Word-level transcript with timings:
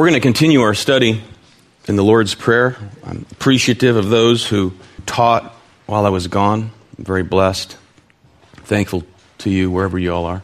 We're 0.00 0.08
going 0.08 0.14
to 0.22 0.26
continue 0.26 0.62
our 0.62 0.72
study 0.72 1.22
in 1.86 1.96
the 1.96 2.02
Lord's 2.02 2.34
Prayer. 2.34 2.74
I'm 3.04 3.26
appreciative 3.32 3.96
of 3.96 4.08
those 4.08 4.46
who 4.46 4.72
taught 5.04 5.54
while 5.84 6.06
I 6.06 6.08
was 6.08 6.26
gone. 6.26 6.70
I'm 6.96 7.04
very 7.04 7.22
blessed. 7.22 7.76
Thankful 8.64 9.04
to 9.40 9.50
you 9.50 9.70
wherever 9.70 9.98
you 9.98 10.14
all 10.14 10.24
are. 10.24 10.42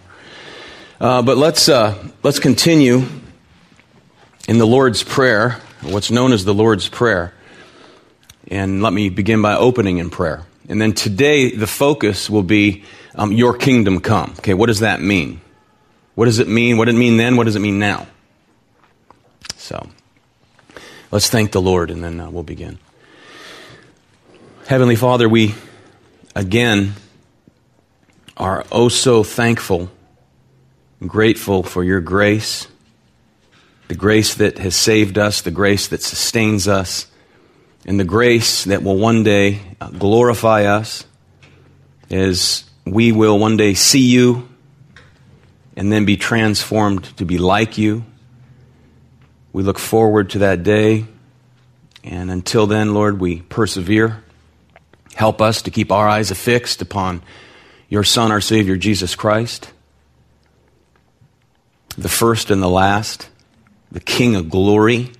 Uh, 1.01 1.23
but 1.23 1.39
let's, 1.39 1.71
uh, 1.71 1.97
let's 2.23 2.39
continue 2.39 3.07
in 4.47 4.59
the 4.59 4.67
Lord's 4.67 5.03
Prayer, 5.03 5.59
what's 5.81 6.11
known 6.11 6.35
as 6.35 6.45
the 6.45 6.53
Lord's 6.53 6.91
Prayer. 6.91 7.33
And 8.49 8.83
let 8.83 8.93
me 8.93 9.09
begin 9.09 9.41
by 9.41 9.57
opening 9.57 9.97
in 9.97 10.11
prayer. 10.11 10.45
And 10.69 10.83
then 10.83 10.93
today, 10.93 11.51
the 11.51 11.67
focus 11.67 12.29
will 12.29 12.43
be 12.43 12.85
um, 13.15 13.33
Your 13.33 13.57
kingdom 13.57 14.01
come. 14.01 14.35
Okay, 14.41 14.53
what 14.53 14.67
does 14.67 14.81
that 14.81 15.01
mean? 15.01 15.41
What 16.15 16.27
does 16.27 16.41
it 16.41 16.47
mean? 16.47 16.77
What 16.77 16.85
did 16.85 16.97
it 16.97 16.99
mean 16.99 17.17
then? 17.17 17.39
What 17.39 17.45
does 17.45 17.57
it 17.57 17.61
mean 17.61 17.79
now? 17.79 18.07
So, 19.67 19.89
let's 21.11 21.29
thank 21.29 21.51
the 21.51 21.61
Lord 21.61 21.91
and 21.91 22.05
then 22.05 22.21
uh, 22.21 22.31
we'll 22.31 22.45
begin. 22.45 22.79
Heavenly 24.69 24.95
Father, 24.95 25.29
we 25.29 25.57
again 26.37 26.93
are 28.37 28.65
oh 28.71 28.89
so 28.89 29.25
thankful 29.25 29.91
grateful 31.05 31.65
for 31.65 31.83
your 31.83 32.01
grace, 32.01 32.69
the 33.89 33.97
grace 33.97 34.35
that 34.35 34.59
has 34.59 34.77
saved 34.77 35.19
us, 35.19 35.41
the 35.41 35.51
grace 35.51 35.89
that 35.89 36.01
sustains 36.01 36.69
us, 36.69 37.09
and 37.85 37.99
the 37.99 38.05
grace 38.05 38.63
that 38.67 38.85
will 38.85 38.97
one 38.97 39.25
day 39.25 39.63
uh, 39.81 39.91
glorify 39.91 40.67
us 40.67 41.05
as 42.09 42.63
we 42.85 43.11
will 43.11 43.37
one 43.37 43.57
day 43.57 43.75
see 43.75 44.07
you 44.07 44.49
and 45.77 45.91
then 45.91 46.05
be 46.05 46.17
transformed 46.17 47.03
to 47.17 47.25
be 47.25 47.39
like 47.39 47.77
you. 47.79 48.05
We 49.57 49.63
look 49.63 49.79
forward 49.79 50.29
to 50.31 50.41
that 50.41 50.65
day. 50.65 51.07
And 52.05 52.31
until 52.31 52.67
then, 52.67 52.93
Lord, 52.93 53.19
we 53.19 53.41
persevere. 53.41 54.23
Help 55.15 55.41
us 55.41 55.63
to 55.63 55.71
keep 55.71 55.91
our 55.91 56.07
eyes 56.07 56.31
affixed 56.31 56.83
upon 56.83 57.23
your 57.89 58.05
Son, 58.05 58.31
our 58.31 58.43
Savior, 58.43 58.77
Jesus 58.77 59.15
Christ, 59.15 59.73
the 61.97 62.11
first 62.11 62.51
and 62.51 62.63
the 62.63 62.69
last, 62.69 63.31
the 63.91 63.99
King 63.99 64.37
of 64.37 64.51
glory, 64.51 65.11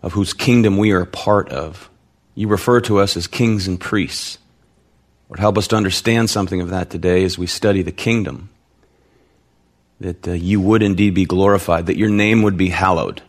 of 0.00 0.14
whose 0.14 0.32
kingdom 0.32 0.78
we 0.78 0.92
are 0.92 1.02
a 1.02 1.06
part 1.06 1.50
of. 1.50 1.90
You 2.34 2.48
refer 2.48 2.80
to 2.80 2.98
us 2.98 3.14
as 3.14 3.26
kings 3.26 3.68
and 3.68 3.78
priests. 3.78 4.38
Lord, 5.28 5.38
help 5.38 5.58
us 5.58 5.68
to 5.68 5.76
understand 5.76 6.30
something 6.30 6.62
of 6.62 6.70
that 6.70 6.88
today 6.88 7.24
as 7.24 7.36
we 7.36 7.46
study 7.46 7.82
the 7.82 7.92
kingdom. 7.92 8.49
That 10.00 10.26
uh, 10.26 10.32
you 10.32 10.60
would 10.60 10.82
indeed 10.82 11.14
be 11.14 11.24
glorified, 11.24 11.86
that 11.86 11.96
your 11.96 12.08
name 12.08 12.42
would 12.42 12.56
be 12.56 12.70
hallowed 12.70 13.22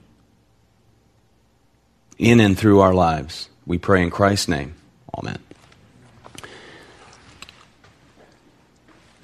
in 2.18 2.40
and 2.40 2.58
through 2.58 2.80
our 2.80 2.94
lives. 2.94 3.50
We 3.66 3.78
pray 3.78 4.04
in 4.04 4.10
Christ's 4.10 4.48
name. 4.48 4.76
Amen. 5.14 5.40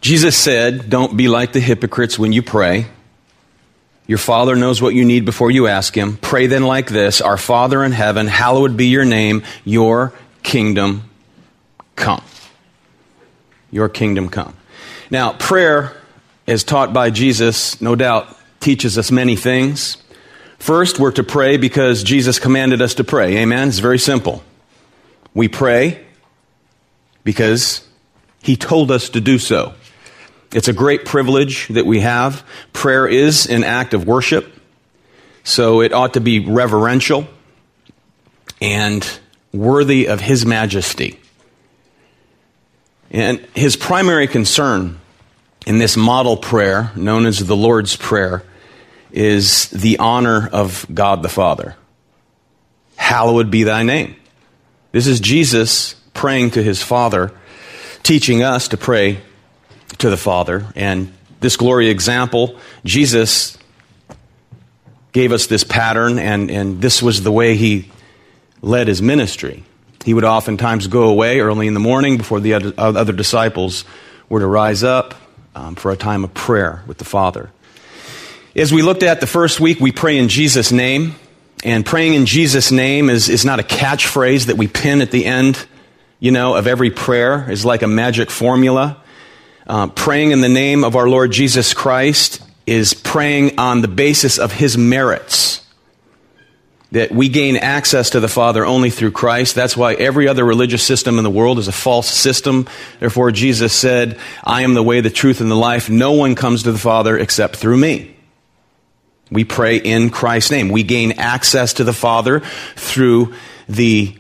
Jesus 0.02 0.38
said, 0.38 0.90
Don't 0.90 1.16
be 1.16 1.28
like 1.28 1.54
the 1.54 1.60
hypocrites 1.60 2.20
when 2.20 2.34
you 2.34 2.42
pray. 2.42 2.88
Your 4.08 4.18
Father 4.18 4.56
knows 4.56 4.82
what 4.82 4.94
you 4.94 5.04
need 5.04 5.26
before 5.26 5.52
you 5.52 5.68
ask 5.68 5.96
Him. 5.96 6.18
Pray 6.18 6.48
then 6.48 6.64
like 6.64 6.90
this 6.90 7.22
Our 7.22 7.38
Father 7.38 7.84
in 7.84 7.94
heaven, 7.94 8.28
hallowed 8.28 8.78
be 8.78 8.88
your 8.88 9.06
name, 9.06 9.44
your 9.64 10.14
kingdom 10.44 11.10
come 11.96 12.24
your 13.72 13.90
kingdom 13.90 14.30
come. 14.30 14.56
Now, 15.10 15.34
prayer, 15.34 15.96
as 16.48 16.64
taught 16.64 16.94
by 16.94 17.10
Jesus, 17.10 17.82
no 17.82 17.96
doubt 17.96 18.36
teaches 18.60 18.98
us 18.98 19.12
many 19.12 19.36
things. 19.36 19.98
First, 20.60 21.00
we're 21.00 21.12
to 21.12 21.24
pray 21.24 21.58
because 21.58 22.04
Jesus 22.04 22.40
commanded 22.40 22.82
us 22.82 22.96
to 22.96 23.04
pray. 23.04 23.38
Amen? 23.38 23.68
It's 23.68 23.80
very 23.80 24.00
simple. 24.00 24.44
We 25.34 25.48
pray 25.48 26.04
because 27.24 27.88
he 28.42 28.56
told 28.56 28.92
us 28.92 29.10
to 29.10 29.22
do 29.22 29.38
so. 29.38 29.74
It's 30.54 30.70
a 30.70 30.74
great 30.74 31.06
privilege 31.06 31.68
that 31.68 31.86
we 31.86 32.00
have. 32.00 32.46
Prayer 32.72 33.06
is 33.06 33.48
an 33.48 33.64
act 33.64 33.94
of 33.94 34.08
worship, 34.08 34.52
so 35.44 35.82
it 35.82 35.94
ought 35.94 36.14
to 36.14 36.22
be 36.22 36.40
reverential 36.40 37.28
and 38.62 39.20
worthy 39.52 40.08
of 40.08 40.22
his 40.22 40.46
majesty. 40.46 41.20
And 43.12 43.40
his 43.54 43.76
primary 43.76 44.28
concern 44.28 45.00
in 45.68 45.80
this 45.80 45.98
model 45.98 46.38
prayer, 46.38 46.94
known 46.96 47.26
as 47.26 47.46
the 47.46 47.56
Lord's 47.56 47.98
Prayer, 47.98 48.42
is 49.12 49.68
the 49.70 50.00
honor 50.00 50.48
of 50.48 50.86
God 50.94 51.22
the 51.22 51.30
Father. 51.30 51.76
Hallowed 52.96 53.52
be 53.52 53.64
thy 53.64 53.84
name. 53.84 54.16
This 54.94 55.08
is 55.08 55.20
Jesus 55.20 55.96
praying 56.14 56.52
to 56.52 56.64
his 56.64 56.82
Father, 56.82 57.34
teaching 58.02 58.44
us 58.44 58.70
to 58.70 58.78
pray 58.78 59.20
to 59.98 60.10
the 60.10 60.16
Father. 60.16 60.68
And 60.74 61.14
this 61.42 61.58
glory 61.58 61.90
example, 61.90 62.58
Jesus 62.86 63.58
gave 65.12 65.34
us 65.34 65.48
this 65.48 65.66
pattern, 65.66 66.18
and, 66.18 66.50
and 66.50 66.82
this 66.82 67.04
was 67.04 67.24
the 67.24 67.32
way 67.32 67.58
he 67.58 67.92
led 68.62 68.88
his 68.88 69.02
ministry. 69.02 69.66
He 70.06 70.14
would 70.14 70.24
oftentimes 70.24 70.88
go 70.88 71.10
away 71.10 71.42
early 71.42 71.68
in 71.68 71.74
the 71.74 71.82
morning 71.82 72.16
before 72.16 72.40
the 72.40 72.54
other, 72.54 73.12
disciples 73.12 73.84
were 74.30 74.40
to 74.40 74.48
rise 74.48 74.82
up 74.82 75.14
um, 75.58 75.76
for 75.76 75.92
a 75.92 75.98
time 75.98 76.24
of 76.24 76.34
prayer 76.34 76.84
with 76.86 77.00
the 77.00 77.06
Father. 77.06 77.50
As 78.56 78.72
we 78.72 78.84
looked 78.84 79.04
at 79.04 79.22
the 79.22 79.28
first 79.28 79.60
week, 79.60 79.80
we 79.80 79.92
pray 79.92 80.18
in 80.18 80.30
Jesus' 80.30 80.72
name. 80.72 81.16
And 81.64 81.84
praying 81.84 82.14
in 82.14 82.28
Jesus' 82.28 82.72
name 82.72 83.10
is, 83.10 83.30
is 83.30 83.44
not 83.44 83.60
a 83.60 83.64
catchphrase 83.64 84.46
that 84.46 84.58
we 84.58 84.68
pin 84.68 85.02
at 85.02 85.10
the 85.10 85.26
end, 85.26 85.66
you 86.20 86.32
know, 86.32 86.56
of 86.56 86.68
every 86.68 86.92
prayer, 86.92 87.50
is 87.50 87.66
like 87.66 87.82
a 87.82 87.88
magic 87.88 88.30
formula. 88.30 89.02
Uh, 89.66 89.88
praying 89.88 90.32
in 90.32 90.42
the 90.42 90.50
name 90.50 90.84
of 90.84 90.96
our 90.96 91.10
Lord 91.10 91.32
Jesus 91.32 91.74
Christ 91.74 92.44
is 92.68 92.94
praying 92.94 93.58
on 93.58 93.82
the 93.82 93.88
basis 93.88 94.38
of 94.38 94.52
his 94.52 94.78
merits 94.78 95.67
that 96.92 97.12
we 97.12 97.28
gain 97.28 97.58
access 97.58 98.12
to 98.12 98.20
the 98.20 98.28
Father 98.28 98.66
only 98.66 98.90
through 98.90 99.12
Christ. 99.12 99.56
That's 99.56 99.76
why 99.76 99.94
every 99.96 100.28
other 100.28 100.46
religious 100.46 100.84
system 100.84 101.18
in 101.18 101.24
the 101.24 101.30
world 101.30 101.60
is 101.60 101.68
a 101.68 101.74
false 101.74 102.10
system. 102.10 102.68
Therefore, 103.00 103.32
Jesus 103.32 103.74
said, 103.74 104.18
I 104.44 104.62
am 104.62 104.74
the 104.74 104.84
way, 104.84 105.02
the 105.02 105.10
truth, 105.10 105.42
and 105.42 105.52
the 105.52 105.56
life. 105.56 105.90
No 105.90 106.14
one 106.14 106.36
comes 106.36 106.64
to 106.64 106.72
the 106.72 106.78
Father 106.78 107.18
except 107.18 107.58
through 107.58 107.78
me. 107.78 108.16
We 109.30 109.44
pray 109.44 109.78
in 109.78 110.10
Christ's 110.10 110.52
name. 110.52 110.70
We 110.70 110.84
gain 110.84 111.14
access 111.14 111.74
to 111.74 111.84
the 111.84 111.94
Father 111.94 112.42
through 112.76 113.34
the 113.68 114.16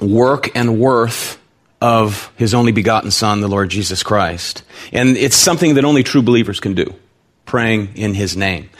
work 0.00 0.56
and 0.56 0.80
worth 0.80 1.40
of 1.80 2.32
His 2.36 2.52
only 2.52 2.72
begotten 2.72 3.12
Son, 3.12 3.40
the 3.40 3.48
Lord 3.48 3.68
Jesus 3.68 4.02
Christ. 4.02 4.64
And 4.92 5.16
it's 5.16 5.36
something 5.36 5.74
that 5.74 5.84
only 5.84 6.02
true 6.02 6.22
believers 6.22 6.58
can 6.58 6.74
do 6.74 6.92
praying 7.52 7.90
in 7.96 8.14
his 8.14 8.34
name. 8.34 8.70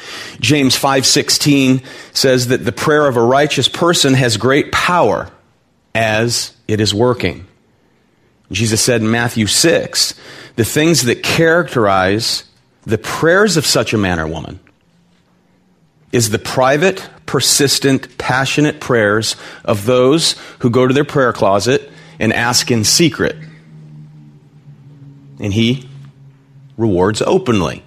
James 0.40 0.74
5:16 0.74 1.82
says 2.14 2.46
that 2.46 2.64
the 2.64 2.72
prayer 2.72 3.06
of 3.06 3.18
a 3.18 3.22
righteous 3.22 3.68
person 3.68 4.14
has 4.14 4.38
great 4.38 4.72
power 4.72 5.28
as 5.94 6.52
it 6.66 6.80
is 6.80 6.94
working. 6.94 7.46
Jesus 8.50 8.80
said 8.80 9.02
in 9.02 9.10
Matthew 9.10 9.46
6, 9.46 10.14
the 10.56 10.64
things 10.64 11.02
that 11.02 11.22
characterize 11.22 12.44
the 12.84 12.96
prayers 12.96 13.58
of 13.58 13.66
such 13.66 13.92
a 13.92 13.98
man 13.98 14.18
or 14.18 14.26
woman 14.26 14.58
is 16.10 16.30
the 16.30 16.38
private, 16.38 17.06
persistent, 17.26 18.16
passionate 18.16 18.80
prayers 18.80 19.36
of 19.66 19.84
those 19.84 20.34
who 20.60 20.70
go 20.70 20.86
to 20.86 20.94
their 20.94 21.04
prayer 21.04 21.34
closet 21.34 21.90
and 22.18 22.32
ask 22.32 22.70
in 22.70 22.84
secret. 22.84 23.36
And 25.38 25.52
he 25.52 25.86
rewards 26.78 27.20
openly. 27.20 27.82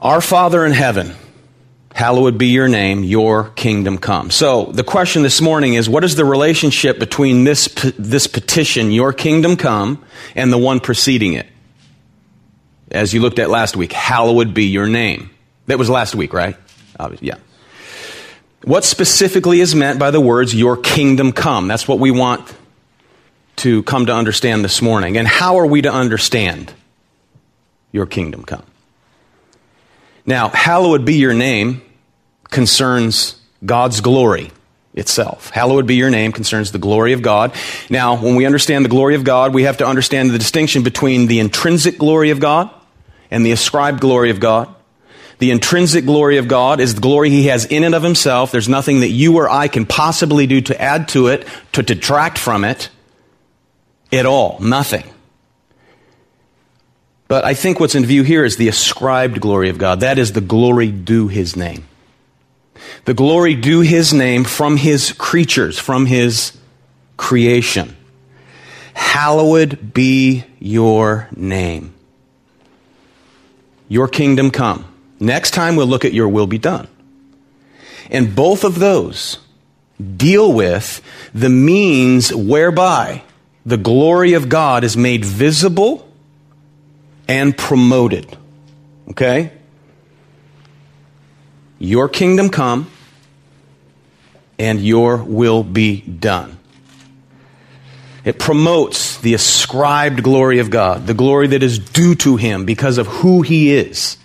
Our 0.00 0.20
Father 0.20 0.64
in 0.64 0.70
heaven, 0.70 1.16
hallowed 1.92 2.38
be 2.38 2.46
your 2.48 2.68
name, 2.68 3.02
your 3.02 3.50
kingdom 3.50 3.98
come. 3.98 4.30
So 4.30 4.66
the 4.66 4.84
question 4.84 5.24
this 5.24 5.40
morning 5.40 5.74
is 5.74 5.88
what 5.88 6.04
is 6.04 6.14
the 6.14 6.24
relationship 6.24 7.00
between 7.00 7.42
this, 7.42 7.66
this 7.98 8.28
petition, 8.28 8.92
your 8.92 9.12
kingdom 9.12 9.56
come, 9.56 10.04
and 10.36 10.52
the 10.52 10.58
one 10.58 10.78
preceding 10.78 11.32
it? 11.32 11.48
As 12.92 13.12
you 13.12 13.20
looked 13.20 13.40
at 13.40 13.50
last 13.50 13.76
week, 13.76 13.92
hallowed 13.92 14.54
be 14.54 14.66
your 14.66 14.86
name. 14.86 15.30
That 15.66 15.78
was 15.78 15.90
last 15.90 16.14
week, 16.14 16.32
right? 16.32 16.56
yeah. 17.20 17.34
What 18.62 18.84
specifically 18.84 19.60
is 19.60 19.74
meant 19.74 19.98
by 19.98 20.12
the 20.12 20.20
words, 20.20 20.54
your 20.54 20.76
kingdom 20.76 21.32
come? 21.32 21.66
That's 21.66 21.88
what 21.88 21.98
we 21.98 22.12
want 22.12 22.54
to 23.56 23.82
come 23.82 24.06
to 24.06 24.14
understand 24.14 24.64
this 24.64 24.80
morning. 24.80 25.16
And 25.16 25.26
how 25.26 25.58
are 25.58 25.66
we 25.66 25.82
to 25.82 25.92
understand 25.92 26.72
your 27.90 28.06
kingdom 28.06 28.44
come? 28.44 28.62
Now, 30.28 30.50
hallowed 30.50 31.06
be 31.06 31.14
your 31.14 31.32
name 31.32 31.80
concerns 32.50 33.40
God's 33.64 34.02
glory 34.02 34.52
itself. 34.92 35.48
Hallowed 35.48 35.86
be 35.86 35.94
your 35.94 36.10
name 36.10 36.32
concerns 36.32 36.70
the 36.70 36.78
glory 36.78 37.14
of 37.14 37.22
God. 37.22 37.54
Now, 37.88 38.22
when 38.22 38.36
we 38.36 38.44
understand 38.44 38.84
the 38.84 38.90
glory 38.90 39.14
of 39.14 39.24
God, 39.24 39.54
we 39.54 39.62
have 39.62 39.78
to 39.78 39.86
understand 39.86 40.30
the 40.30 40.38
distinction 40.38 40.82
between 40.82 41.28
the 41.28 41.40
intrinsic 41.40 41.96
glory 41.96 42.28
of 42.28 42.40
God 42.40 42.68
and 43.30 43.44
the 43.44 43.52
ascribed 43.52 44.00
glory 44.00 44.28
of 44.28 44.38
God. 44.38 44.68
The 45.38 45.50
intrinsic 45.50 46.04
glory 46.04 46.36
of 46.36 46.46
God 46.46 46.80
is 46.80 46.96
the 46.96 47.00
glory 47.00 47.30
He 47.30 47.46
has 47.46 47.64
in 47.64 47.82
and 47.82 47.94
of 47.94 48.02
Himself. 48.02 48.52
There's 48.52 48.68
nothing 48.68 49.00
that 49.00 49.08
you 49.08 49.38
or 49.38 49.48
I 49.48 49.68
can 49.68 49.86
possibly 49.86 50.46
do 50.46 50.60
to 50.60 50.78
add 50.78 51.08
to 51.08 51.28
it, 51.28 51.48
to 51.72 51.82
detract 51.82 52.36
from 52.36 52.64
it 52.64 52.90
at 54.12 54.26
all. 54.26 54.58
Nothing. 54.60 55.10
But 57.28 57.44
I 57.44 57.52
think 57.52 57.78
what's 57.78 57.94
in 57.94 58.06
view 58.06 58.22
here 58.22 58.44
is 58.44 58.56
the 58.56 58.68
ascribed 58.68 59.40
glory 59.40 59.68
of 59.68 59.76
God. 59.76 60.00
That 60.00 60.18
is 60.18 60.32
the 60.32 60.40
glory 60.40 60.90
due 60.90 61.28
His 61.28 61.56
name. 61.56 61.86
The 63.04 63.12
glory 63.14 63.54
due 63.54 63.82
His 63.82 64.14
name 64.14 64.44
from 64.44 64.78
His 64.78 65.12
creatures, 65.12 65.78
from 65.78 66.06
His 66.06 66.56
creation. 67.18 67.94
Hallowed 68.94 69.92
be 69.92 70.44
your 70.58 71.28
name. 71.36 71.94
Your 73.88 74.08
kingdom 74.08 74.50
come. 74.50 74.86
Next 75.20 75.52
time 75.52 75.76
we'll 75.76 75.86
look 75.86 76.04
at 76.06 76.14
your 76.14 76.28
will 76.28 76.46
be 76.46 76.58
done. 76.58 76.88
And 78.10 78.34
both 78.34 78.64
of 78.64 78.78
those 78.78 79.38
deal 80.16 80.52
with 80.52 81.02
the 81.34 81.50
means 81.50 82.34
whereby 82.34 83.22
the 83.66 83.76
glory 83.76 84.32
of 84.32 84.48
God 84.48 84.82
is 84.82 84.96
made 84.96 85.24
visible 85.24 86.07
and 87.28 87.56
promoted. 87.56 88.36
Okay? 89.10 89.52
Your 91.78 92.08
kingdom 92.08 92.48
come 92.48 92.90
and 94.58 94.80
your 94.80 95.18
will 95.18 95.62
be 95.62 96.00
done. 96.00 96.58
It 98.24 98.38
promotes 98.38 99.18
the 99.18 99.34
ascribed 99.34 100.22
glory 100.22 100.58
of 100.58 100.70
God, 100.70 101.06
the 101.06 101.14
glory 101.14 101.48
that 101.48 101.62
is 101.62 101.78
due 101.78 102.14
to 102.16 102.36
Him 102.36 102.64
because 102.64 102.98
of 102.98 103.06
who 103.06 103.42
He 103.42 103.72
is 103.72 104.18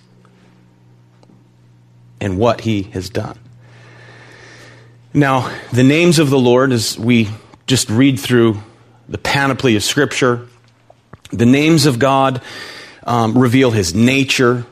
and 2.19 2.37
what 2.37 2.61
He 2.61 2.83
has 2.83 3.09
done. 3.09 3.37
Now, 5.13 5.55
the 5.71 5.83
names 5.83 6.17
of 6.17 6.31
the 6.31 6.39
Lord, 6.39 6.71
as 6.71 6.97
we 6.97 7.29
just 7.67 7.89
read 7.89 8.19
through 8.19 8.61
the 9.07 9.19
panoply 9.19 9.75
of 9.75 9.83
Scripture, 9.83 10.47
the 11.29 11.45
names 11.45 11.85
of 11.85 11.99
God 11.99 12.41
um, 13.05 13.37
reveal 13.37 13.71
His 13.71 13.93
nature, 13.93 14.65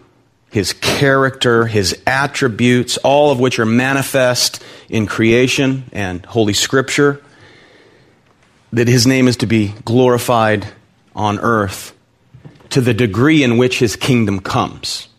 His 0.50 0.74
character, 0.74 1.66
His 1.66 2.02
attributes, 2.06 2.98
all 2.98 3.32
of 3.32 3.40
which 3.40 3.60
are 3.60 3.66
manifest 3.66 4.64
in 4.90 5.06
creation 5.08 5.86
and 5.92 6.26
Holy 6.26 6.54
Scripture 6.54 7.22
that 8.74 8.88
his 8.88 9.06
name 9.06 9.28
is 9.28 9.38
to 9.38 9.46
be 9.46 9.74
glorified 9.84 10.68
on 11.16 11.40
earth 11.40 11.94
to 12.70 12.82
the 12.82 12.94
degree 12.94 13.44
in 13.44 13.58
which 13.58 13.80
his 13.80 13.96
kingdom 13.96 14.40
comes. 14.40 15.10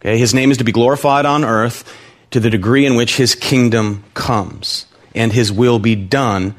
Okay, 0.00 0.18
his 0.18 0.34
name 0.34 0.50
is 0.50 0.58
to 0.58 0.64
be 0.64 0.72
glorified 0.72 1.26
on 1.26 1.44
earth 1.44 1.90
to 2.32 2.40
the 2.40 2.50
degree 2.50 2.84
in 2.84 2.96
which 2.96 3.16
his 3.16 3.34
kingdom 3.34 4.02
comes, 4.14 4.86
and 5.14 5.32
his 5.32 5.52
will 5.52 5.78
be 5.78 5.94
done 5.94 6.54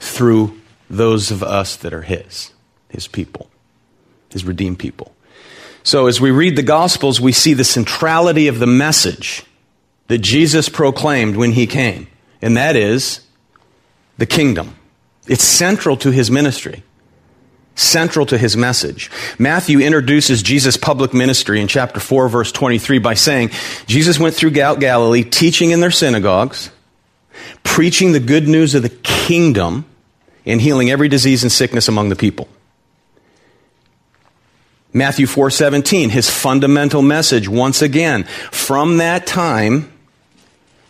through 0.00 0.58
those 0.88 1.30
of 1.30 1.42
us 1.42 1.76
that 1.76 1.92
are 1.92 2.02
his, 2.02 2.52
his 2.88 3.06
people, 3.06 3.50
his 4.32 4.44
redeemed 4.44 4.78
people. 4.78 5.14
So 5.84 6.06
as 6.06 6.20
we 6.20 6.30
read 6.30 6.56
the 6.56 6.62
Gospels, 6.62 7.20
we 7.20 7.32
see 7.32 7.54
the 7.54 7.64
centrality 7.64 8.48
of 8.48 8.58
the 8.58 8.66
message 8.66 9.44
that 10.08 10.18
Jesus 10.18 10.68
proclaimed 10.68 11.36
when 11.36 11.52
he 11.52 11.66
came, 11.66 12.06
and 12.40 12.56
that 12.56 12.76
is 12.76 13.20
the 14.18 14.26
kingdom. 14.26 14.76
It's 15.26 15.44
central 15.44 15.96
to 15.98 16.10
his 16.10 16.30
ministry, 16.30 16.82
central 17.74 18.26
to 18.26 18.38
his 18.38 18.56
message. 18.56 19.10
Matthew 19.38 19.80
introduces 19.80 20.42
Jesus' 20.42 20.76
public 20.76 21.14
ministry 21.14 21.60
in 21.60 21.68
chapter 21.68 22.00
4, 22.00 22.28
verse 22.28 22.52
23 22.52 22.98
by 22.98 23.14
saying, 23.14 23.50
Jesus 23.86 24.18
went 24.18 24.34
through 24.34 24.50
Galilee 24.50 25.24
teaching 25.24 25.70
in 25.70 25.80
their 25.80 25.90
synagogues, 25.90 26.70
preaching 27.62 28.12
the 28.12 28.20
good 28.20 28.46
news 28.46 28.74
of 28.74 28.82
the 28.82 28.88
kingdom, 28.88 29.84
and 30.44 30.60
healing 30.60 30.90
every 30.90 31.08
disease 31.08 31.42
and 31.42 31.50
sickness 31.50 31.88
among 31.88 32.08
the 32.08 32.16
people. 32.16 32.48
Matthew 34.92 35.26
4:17 35.26 36.10
his 36.10 36.28
fundamental 36.28 37.02
message 37.02 37.48
once 37.48 37.82
again 37.82 38.24
from 38.50 38.98
that 38.98 39.26
time 39.26 39.90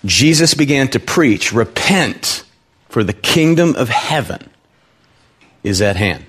Jesus 0.04 0.54
began 0.54 0.88
to 0.88 1.00
preach 1.00 1.52
repent 1.52 2.44
for 2.88 3.04
the 3.04 3.12
kingdom 3.12 3.74
of 3.76 3.88
heaven 3.88 4.50
is 5.62 5.80
at 5.80 5.96
hand. 5.96 6.24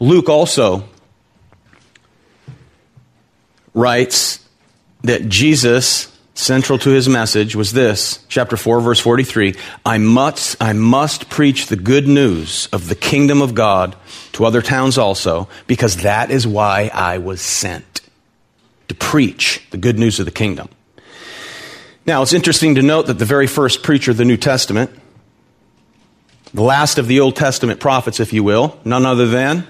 Luke 0.00 0.28
also 0.28 0.84
writes 3.74 4.44
that 5.02 5.28
Jesus, 5.28 6.16
central 6.34 6.78
to 6.78 6.90
his 6.90 7.08
message, 7.08 7.54
was 7.54 7.72
this 7.72 8.24
chapter 8.28 8.56
4, 8.56 8.80
verse 8.80 9.00
43 9.00 9.54
I 9.84 9.98
must, 9.98 10.60
I 10.60 10.72
must 10.72 11.30
preach 11.30 11.66
the 11.66 11.76
good 11.76 12.08
news 12.08 12.68
of 12.72 12.88
the 12.88 12.94
kingdom 12.94 13.42
of 13.42 13.54
God 13.54 13.94
to 14.32 14.44
other 14.44 14.62
towns 14.62 14.98
also, 14.98 15.48
because 15.66 15.98
that 15.98 16.30
is 16.30 16.46
why 16.46 16.90
I 16.92 17.18
was 17.18 17.40
sent 17.40 18.00
to 18.88 18.94
preach 18.94 19.62
the 19.70 19.76
good 19.76 19.98
news 19.98 20.18
of 20.18 20.26
the 20.26 20.32
kingdom. 20.32 20.68
Now, 22.06 22.22
it's 22.22 22.32
interesting 22.32 22.74
to 22.76 22.82
note 22.82 23.06
that 23.06 23.18
the 23.18 23.24
very 23.24 23.46
first 23.46 23.82
preacher 23.82 24.10
of 24.10 24.16
the 24.16 24.24
New 24.24 24.36
Testament, 24.36 24.90
the 26.52 26.62
last 26.62 26.98
of 26.98 27.06
the 27.06 27.20
Old 27.20 27.36
Testament 27.36 27.78
prophets, 27.78 28.20
if 28.20 28.32
you 28.32 28.42
will, 28.42 28.78
none 28.84 29.06
other 29.06 29.26
than 29.26 29.66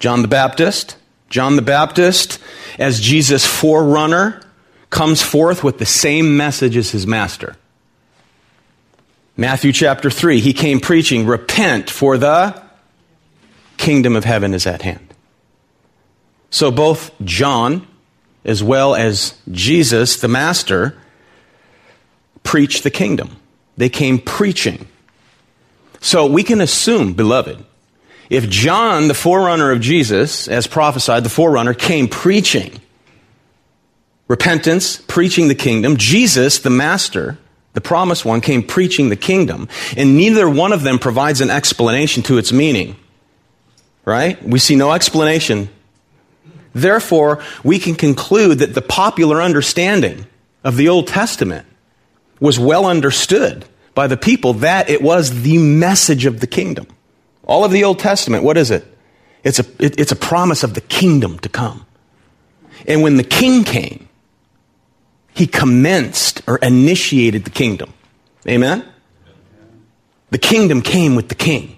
John 0.00 0.22
the 0.22 0.28
Baptist. 0.28 0.96
John 1.28 1.56
the 1.56 1.62
Baptist, 1.62 2.38
as 2.78 3.00
Jesus' 3.00 3.44
forerunner, 3.44 4.42
comes 4.90 5.22
forth 5.22 5.62
with 5.62 5.78
the 5.78 5.86
same 5.86 6.36
message 6.36 6.76
as 6.76 6.90
his 6.90 7.06
master. 7.06 7.56
Matthew 9.36 9.72
chapter 9.72 10.10
3, 10.10 10.40
he 10.40 10.52
came 10.52 10.80
preaching, 10.80 11.26
Repent, 11.26 11.90
for 11.90 12.16
the 12.18 12.60
kingdom 13.78 14.14
of 14.14 14.24
heaven 14.24 14.52
is 14.52 14.66
at 14.66 14.82
hand. 14.82 15.14
So 16.50 16.70
both 16.70 17.10
John 17.24 17.86
as 18.44 18.62
well 18.62 18.94
as 18.94 19.34
Jesus, 19.50 20.16
the 20.16 20.28
Master, 20.28 20.96
preached 22.42 22.82
the 22.82 22.90
kingdom. 22.90 23.36
They 23.76 23.88
came 23.88 24.18
preaching. 24.18 24.86
So 26.00 26.26
we 26.26 26.42
can 26.42 26.60
assume, 26.60 27.12
beloved, 27.12 27.64
if 28.30 28.48
John, 28.48 29.08
the 29.08 29.14
forerunner 29.14 29.70
of 29.70 29.80
Jesus, 29.80 30.48
as 30.48 30.66
prophesied, 30.66 31.24
the 31.24 31.30
forerunner, 31.30 31.74
came 31.74 32.08
preaching 32.08 32.80
repentance, 34.28 34.98
preaching 35.08 35.48
the 35.48 35.54
kingdom, 35.54 35.96
Jesus, 35.96 36.58
the 36.58 36.70
Master, 36.70 37.38
the 37.72 37.80
promised 37.80 38.24
one, 38.24 38.40
came 38.40 38.62
preaching 38.62 39.08
the 39.08 39.16
kingdom, 39.16 39.68
and 39.96 40.16
neither 40.16 40.48
one 40.48 40.72
of 40.72 40.82
them 40.82 40.98
provides 40.98 41.40
an 41.40 41.50
explanation 41.50 42.22
to 42.24 42.38
its 42.38 42.52
meaning. 42.52 42.96
Right? 44.08 44.42
We 44.42 44.58
see 44.58 44.74
no 44.74 44.92
explanation 44.92 45.68
Therefore, 46.74 47.42
we 47.64 47.78
can 47.78 47.94
conclude 47.94 48.58
that 48.58 48.74
the 48.74 48.82
popular 48.82 49.40
understanding 49.40 50.26
of 50.62 50.76
the 50.76 50.88
Old 50.88 51.08
Testament 51.08 51.66
was 52.40 52.58
well 52.58 52.86
understood 52.86 53.64
by 53.94 54.06
the 54.06 54.16
people 54.16 54.54
that 54.54 54.88
it 54.88 55.02
was 55.02 55.42
the 55.42 55.58
message 55.58 56.26
of 56.26 56.40
the 56.40 56.46
kingdom. 56.46 56.86
All 57.44 57.64
of 57.64 57.72
the 57.72 57.84
Old 57.84 57.98
Testament, 57.98 58.44
what 58.44 58.56
is 58.56 58.70
it? 58.70 58.86
It's 59.42 59.58
a, 59.58 59.64
it, 59.78 59.98
it's 59.98 60.12
a 60.12 60.16
promise 60.16 60.62
of 60.62 60.74
the 60.74 60.80
kingdom 60.80 61.38
to 61.40 61.48
come. 61.48 61.86
And 62.86 63.02
when 63.02 63.16
the 63.16 63.24
king 63.24 63.64
came, 63.64 64.08
he 65.34 65.46
commenced 65.46 66.42
or 66.46 66.58
initiated 66.58 67.44
the 67.44 67.50
kingdom. 67.50 67.92
Amen? 68.46 68.84
The 70.30 70.38
kingdom 70.38 70.82
came 70.82 71.16
with 71.16 71.28
the 71.28 71.34
king. 71.34 71.77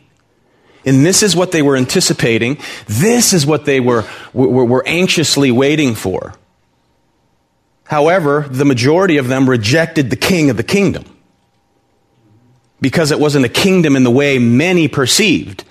And 0.84 1.04
this 1.04 1.22
is 1.22 1.37
what 1.37 1.52
they 1.52 1.62
were 1.62 1.76
anticipating. 1.76 2.58
This 2.87 3.32
is 3.32 3.44
what 3.44 3.64
they 3.64 3.80
were, 3.80 4.04
were, 4.32 4.64
were 4.64 4.87
anxiously 4.87 5.50
waiting 5.50 5.94
for. 5.94 6.34
However, 7.84 8.46
the 8.49 8.64
majority 8.64 9.16
of 9.16 9.28
them 9.28 9.50
rejected 9.50 10.10
the 10.10 10.16
king 10.16 10.49
of 10.49 10.56
the 10.56 10.62
kingdom 10.62 11.04
because 12.80 13.10
it 13.10 13.18
wasn't 13.18 13.44
a 13.44 13.49
kingdom 13.49 13.96
in 13.96 14.04
the 14.04 14.10
way 14.10 14.38
many 14.38 14.88
perceived. 14.88 15.64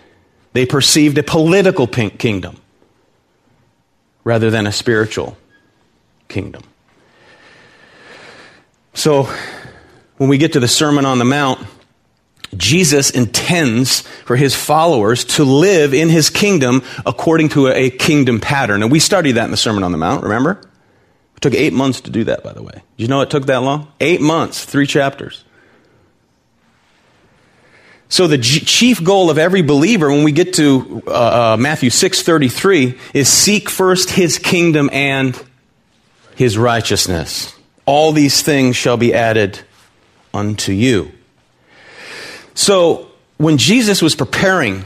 They 0.54 0.66
perceived 0.66 1.18
a 1.18 1.24
political 1.24 1.88
kingdom 1.88 2.60
rather 4.24 4.52
than 4.52 4.68
a 4.68 4.72
spiritual 4.72 5.38
kingdom. 6.28 6.64
So, 8.94 9.30
when 10.18 10.30
we 10.30 10.38
get 10.38 10.54
to 10.54 10.60
the 10.60 10.68
Sermon 10.68 11.06
on 11.06 11.20
the 11.20 11.26
Mount, 11.26 11.66
Jesus 12.58 13.12
intends 13.12 14.02
for 14.02 14.36
his 14.36 14.56
followers 14.56 15.24
to 15.26 15.44
live 15.44 15.94
in 15.94 16.10
his 16.10 16.30
kingdom 16.30 16.84
according 17.06 17.50
to 17.50 17.68
a 17.68 17.90
kingdom 17.90 18.40
pattern. 18.40 18.82
And 18.82 18.92
we 18.92 19.00
studied 19.00 19.34
that 19.34 19.46
in 19.46 19.52
the 19.52 19.58
Sermon 19.58 19.84
on 19.84 19.92
the 19.92 19.98
Mount, 19.98 20.24
remember? 20.24 20.62
It 21.36 21.42
took 21.42 21.54
eight 21.54 21.74
months 21.74 22.02
to 22.02 22.12
do 22.12 22.24
that, 22.26 22.44
by 22.44 22.54
the 22.54 22.64
way. 22.64 22.74
Did 22.74 22.84
you 22.98 23.08
know 23.08 23.22
it 23.22 23.30
took 23.30 23.46
that 23.46 23.62
long? 23.62 23.92
Eight 24.00 24.20
months, 24.20 24.66
three 24.66 24.88
chapters. 24.88 25.44
So 28.10 28.26
the 28.26 28.40
g- 28.40 28.62
chief 28.62 29.04
goal 29.04 29.30
of 29.30 29.38
every 29.38 29.62
believer 29.62 30.10
when 30.10 30.24
we 30.24 30.32
get 30.32 30.56
to 30.56 31.04
uh, 31.08 31.54
uh, 31.54 31.58
Matthew 31.58 31.92
6:33 31.92 32.98
is 33.14 33.30
seek 33.30 33.70
first 33.70 34.10
his 34.10 34.40
kingdom 34.40 34.90
and 34.92 35.40
his 36.36 36.58
righteousness. 36.58 37.56
All 37.86 38.12
these 38.12 38.42
things 38.42 38.76
shall 38.76 38.98
be 38.98 39.14
added 39.14 39.60
unto 40.34 40.72
you. 40.72 41.12
So 42.60 43.08
when 43.38 43.58
Jesus 43.58 44.02
was 44.02 44.16
preparing 44.16 44.84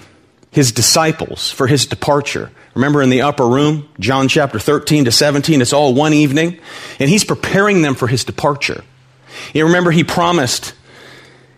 his 0.52 0.72
disciples 0.72 1.50
for 1.50 1.66
his 1.66 1.88
departure, 1.88 2.52
remember 2.76 3.02
in 3.02 3.10
the 3.10 3.24
upper 3.24 3.48
room, 3.48 3.90
John 4.00 4.28
chapter 4.28 4.60
13 4.60 5.06
to 5.06 5.12
17, 5.12 5.60
it's 5.60 5.74
all 5.74 5.96
one 5.96 6.14
evening, 6.14 6.60
and 7.00 7.10
he's 7.10 7.24
preparing 7.24 7.82
them 7.82 7.96
for 7.96 8.06
his 8.06 8.26
departure. 8.26 8.84
You 9.56 9.66
remember 9.66 9.90
he 9.90 10.04
promised 10.04 10.76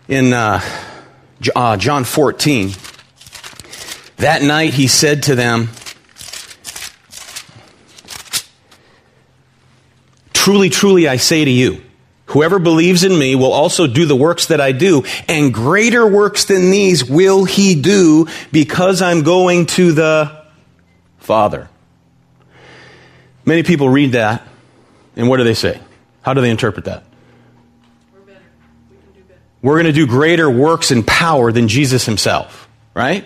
in 0.08 0.32
uh, 0.32 0.62
uh, 1.54 1.76
John 1.76 2.04
14, 2.04 2.70
that 4.16 4.42
night 4.42 4.72
he 4.72 4.86
said 4.86 5.24
to 5.24 5.34
them, 5.34 5.68
Truly, 10.32 10.70
truly, 10.70 11.08
I 11.08 11.18
say 11.18 11.44
to 11.44 11.50
you, 11.50 11.82
whoever 12.36 12.58
believes 12.58 13.02
in 13.02 13.18
me 13.18 13.34
will 13.34 13.52
also 13.52 13.86
do 13.86 14.04
the 14.04 14.14
works 14.14 14.48
that 14.48 14.60
I 14.60 14.72
do, 14.72 15.04
and 15.26 15.54
greater 15.54 16.06
works 16.06 16.44
than 16.44 16.70
these 16.70 17.02
will 17.02 17.46
he 17.46 17.80
do 17.80 18.26
because 18.52 19.00
I'm 19.00 19.22
going 19.22 19.64
to 19.66 19.92
the 19.92 20.44
Father. 21.16 21.70
Many 23.46 23.62
people 23.62 23.88
read 23.88 24.12
that, 24.12 24.46
and 25.16 25.30
what 25.30 25.38
do 25.38 25.44
they 25.44 25.54
say? 25.54 25.80
How 26.20 26.34
do 26.34 26.42
they 26.42 26.50
interpret 26.50 26.84
that? 26.84 27.04
We're 29.62 29.76
going 29.76 29.86
to 29.86 29.92
do 29.92 30.06
greater 30.06 30.50
works 30.50 30.90
in 30.90 31.04
power 31.04 31.52
than 31.52 31.68
Jesus 31.68 32.04
himself, 32.04 32.68
right? 32.92 33.24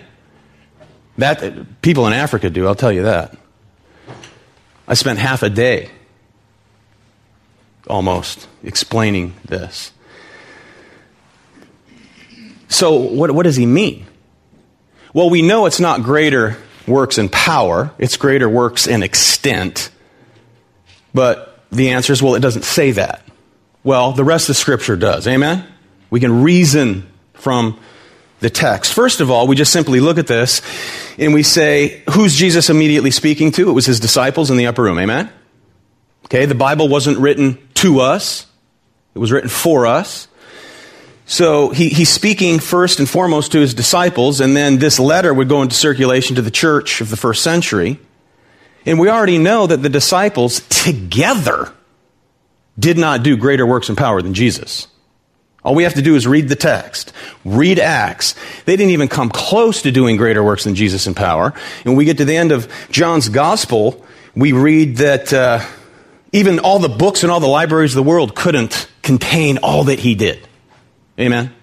That 1.17 1.81
people 1.81 2.07
in 2.07 2.13
Africa 2.13 2.49
do, 2.49 2.65
I'll 2.65 2.75
tell 2.75 2.93
you 2.93 3.03
that. 3.03 3.35
I 4.87 4.93
spent 4.93 5.19
half 5.19 5.43
a 5.43 5.49
day 5.49 5.89
almost 7.87 8.47
explaining 8.63 9.33
this. 9.45 9.91
So, 12.67 12.95
what, 12.95 13.31
what 13.31 13.43
does 13.43 13.57
he 13.57 13.65
mean? 13.65 14.05
Well, 15.13 15.29
we 15.29 15.41
know 15.41 15.65
it's 15.65 15.79
not 15.79 16.03
greater 16.03 16.57
works 16.87 17.17
in 17.17 17.29
power, 17.29 17.91
it's 17.97 18.17
greater 18.17 18.47
works 18.47 18.87
in 18.87 19.03
extent. 19.03 19.89
But 21.13 21.59
the 21.71 21.89
answer 21.89 22.13
is 22.13 22.23
well, 22.23 22.35
it 22.35 22.39
doesn't 22.39 22.63
say 22.63 22.91
that. 22.91 23.23
Well, 23.83 24.13
the 24.13 24.23
rest 24.23 24.49
of 24.49 24.55
Scripture 24.55 24.95
does. 24.95 25.27
Amen? 25.27 25.67
We 26.09 26.19
can 26.19 26.43
reason 26.43 27.09
from 27.33 27.79
the 28.39 28.49
text. 28.49 28.93
First 28.93 29.21
of 29.21 29.31
all, 29.31 29.47
we 29.47 29.55
just 29.55 29.73
simply 29.73 29.99
look 29.99 30.17
at 30.17 30.27
this 30.27 30.61
and 31.17 31.33
we 31.33 31.43
say, 31.43 32.03
who's 32.11 32.35
Jesus 32.35 32.69
immediately 32.69 33.11
speaking 33.11 33.51
to? 33.53 33.69
It 33.69 33.73
was 33.73 33.85
his 33.85 33.99
disciples 33.99 34.51
in 34.51 34.57
the 34.57 34.67
upper 34.67 34.83
room. 34.83 34.99
Amen? 34.99 35.31
Okay, 36.25 36.45
the 36.45 36.55
Bible 36.55 36.87
wasn't 36.87 37.17
written 37.17 37.57
to 37.81 37.99
us, 37.99 38.47
it 39.13 39.19
was 39.19 39.31
written 39.31 39.49
for 39.49 39.85
us. 39.85 40.27
So 41.25 41.69
he, 41.69 41.89
he's 41.89 42.09
speaking 42.09 42.59
first 42.59 42.99
and 42.99 43.09
foremost 43.09 43.53
to 43.53 43.59
his 43.59 43.73
disciples, 43.73 44.41
and 44.41 44.55
then 44.55 44.79
this 44.79 44.99
letter 44.99 45.33
would 45.33 45.47
go 45.47 45.61
into 45.61 45.75
circulation 45.75 46.35
to 46.35 46.41
the 46.41 46.51
church 46.51 47.01
of 47.01 47.09
the 47.09 47.17
first 47.17 47.41
century. 47.43 47.99
And 48.85 48.99
we 48.99 49.09
already 49.09 49.37
know 49.37 49.67
that 49.67 49.77
the 49.77 49.89
disciples 49.89 50.61
together 50.69 51.71
did 52.77 52.97
not 52.97 53.23
do 53.23 53.37
greater 53.37 53.65
works 53.65 53.89
and 53.89 53.97
power 53.97 54.21
than 54.21 54.33
Jesus. 54.33 54.87
All 55.63 55.75
we 55.75 55.83
have 55.83 55.93
to 55.93 56.01
do 56.01 56.15
is 56.15 56.25
read 56.25 56.49
the 56.49 56.55
text, 56.55 57.13
read 57.45 57.77
Acts. 57.77 58.33
They 58.65 58.75
didn't 58.75 58.91
even 58.91 59.07
come 59.07 59.29
close 59.29 59.83
to 59.83 59.91
doing 59.91 60.17
greater 60.17 60.43
works 60.43 60.63
than 60.63 60.73
Jesus 60.73 61.05
in 61.05 61.13
power. 61.13 61.53
And 61.77 61.85
when 61.85 61.95
we 61.95 62.05
get 62.05 62.17
to 62.17 62.25
the 62.25 62.35
end 62.35 62.51
of 62.51 62.71
John's 62.89 63.29
gospel, 63.29 64.03
we 64.35 64.53
read 64.53 64.97
that 64.97 65.31
uh, 65.31 65.63
even 66.31 66.59
all 66.59 66.79
the 66.79 66.89
books 66.89 67.23
and 67.23 67.31
all 67.31 67.39
the 67.39 67.47
libraries 67.47 67.91
of 67.91 68.03
the 68.03 68.09
world 68.09 68.35
couldn't 68.35 68.89
contain 69.01 69.57
all 69.59 69.85
that 69.85 69.99
he 69.99 70.15
did. 70.15 70.47
Amen? 71.19 71.53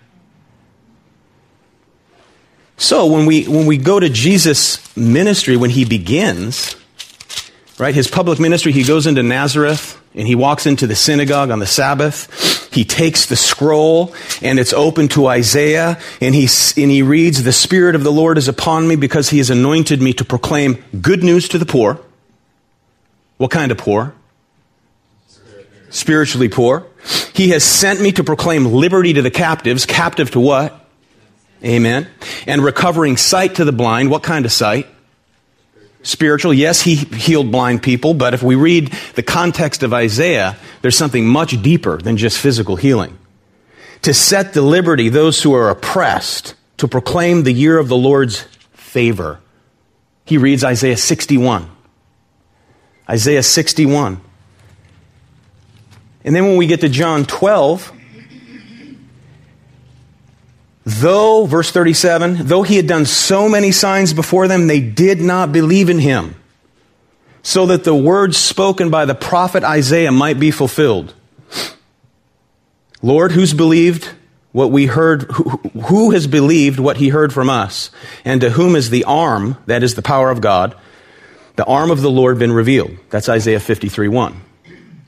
So 2.77 3.07
when 3.07 3.27
we, 3.27 3.45
when 3.45 3.67
we 3.67 3.77
go 3.77 3.99
to 3.99 4.09
Jesus' 4.09 4.97
ministry, 4.97 5.57
when 5.57 5.71
he 5.71 5.85
begins, 5.85 6.77
right, 7.79 7.95
his 7.95 8.09
public 8.09 8.39
ministry, 8.39 8.71
he 8.73 8.85
goes 8.85 9.07
into 9.07 9.23
Nazareth 9.23 10.01
and 10.15 10.29
he 10.29 10.35
walks 10.35 10.65
into 10.65 10.87
the 10.87 10.95
synagogue 10.95 11.51
on 11.51 11.59
the 11.59 11.67
Sabbath. 11.67 12.73
He 12.73 12.85
takes 12.85 13.27
the 13.27 13.35
scroll 13.35 14.15
and 14.43 14.61
it's 14.61 14.73
open 14.73 15.09
to 15.09 15.27
Isaiah 15.27 15.99
and 16.21 16.35
he, 16.35 16.47
and 16.81 16.91
he 16.91 17.03
reads, 17.03 17.43
The 17.43 17.53
Spirit 17.53 17.97
of 17.97 18.05
the 18.05 18.13
Lord 18.13 18.39
is 18.39 18.47
upon 18.47 18.87
me 18.87 18.95
because 18.95 19.31
he 19.31 19.39
has 19.39 19.51
anointed 19.51 20.01
me 20.01 20.13
to 20.13 20.25
proclaim 20.25 20.85
good 21.01 21.25
news 21.25 21.49
to 21.49 21.59
the 21.59 21.67
poor. 21.67 21.99
What 23.39 23.51
kind 23.51 23.73
of 23.73 23.79
poor? 23.79 24.15
Spiritually 25.91 26.49
poor. 26.49 26.87
He 27.35 27.51
has 27.51 27.65
sent 27.65 28.01
me 28.01 28.13
to 28.13 28.25
proclaim 28.25 28.67
liberty 28.67 29.13
to 29.15 29.23
the 29.23 29.31
captives. 29.31 29.87
Captive 29.87 30.31
to 30.33 30.41
what? 30.41 30.85
Amen. 31.65 32.09
And 32.47 32.63
recovering 32.63 33.17
sight 33.17 33.57
to 33.57 33.65
the 33.65 33.73
blind. 33.73 34.11
What 34.11 34.23
kind 34.23 34.45
of 34.45 34.53
sight? 34.53 34.87
Spiritual. 36.03 36.55
Yes, 36.55 36.81
he 36.81 36.95
healed 36.95 37.51
blind 37.51 37.83
people, 37.83 38.15
but 38.15 38.33
if 38.33 38.43
we 38.43 38.55
read 38.55 38.93
the 39.15 39.23
context 39.23 39.83
of 39.83 39.93
Isaiah, 39.93 40.57
there's 40.81 40.97
something 40.97 41.27
much 41.27 41.61
deeper 41.61 41.99
than 41.99 42.17
just 42.17 42.39
physical 42.39 42.77
healing. 42.77 43.19
To 44.03 44.15
set 44.15 44.53
the 44.53 44.63
liberty 44.63 45.09
those 45.09 45.43
who 45.43 45.55
are 45.55 45.71
oppressed, 45.71 46.55
to 46.77 46.87
proclaim 46.87 47.43
the 47.43 47.53
year 47.53 47.79
of 47.79 47.89
the 47.89 47.97
Lord's 47.97 48.43
favor. 48.73 49.41
He 50.25 50.39
reads 50.39 50.63
Isaiah 50.63 50.97
61. 50.97 51.69
Isaiah 53.11 53.43
61. 53.43 54.21
And 56.29 56.37
then 56.37 56.45
when 56.45 56.59
we 56.59 56.67
get 56.67 56.83
to 56.83 56.91
John 56.91 57.25
12, 57.25 57.91
though, 60.85 61.47
verse 61.47 61.71
37, 61.71 62.47
though 62.47 62.63
he 62.63 62.77
had 62.77 62.87
done 62.87 63.07
so 63.07 63.49
many 63.49 63.73
signs 63.73 64.13
before 64.13 64.47
them, 64.47 64.67
they 64.67 64.79
did 64.79 65.23
not 65.23 65.53
believe 65.53 65.89
in 65.89 65.99
him, 65.99 66.35
so 67.43 67.65
that 67.65 67.85
the 67.85 67.95
words 67.95 68.37
spoken 68.37 68.91
by 68.91 69.07
the 69.07 69.15
prophet 69.15 69.65
Isaiah 69.65 70.13
might 70.13 70.39
be 70.39 70.51
fulfilled. 70.51 71.15
Lord, 73.01 73.33
who's 73.33 73.55
believed 73.55 74.11
what 74.53 74.71
we 74.71 74.85
heard? 74.85 75.23
Who, 75.33 75.57
who 75.87 76.11
has 76.11 76.27
believed 76.27 76.79
what 76.79 76.99
he 76.99 77.09
heard 77.09 77.33
from 77.33 77.49
us? 77.49 77.91
And 78.23 78.43
to 78.43 78.51
whom 78.51 78.77
is 78.77 78.91
the 78.91 79.05
arm, 79.05 79.57
that 79.65 79.83
is 79.83 79.95
the 79.95 80.03
power 80.03 80.31
of 80.31 80.43
God, 80.43 80.77
the 81.57 81.65
arm 81.65 81.91
of 81.91 82.03
the 82.03 82.11
Lord 82.11 82.39
been 82.39 82.53
revealed? 82.53 82.99
That's 83.09 83.31
Isaiah 83.31 83.61
53 83.61 84.09
1. 84.09 84.43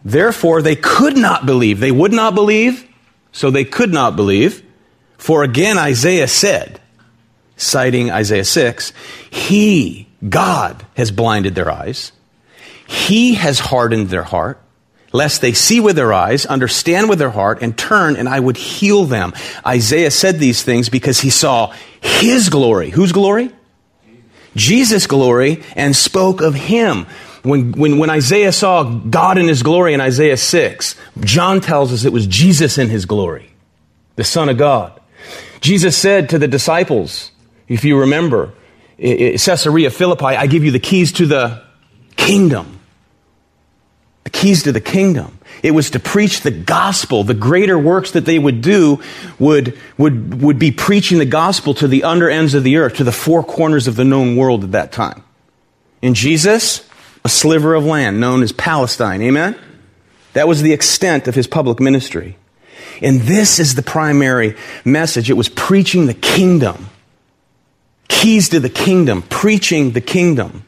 Therefore, 0.04 0.62
they 0.62 0.76
could 0.76 1.16
not 1.16 1.46
believe. 1.46 1.80
They 1.80 1.92
would 1.92 2.12
not 2.12 2.34
believe, 2.34 2.88
so 3.32 3.50
they 3.50 3.64
could 3.64 3.92
not 3.92 4.16
believe. 4.16 4.62
For 5.18 5.42
again, 5.42 5.76
Isaiah 5.76 6.28
said, 6.28 6.80
citing 7.56 8.10
Isaiah 8.10 8.44
6, 8.44 8.92
He, 9.30 10.08
God, 10.26 10.84
has 10.96 11.10
blinded 11.10 11.54
their 11.54 11.70
eyes. 11.70 12.12
He 12.86 13.34
has 13.34 13.58
hardened 13.58 14.08
their 14.08 14.22
heart, 14.22 14.60
lest 15.12 15.42
they 15.42 15.52
see 15.52 15.78
with 15.80 15.96
their 15.96 16.12
eyes, 16.12 16.46
understand 16.46 17.08
with 17.08 17.18
their 17.18 17.30
heart, 17.30 17.62
and 17.62 17.76
turn, 17.76 18.16
and 18.16 18.28
I 18.28 18.40
would 18.40 18.56
heal 18.56 19.04
them. 19.04 19.32
Isaiah 19.66 20.10
said 20.10 20.38
these 20.38 20.62
things 20.62 20.88
because 20.88 21.20
he 21.20 21.30
saw 21.30 21.74
His 22.00 22.48
glory. 22.48 22.90
Whose 22.90 23.12
glory? 23.12 23.50
Jesus' 24.56 25.06
glory, 25.06 25.62
and 25.76 25.94
spoke 25.94 26.40
of 26.40 26.54
Him. 26.54 27.06
When, 27.42 27.72
when, 27.72 27.98
when 27.98 28.10
Isaiah 28.10 28.52
saw 28.52 28.84
God 28.84 29.38
in 29.38 29.48
his 29.48 29.62
glory 29.62 29.94
in 29.94 30.00
Isaiah 30.00 30.36
6, 30.36 30.94
John 31.20 31.60
tells 31.60 31.92
us 31.92 32.04
it 32.04 32.12
was 32.12 32.26
Jesus 32.26 32.76
in 32.76 32.88
his 32.88 33.06
glory, 33.06 33.50
the 34.16 34.24
Son 34.24 34.48
of 34.48 34.58
God. 34.58 35.00
Jesus 35.60 35.96
said 35.96 36.28
to 36.30 36.38
the 36.38 36.48
disciples, 36.48 37.30
if 37.68 37.84
you 37.84 38.00
remember, 38.00 38.52
Caesarea 38.98 39.90
Philippi, 39.90 40.24
I 40.24 40.46
give 40.46 40.64
you 40.64 40.70
the 40.70 40.78
keys 40.78 41.12
to 41.12 41.26
the 41.26 41.62
kingdom. 42.16 42.80
The 44.24 44.30
keys 44.30 44.64
to 44.64 44.72
the 44.72 44.80
kingdom. 44.80 45.38
It 45.62 45.70
was 45.70 45.90
to 45.90 46.00
preach 46.00 46.42
the 46.42 46.50
gospel. 46.50 47.24
The 47.24 47.34
greater 47.34 47.78
works 47.78 48.12
that 48.12 48.24
they 48.24 48.38
would 48.38 48.60
do 48.60 49.00
would, 49.38 49.78
would, 49.96 50.42
would 50.42 50.58
be 50.58 50.72
preaching 50.72 51.18
the 51.18 51.24
gospel 51.24 51.74
to 51.74 51.88
the 51.88 52.04
under 52.04 52.28
ends 52.28 52.54
of 52.54 52.64
the 52.64 52.76
earth, 52.76 52.96
to 52.96 53.04
the 53.04 53.12
four 53.12 53.42
corners 53.42 53.86
of 53.86 53.96
the 53.96 54.04
known 54.04 54.36
world 54.36 54.64
at 54.64 54.72
that 54.72 54.92
time. 54.92 55.22
In 56.02 56.14
Jesus, 56.14 56.88
a 57.24 57.28
sliver 57.28 57.74
of 57.74 57.84
land 57.84 58.20
known 58.20 58.42
as 58.42 58.52
Palestine. 58.52 59.22
Amen? 59.22 59.56
That 60.32 60.48
was 60.48 60.62
the 60.62 60.72
extent 60.72 61.28
of 61.28 61.34
his 61.34 61.46
public 61.46 61.80
ministry. 61.80 62.36
And 63.02 63.20
this 63.22 63.58
is 63.58 63.74
the 63.74 63.82
primary 63.82 64.56
message. 64.84 65.30
It 65.30 65.34
was 65.34 65.48
preaching 65.48 66.06
the 66.06 66.14
kingdom. 66.14 66.88
Keys 68.08 68.48
to 68.50 68.60
the 68.60 68.68
kingdom, 68.68 69.22
preaching 69.22 69.92
the 69.92 70.00
kingdom. 70.00 70.64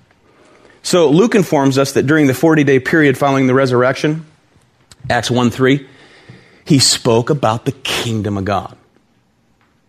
So 0.82 1.11
Luke 1.11 1.35
informs 1.35 1.78
us 1.78 1.92
that 1.92 2.06
during 2.06 2.26
the 2.26 2.35
40 2.35 2.64
day 2.64 2.80
period 2.80 3.18
following 3.18 3.47
the 3.47 3.54
resurrection, 3.54 4.26
Acts 5.11 5.30
1 5.30 5.50
3, 5.50 5.87
he 6.64 6.78
spoke 6.78 7.30
about 7.30 7.64
the 7.64 7.73
kingdom 7.73 8.38
of 8.38 8.44
God. 8.44 8.76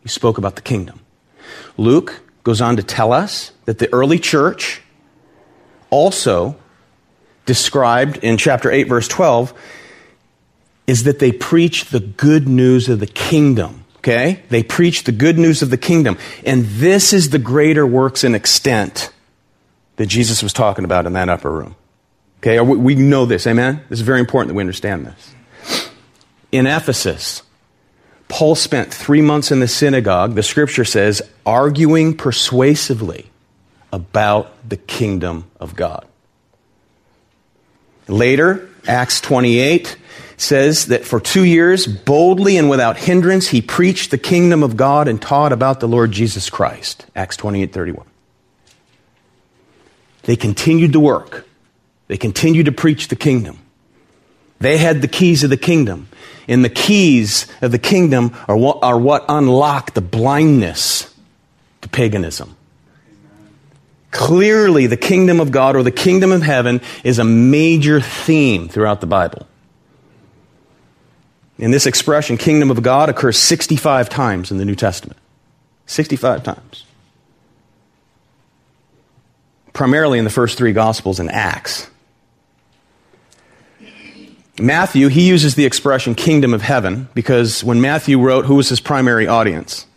He 0.01 0.09
spoke 0.09 0.37
about 0.37 0.55
the 0.55 0.61
kingdom. 0.61 0.99
Luke 1.77 2.21
goes 2.43 2.61
on 2.61 2.75
to 2.77 2.83
tell 2.83 3.13
us 3.13 3.51
that 3.65 3.79
the 3.79 3.91
early 3.93 4.19
church 4.19 4.81
also 5.93 6.55
described 7.45 8.17
in 8.17 8.37
chapter 8.37 8.71
8, 8.71 8.83
verse 8.85 9.07
12, 9.07 9.53
is 10.87 11.03
that 11.03 11.19
they 11.19 11.31
preach 11.31 11.85
the 11.85 11.99
good 11.99 12.47
news 12.47 12.89
of 12.89 12.99
the 12.99 13.07
kingdom. 13.07 13.85
Okay? 13.97 14.41
They 14.49 14.63
preach 14.63 15.03
the 15.03 15.11
good 15.11 15.37
news 15.37 15.61
of 15.61 15.69
the 15.69 15.77
kingdom. 15.77 16.17
And 16.45 16.65
this 16.65 17.13
is 17.13 17.29
the 17.29 17.37
greater 17.37 17.85
works 17.85 18.23
and 18.23 18.35
extent 18.35 19.13
that 19.97 20.07
Jesus 20.07 20.41
was 20.41 20.51
talking 20.51 20.83
about 20.83 21.05
in 21.05 21.13
that 21.13 21.29
upper 21.29 21.51
room. 21.51 21.75
Okay? 22.39 22.59
We 22.59 22.95
know 22.95 23.25
this. 23.25 23.45
Amen? 23.45 23.83
This 23.87 23.99
is 23.99 24.05
very 24.05 24.19
important 24.19 24.49
that 24.49 24.55
we 24.55 24.61
understand 24.61 25.05
this. 25.05 25.35
In 26.51 26.65
Ephesus, 26.65 27.43
Paul 28.29 28.55
spent 28.55 28.91
three 28.91 29.21
months 29.21 29.51
in 29.51 29.59
the 29.59 29.67
synagogue, 29.67 30.33
the 30.33 30.43
scripture 30.43 30.85
says, 30.85 31.21
arguing 31.45 32.17
persuasively 32.17 33.29
about 33.93 34.67
the 34.67 34.75
kingdom 34.75 35.45
of 35.59 35.75
God. 35.75 36.05
Later, 38.07 38.67
Acts 38.87 39.21
28 39.21 39.95
says 40.35 40.87
that 40.87 41.05
for 41.05 41.19
two 41.19 41.43
years, 41.43 41.85
boldly 41.85 42.57
and 42.57 42.71
without 42.71 42.97
hindrance, 42.97 43.49
he 43.49 43.61
preached 43.61 44.09
the 44.09 44.17
kingdom 44.17 44.63
of 44.63 44.75
God 44.75 45.07
and 45.07 45.21
taught 45.21 45.53
about 45.53 45.79
the 45.79 45.87
Lord 45.87 46.11
Jesus 46.11 46.49
Christ. 46.49 47.05
Acts 47.15 47.37
28 47.37 47.71
31. 47.71 48.05
They 50.23 50.35
continued 50.35 50.93
to 50.93 50.99
work. 50.99 51.47
They 52.07 52.17
continued 52.17 52.65
to 52.65 52.71
preach 52.71 53.09
the 53.09 53.15
kingdom. 53.15 53.59
They 54.59 54.77
had 54.77 55.03
the 55.03 55.07
keys 55.07 55.43
of 55.43 55.51
the 55.51 55.57
kingdom. 55.57 56.09
And 56.47 56.65
the 56.65 56.69
keys 56.69 57.47
of 57.61 57.71
the 57.71 57.79
kingdom 57.79 58.35
are 58.47 58.57
what, 58.57 58.79
are 58.81 58.97
what 58.97 59.25
unlock 59.29 59.93
the 59.93 60.01
blindness 60.01 61.13
to 61.81 61.89
paganism. 61.89 62.57
Clearly, 64.13 64.85
the 64.85 64.95
kingdom 64.95 65.39
of 65.39 65.49
God 65.49 65.75
or 65.75 65.81
the 65.81 65.91
kingdom 65.91 66.31
of 66.31 66.43
heaven 66.43 66.81
is 67.03 67.17
a 67.17 67.23
major 67.23 67.99
theme 67.99 68.69
throughout 68.69 69.01
the 69.01 69.07
Bible. 69.07 69.47
And 71.57 71.73
this 71.73 71.87
expression, 71.87 72.37
kingdom 72.37 72.69
of 72.69 72.83
God, 72.83 73.09
occurs 73.09 73.37
65 73.39 74.09
times 74.09 74.51
in 74.51 74.57
the 74.59 74.65
New 74.65 74.75
Testament. 74.75 75.17
65 75.87 76.43
times. 76.43 76.85
Primarily 79.73 80.19
in 80.19 80.25
the 80.25 80.29
first 80.29 80.59
three 80.59 80.73
Gospels 80.73 81.19
and 81.19 81.31
Acts. 81.31 81.89
Matthew, 84.59 85.07
he 85.07 85.27
uses 85.27 85.55
the 85.55 85.65
expression 85.65 86.13
kingdom 86.13 86.53
of 86.53 86.61
heaven 86.61 87.09
because 87.15 87.63
when 87.63 87.81
Matthew 87.81 88.19
wrote, 88.19 88.45
who 88.45 88.55
was 88.55 88.69
his 88.69 88.79
primary 88.79 89.25
audience? 89.25 89.87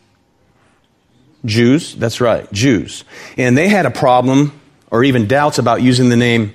Jews, 1.47 1.95
that's 1.95 2.21
right, 2.21 2.51
Jews. 2.53 3.05
And 3.37 3.57
they 3.57 3.69
had 3.69 3.87
a 3.87 3.91
problem 3.91 4.61
or 4.91 5.05
even 5.05 5.27
doubts 5.27 5.59
about 5.59 5.83
using 5.83 6.09
the 6.09 6.17
name 6.17 6.53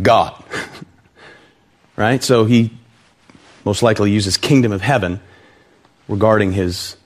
God. 0.00 0.42
right? 1.96 2.22
So 2.22 2.44
he 2.44 2.72
most 3.64 3.82
likely 3.82 4.12
uses 4.12 4.36
kingdom 4.36 4.72
of 4.72 4.80
heaven 4.80 5.20
regarding 6.08 6.52
his 6.52 6.96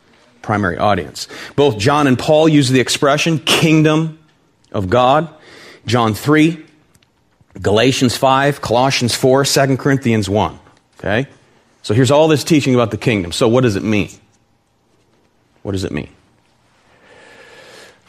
primary 0.42 0.78
audience. 0.78 1.28
Both 1.56 1.78
John 1.78 2.06
and 2.06 2.18
Paul 2.18 2.48
use 2.48 2.68
the 2.68 2.80
expression 2.80 3.38
kingdom 3.38 4.18
of 4.72 4.90
God. 4.90 5.32
John 5.86 6.14
3, 6.14 6.64
Galatians 7.60 8.16
5, 8.16 8.60
Colossians 8.60 9.14
4, 9.14 9.44
2 9.44 9.76
Corinthians 9.76 10.28
1. 10.28 10.58
Okay? 10.98 11.26
So 11.82 11.94
here's 11.94 12.10
all 12.10 12.28
this 12.28 12.44
teaching 12.44 12.74
about 12.74 12.90
the 12.90 12.98
kingdom. 12.98 13.32
So 13.32 13.48
what 13.48 13.62
does 13.62 13.76
it 13.76 13.82
mean? 13.82 14.10
What 15.62 15.72
does 15.72 15.84
it 15.84 15.92
mean? 15.92 16.10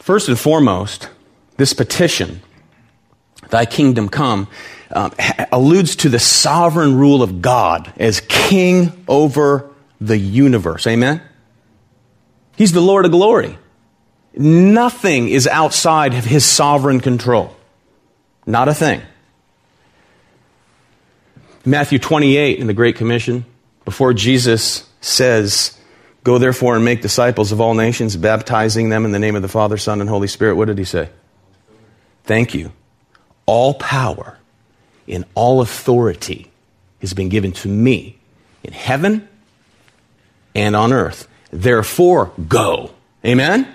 First 0.02 0.26
and 0.26 0.36
foremost, 0.36 1.08
this 1.58 1.72
petition, 1.72 2.42
Thy 3.50 3.66
kingdom 3.66 4.08
come, 4.08 4.48
um, 4.90 5.12
alludes 5.52 5.94
to 5.96 6.08
the 6.08 6.18
sovereign 6.18 6.96
rule 6.96 7.22
of 7.22 7.40
God 7.40 7.92
as 7.98 8.20
king 8.20 9.04
over 9.06 9.70
the 10.00 10.18
universe. 10.18 10.88
Amen? 10.88 11.22
He's 12.56 12.72
the 12.72 12.80
Lord 12.80 13.04
of 13.04 13.12
glory. 13.12 13.56
Nothing 14.34 15.28
is 15.28 15.46
outside 15.46 16.14
of 16.14 16.24
his 16.24 16.44
sovereign 16.44 16.98
control. 16.98 17.54
Not 18.44 18.66
a 18.66 18.74
thing. 18.74 19.02
Matthew 21.64 22.00
28 22.00 22.58
in 22.58 22.66
the 22.66 22.74
Great 22.74 22.96
Commission, 22.96 23.44
before 23.84 24.12
Jesus 24.14 24.88
says, 25.00 25.78
Go 26.24 26.38
therefore 26.38 26.76
and 26.76 26.84
make 26.84 27.02
disciples 27.02 27.50
of 27.50 27.60
all 27.60 27.74
nations, 27.74 28.16
baptizing 28.16 28.88
them 28.88 29.04
in 29.04 29.12
the 29.12 29.18
name 29.18 29.34
of 29.34 29.42
the 29.42 29.48
Father, 29.48 29.76
Son, 29.76 30.00
and 30.00 30.08
Holy 30.08 30.28
Spirit, 30.28 30.54
what 30.54 30.66
did 30.66 30.78
he 30.78 30.84
say? 30.84 31.08
Thank 32.24 32.54
you. 32.54 32.72
All 33.46 33.74
power 33.74 34.38
and 35.08 35.24
all 35.34 35.60
authority 35.60 36.50
has 37.00 37.12
been 37.12 37.28
given 37.28 37.52
to 37.52 37.68
me 37.68 38.18
in 38.62 38.72
heaven 38.72 39.28
and 40.54 40.76
on 40.76 40.92
earth. 40.92 41.26
Therefore, 41.50 42.30
go. 42.48 42.92
Amen? 43.24 43.72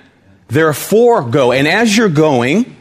Therefore, 0.47 1.23
go. 1.23 1.51
And 1.51 1.67
as 1.67 1.95
you're 1.95 2.07
going, 2.07 2.77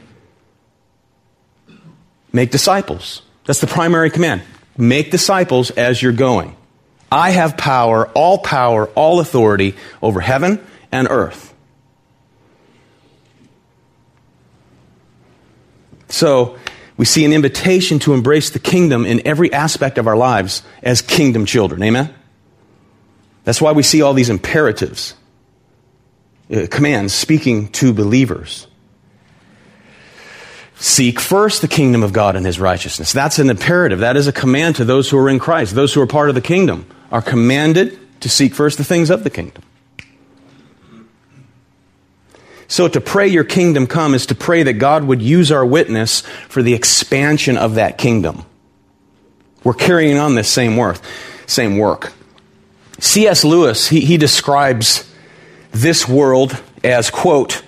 make 2.32 2.52
disciples. 2.52 3.22
That's 3.44 3.60
the 3.60 3.66
primary 3.66 4.10
command. 4.10 4.42
Make 4.76 5.10
disciples 5.10 5.70
as 5.72 6.00
you're 6.00 6.12
going. 6.12 6.56
I 7.16 7.30
have 7.30 7.56
power, 7.56 8.08
all 8.08 8.36
power, 8.36 8.88
all 8.88 9.20
authority 9.20 9.74
over 10.02 10.20
heaven 10.20 10.62
and 10.92 11.08
earth. 11.10 11.54
So, 16.08 16.58
we 16.98 17.06
see 17.06 17.24
an 17.24 17.32
invitation 17.32 17.98
to 18.00 18.12
embrace 18.12 18.50
the 18.50 18.58
kingdom 18.58 19.06
in 19.06 19.26
every 19.26 19.50
aspect 19.50 19.96
of 19.96 20.06
our 20.06 20.16
lives 20.16 20.62
as 20.82 21.00
kingdom 21.00 21.46
children. 21.46 21.82
Amen? 21.82 22.14
That's 23.44 23.62
why 23.62 23.72
we 23.72 23.82
see 23.82 24.02
all 24.02 24.12
these 24.12 24.28
imperatives, 24.28 25.14
uh, 26.54 26.66
commands 26.70 27.14
speaking 27.14 27.68
to 27.72 27.94
believers. 27.94 28.66
Seek 30.78 31.18
first 31.18 31.62
the 31.62 31.68
kingdom 31.68 32.02
of 32.02 32.12
God 32.12 32.36
and 32.36 32.44
his 32.44 32.60
righteousness. 32.60 33.14
That's 33.14 33.38
an 33.38 33.48
imperative. 33.48 34.00
That 34.00 34.18
is 34.18 34.26
a 34.26 34.32
command 34.32 34.76
to 34.76 34.84
those 34.84 35.08
who 35.08 35.16
are 35.16 35.30
in 35.30 35.38
Christ. 35.38 35.74
Those 35.74 35.94
who 35.94 36.02
are 36.02 36.06
part 36.06 36.28
of 36.28 36.34
the 36.34 36.42
kingdom 36.42 36.86
are 37.10 37.22
commanded 37.22 37.98
to 38.20 38.28
seek 38.28 38.54
first 38.54 38.78
the 38.78 38.84
things 38.84 39.10
of 39.10 39.24
the 39.24 39.30
kingdom. 39.30 39.62
So 42.68 42.88
to 42.88 43.00
pray 43.00 43.28
your 43.28 43.44
kingdom 43.44 43.86
come 43.86 44.14
is 44.14 44.26
to 44.26 44.34
pray 44.34 44.64
that 44.64 44.74
God 44.74 45.04
would 45.04 45.22
use 45.22 45.52
our 45.52 45.64
witness 45.64 46.20
for 46.48 46.62
the 46.62 46.74
expansion 46.74 47.56
of 47.56 47.76
that 47.76 47.96
kingdom. 47.96 48.44
We're 49.62 49.74
carrying 49.74 50.18
on 50.18 50.34
this 50.34 50.48
same 50.48 50.76
work. 50.76 50.98
Same 51.46 51.78
work. 51.78 52.12
C.S. 52.98 53.44
Lewis, 53.44 53.88
he, 53.88 54.00
he 54.00 54.16
describes 54.16 55.12
this 55.70 56.08
world 56.08 56.60
as, 56.82 57.10
quote, 57.10 57.62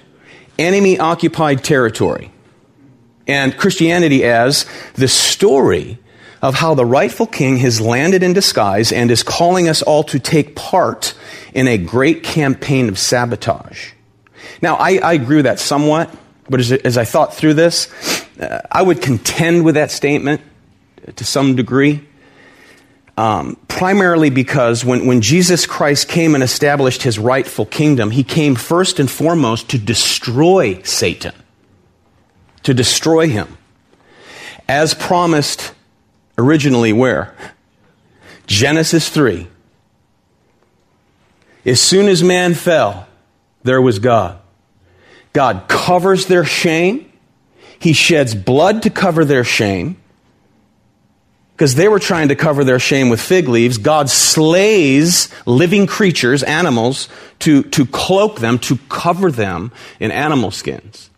enemy 0.59 0.99
occupied 0.99 1.63
territory 1.63 2.33
and 3.27 3.57
Christianity 3.57 4.25
as 4.25 4.65
the 4.95 5.07
story 5.07 5.99
of 6.43 6.55
how 6.55 6.75
the 6.75 6.85
rightful 6.85 7.27
king 7.27 7.59
has 7.59 7.81
landed 7.81 8.23
in 8.23 8.33
disguise 8.33 8.93
and 8.93 9.11
is 9.11 9.23
calling 9.23 9.69
us 9.69 9.83
all 9.83 10.05
to 10.05 10.19
take 10.19 10.55
part 10.57 11.15
in 11.55 11.67
a 11.67 11.79
great 11.79 12.23
campaign 12.23 12.89
of 12.89 12.99
sabotage. 12.99 13.93
Now, 14.63 14.77
I, 14.77 14.99
I 14.99 15.13
agree 15.15 15.37
with 15.37 15.45
that 15.45 15.59
somewhat, 15.59 16.15
but 16.49 16.61
as, 16.61 16.73
as 16.73 16.97
I 16.97 17.05
thought 17.05 17.35
through 17.35 17.55
this, 17.55 17.93
uh, 18.41 18.61
I 18.71 18.83
would 18.83 19.03
contend 19.03 19.65
with 19.65 19.75
that 19.75 19.91
statement 19.91 20.41
to 21.17 21.25
some 21.25 21.57
degree. 21.57 22.07
Um, 23.17 23.57
primarily 23.67 24.31
because 24.31 24.85
when, 24.85 25.07
when 25.07 25.21
Jesus 25.21 25.67
Christ 25.67 26.09
came 26.09 26.35
and 26.35 26.45
established 26.45 27.03
his 27.03 27.19
rightful 27.19 27.67
kingdom, 27.67 28.13
he 28.13 28.23
came 28.23 28.55
first 28.55 29.01
and 29.01 29.11
foremost 29.11 29.71
to 29.71 29.79
destroy 29.79 30.81
Satan 30.83 31.33
to 32.69 32.75
destroy 32.75 33.29
him. 33.29 33.57
As 34.69 34.93
promised 34.93 35.73
originally, 36.39 36.93
where? 36.93 37.35
Genesis 38.47 39.11
3. 39.11 39.47
As 41.67 41.81
soon 41.81 42.09
as 42.09 42.23
man 42.23 42.55
fell, 42.55 43.07
there 43.63 43.83
was 43.83 43.99
God. 43.99 44.39
God 45.33 45.69
covers 45.69 46.27
their 46.27 46.45
shame. 46.45 47.13
He 47.79 47.93
sheds 47.93 48.35
blood 48.35 48.83
to 48.85 48.91
cover 48.91 49.25
their 49.25 49.45
shame. 49.45 49.97
Because 51.53 51.75
they 51.75 51.89
were 51.89 51.99
trying 51.99 52.29
to 52.29 52.37
cover 52.37 52.63
their 52.63 52.79
shame 52.79 53.09
with 53.09 53.21
fig 53.21 53.49
leaves. 53.49 53.79
God 53.79 54.09
slays 54.09 55.29
living 55.45 55.87
creatures, 55.87 56.45
animals, 56.45 57.09
to, 57.41 57.65
to 57.65 57.85
cloak 57.85 58.39
them, 58.39 58.61
to 58.61 58.79
cover 58.89 59.31
them 59.31 59.73
in 59.99 60.13
animal 60.13 60.53
skins. 60.53 61.11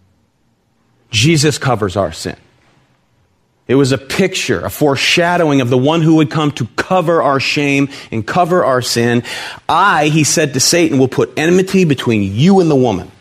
Jesus 1.11 1.59
covers 1.59 1.97
our 1.97 2.11
sin. 2.11 2.37
It 3.71 3.77
was 3.77 3.93
a 3.93 3.99
picture, 3.99 4.65
a 4.65 4.69
foreshadowing 4.69 5.61
of 5.61 5.71
the 5.71 5.79
one 5.79 6.03
who 6.03 6.17
would 6.17 6.29
come 6.29 6.51
to 6.53 6.67
cover 6.75 7.23
our 7.23 7.39
shame 7.39 7.89
and 8.11 8.27
cover 8.27 8.65
our 8.65 8.83
sin. 8.83 9.23
I, 9.69 10.09
he 10.09 10.25
said 10.25 10.55
to 10.55 10.61
Satan, 10.61 10.99
will 10.99 11.07
put 11.07 11.39
enmity 11.39 11.85
between 11.85 12.35
you 12.35 12.59
and 12.59 12.69
the 12.69 12.75
woman, 12.75 13.13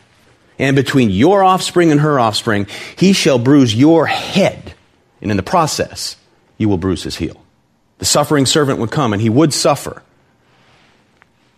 and 0.57 0.75
between 0.75 1.12
your 1.12 1.43
offspring 1.43 1.91
and 1.91 2.01
her 2.01 2.19
offspring, 2.19 2.65
he 2.97 3.13
shall 3.13 3.38
bruise 3.38 3.75
your 3.75 4.07
head. 4.07 4.73
And 5.21 5.29
in 5.29 5.38
the 5.38 5.43
process, 5.43 6.15
you 6.57 6.67
will 6.67 6.79
bruise 6.79 7.03
his 7.03 7.17
heel. 7.17 7.39
The 7.99 8.05
suffering 8.05 8.47
servant 8.47 8.79
would 8.79 8.89
come 8.89 9.13
and 9.13 9.21
he 9.21 9.29
would 9.29 9.53
suffer. 9.53 10.01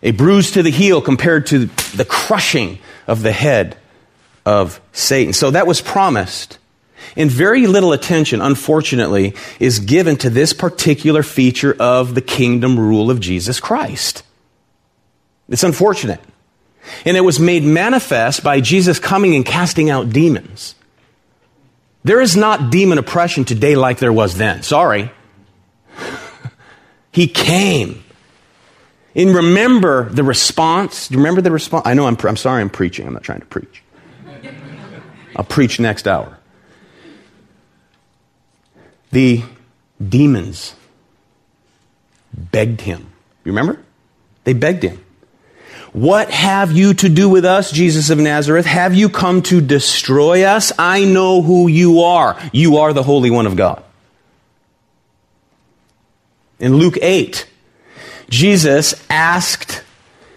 A 0.02 0.10
bruise 0.10 0.50
to 0.50 0.62
the 0.62 0.70
heel 0.70 1.00
compared 1.00 1.46
to 1.46 1.64
the 1.96 2.04
crushing 2.04 2.78
of 3.06 3.22
the 3.22 3.32
head 3.32 3.74
of 4.44 4.82
Satan. 4.92 5.32
So 5.32 5.52
that 5.52 5.66
was 5.66 5.80
promised. 5.80 6.58
And 7.16 7.30
very 7.30 7.66
little 7.66 7.92
attention, 7.92 8.40
unfortunately, 8.40 9.34
is 9.60 9.78
given 9.78 10.16
to 10.18 10.30
this 10.30 10.52
particular 10.52 11.22
feature 11.22 11.76
of 11.78 12.14
the 12.14 12.22
kingdom 12.22 12.78
rule 12.78 13.10
of 13.10 13.20
Jesus 13.20 13.60
Christ. 13.60 14.22
It's 15.48 15.62
unfortunate. 15.62 16.20
And 17.04 17.16
it 17.16 17.20
was 17.20 17.38
made 17.38 17.62
manifest 17.62 18.42
by 18.42 18.60
Jesus 18.60 18.98
coming 18.98 19.34
and 19.34 19.44
casting 19.44 19.90
out 19.90 20.10
demons. 20.10 20.74
There 22.04 22.20
is 22.20 22.36
not 22.36 22.70
demon 22.70 22.98
oppression 22.98 23.44
today 23.44 23.76
like 23.76 23.98
there 23.98 24.12
was 24.12 24.36
then. 24.36 24.62
Sorry. 24.62 25.10
he 27.12 27.28
came. 27.28 28.02
And 29.14 29.34
remember 29.34 30.08
the 30.08 30.24
response. 30.24 31.08
Do 31.08 31.14
you 31.14 31.18
remember 31.20 31.42
the 31.42 31.50
response? 31.50 31.86
I 31.86 31.94
know 31.94 32.06
I'm, 32.06 32.16
I'm 32.24 32.36
sorry 32.36 32.60
I'm 32.60 32.70
preaching. 32.70 33.06
I'm 33.06 33.12
not 33.12 33.22
trying 33.22 33.40
to 33.40 33.46
preach. 33.46 33.82
I'll 35.36 35.44
preach 35.44 35.78
next 35.78 36.08
hour. 36.08 36.38
The 39.12 39.42
demons 40.06 40.74
begged 42.32 42.80
him. 42.80 43.12
You 43.44 43.52
remember? 43.52 43.80
They 44.44 44.52
begged 44.52 44.82
him. 44.82 45.04
What 45.92 46.30
have 46.30 46.72
you 46.72 46.94
to 46.94 47.08
do 47.08 47.28
with 47.28 47.44
us, 47.44 47.70
Jesus 47.70 48.08
of 48.08 48.18
Nazareth? 48.18 48.64
Have 48.64 48.94
you 48.94 49.10
come 49.10 49.42
to 49.42 49.60
destroy 49.60 50.44
us? 50.44 50.72
I 50.78 51.04
know 51.04 51.42
who 51.42 51.68
you 51.68 52.00
are. 52.00 52.40
You 52.52 52.78
are 52.78 52.94
the 52.94 53.02
Holy 53.02 53.30
One 53.30 53.46
of 53.46 53.56
God. 53.56 53.84
In 56.58 56.76
Luke 56.76 56.96
8, 57.02 57.46
Jesus 58.30 58.94
asked 59.10 59.82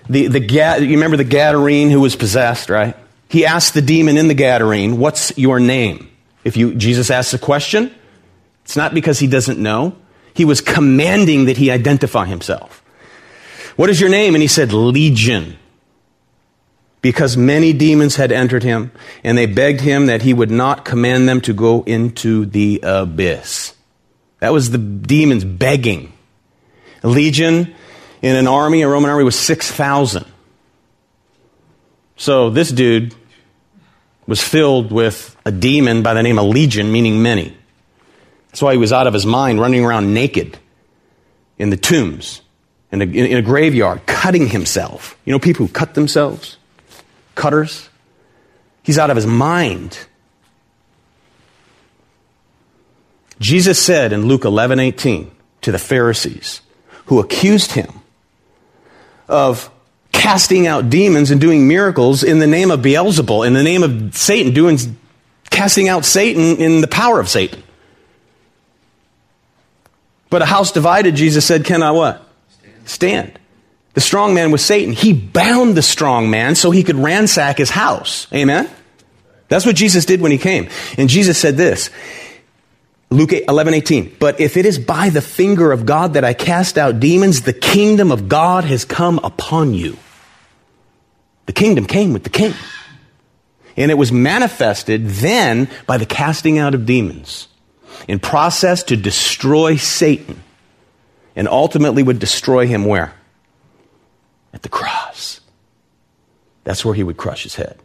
the, 0.09 0.27
the 0.27 0.41
you 0.41 0.91
remember 0.91 1.15
the 1.15 1.23
Gadarene 1.23 1.89
who 1.89 2.01
was 2.01 2.15
possessed, 2.15 2.69
right? 2.69 2.97
He 3.29 3.45
asked 3.45 3.73
the 3.73 3.81
demon 3.81 4.17
in 4.17 4.27
the 4.27 4.35
Gadarene, 4.35 4.97
What's 4.97 5.37
your 5.37 5.59
name? 5.59 6.09
If 6.43 6.57
you, 6.57 6.75
Jesus 6.75 7.09
asks 7.09 7.33
a 7.33 7.39
question, 7.39 7.93
it's 8.65 8.75
not 8.75 8.95
because 8.95 9.19
he 9.19 9.27
doesn't 9.27 9.59
know. 9.59 9.95
He 10.33 10.43
was 10.43 10.59
commanding 10.59 11.45
that 11.45 11.57
he 11.57 11.69
identify 11.69 12.25
himself. 12.25 12.83
What 13.75 13.91
is 13.91 14.01
your 14.01 14.09
name? 14.09 14.33
And 14.33 14.41
he 14.41 14.47
said, 14.47 14.73
Legion. 14.73 15.57
Because 17.01 17.37
many 17.37 17.71
demons 17.71 18.15
had 18.15 18.31
entered 18.31 18.63
him, 18.63 18.91
and 19.23 19.37
they 19.37 19.45
begged 19.45 19.81
him 19.81 20.07
that 20.07 20.23
he 20.23 20.33
would 20.33 20.49
not 20.49 20.83
command 20.83 21.29
them 21.29 21.39
to 21.41 21.53
go 21.53 21.83
into 21.83 22.47
the 22.47 22.79
abyss. 22.81 23.75
That 24.39 24.51
was 24.51 24.71
the 24.71 24.79
demons 24.79 25.45
begging. 25.45 26.11
A 27.03 27.07
legion 27.07 27.75
in 28.23 28.35
an 28.35 28.47
army, 28.47 28.81
a 28.81 28.87
Roman 28.87 29.11
army, 29.11 29.23
was 29.23 29.37
6,000. 29.37 30.25
So 32.17 32.49
this 32.49 32.71
dude 32.71 33.13
was 34.25 34.41
filled 34.41 34.91
with 34.91 35.37
a 35.45 35.51
demon 35.51 36.01
by 36.01 36.15
the 36.15 36.23
name 36.23 36.39
of 36.39 36.45
Legion, 36.45 36.91
meaning 36.91 37.21
many. 37.21 37.55
That's 38.55 38.61
why 38.61 38.71
he 38.71 38.77
was 38.77 38.93
out 38.93 39.05
of 39.05 39.13
his 39.13 39.25
mind, 39.25 39.59
running 39.59 39.83
around 39.83 40.13
naked 40.13 40.57
in 41.57 41.71
the 41.71 41.75
tombs 41.75 42.41
in 42.89 43.01
a, 43.01 43.05
in 43.05 43.35
a 43.35 43.41
graveyard, 43.41 44.05
cutting 44.05 44.47
himself. 44.47 45.19
You 45.25 45.33
know, 45.33 45.39
people 45.39 45.67
who 45.67 45.73
cut 45.73 45.93
themselves? 45.93 46.55
Cutters. 47.35 47.89
He's 48.81 48.97
out 48.97 49.09
of 49.09 49.17
his 49.17 49.27
mind. 49.27 49.99
Jesus 53.41 53.77
said 53.77 54.13
in 54.13 54.25
Luke 54.25 54.45
11 54.45 54.79
18 54.79 55.31
to 55.59 55.73
the 55.73 55.77
Pharisees 55.77 56.61
who 57.07 57.19
accused 57.19 57.73
him 57.73 57.89
of 59.27 59.69
casting 60.13 60.65
out 60.65 60.89
demons 60.89 61.29
and 61.29 61.41
doing 61.41 61.67
miracles 61.67 62.23
in 62.23 62.39
the 62.39 62.47
name 62.47 62.71
of 62.71 62.79
Beelzebul, 62.79 63.45
in 63.45 63.51
the 63.51 63.63
name 63.63 63.83
of 63.83 64.15
Satan, 64.15 64.53
doing 64.53 64.79
casting 65.49 65.89
out 65.89 66.05
Satan 66.05 66.55
in 66.55 66.79
the 66.79 66.87
power 66.87 67.19
of 67.19 67.27
Satan. 67.27 67.61
But 70.35 70.41
a 70.41 70.45
house 70.45 70.73
divided, 70.73 71.15
Jesus 71.15 71.45
said, 71.45 71.63
cannot 71.63 71.95
what? 71.95 72.27
stand. 72.83 73.39
The 73.93 74.01
strong 74.01 74.33
man 74.33 74.51
was 74.51 74.65
Satan. 74.65 74.91
He 74.91 75.13
bound 75.13 75.77
the 75.77 75.81
strong 75.81 76.29
man 76.29 76.55
so 76.55 76.71
he 76.71 76.83
could 76.83 76.97
ransack 76.97 77.57
his 77.57 77.69
house. 77.69 78.27
Amen? 78.33 78.69
That's 79.47 79.65
what 79.65 79.77
Jesus 79.77 80.03
did 80.03 80.19
when 80.19 80.33
he 80.33 80.37
came. 80.37 80.67
And 80.97 81.07
Jesus 81.07 81.37
said 81.37 81.55
this 81.55 81.89
Luke 83.09 83.31
11, 83.31 83.75
18. 83.75 84.17
But 84.19 84.41
if 84.41 84.57
it 84.57 84.65
is 84.65 84.77
by 84.77 85.07
the 85.07 85.21
finger 85.21 85.71
of 85.71 85.85
God 85.85 86.15
that 86.15 86.25
I 86.25 86.33
cast 86.33 86.77
out 86.77 86.99
demons, 86.99 87.43
the 87.43 87.53
kingdom 87.53 88.11
of 88.11 88.27
God 88.27 88.65
has 88.65 88.83
come 88.83 89.21
upon 89.23 89.73
you. 89.73 89.97
The 91.45 91.53
kingdom 91.53 91.85
came 91.85 92.11
with 92.11 92.25
the 92.25 92.29
king. 92.29 92.53
And 93.77 93.89
it 93.89 93.95
was 93.95 94.11
manifested 94.11 95.07
then 95.07 95.69
by 95.87 95.95
the 95.95 96.05
casting 96.05 96.57
out 96.57 96.75
of 96.75 96.85
demons 96.85 97.47
in 98.07 98.19
process 98.19 98.83
to 98.83 98.95
destroy 98.95 99.75
Satan 99.75 100.41
and 101.35 101.47
ultimately 101.47 102.03
would 102.03 102.19
destroy 102.19 102.67
him 102.67 102.85
where? 102.85 103.13
At 104.53 104.61
the 104.61 104.69
cross. 104.69 105.41
That's 106.63 106.83
where 106.83 106.95
he 106.95 107.03
would 107.03 107.17
crush 107.17 107.43
his 107.43 107.55
head. 107.55 107.77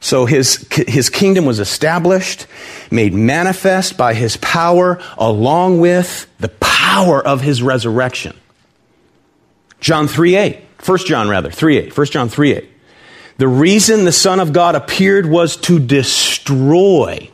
So 0.00 0.26
his, 0.26 0.66
his 0.70 1.10
kingdom 1.10 1.46
was 1.46 1.58
established, 1.58 2.46
made 2.90 3.14
manifest 3.14 3.96
by 3.96 4.14
his 4.14 4.36
power, 4.36 5.00
along 5.16 5.80
with 5.80 6.28
the 6.38 6.48
power 6.48 7.26
of 7.26 7.40
his 7.40 7.62
resurrection. 7.62 8.36
John 9.80 10.06
3 10.06 10.36
8. 10.36 10.58
1 10.84 10.98
John 10.98 11.28
rather, 11.28 11.50
3 11.50 11.78
8. 11.78 11.96
1 11.96 12.06
John 12.06 12.28
3 12.28 12.52
8. 12.52 12.70
The 13.38 13.48
reason 13.48 14.04
the 14.04 14.12
Son 14.12 14.40
of 14.40 14.52
God 14.52 14.74
appeared 14.74 15.26
was 15.26 15.56
to 15.58 15.78
destroy 15.78 17.30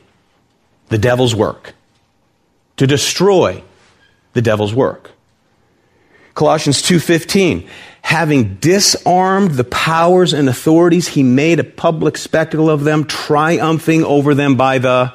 the 0.92 0.98
devil's 0.98 1.34
work. 1.34 1.74
To 2.76 2.86
destroy 2.86 3.62
the 4.34 4.42
devil's 4.42 4.74
work. 4.74 5.10
Colossians 6.34 6.82
2:15 6.82 7.68
having 8.02 8.56
disarmed 8.56 9.52
the 9.52 9.64
powers 9.64 10.32
and 10.32 10.48
authorities 10.48 11.08
he 11.08 11.22
made 11.22 11.60
a 11.60 11.64
public 11.64 12.16
spectacle 12.16 12.68
of 12.68 12.84
them 12.84 13.04
triumphing 13.04 14.04
over 14.04 14.34
them 14.34 14.56
by 14.56 14.78
the 14.78 15.12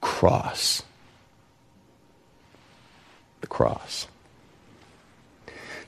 cross. 0.00 0.82
The 3.40 3.46
cross. 3.46 4.06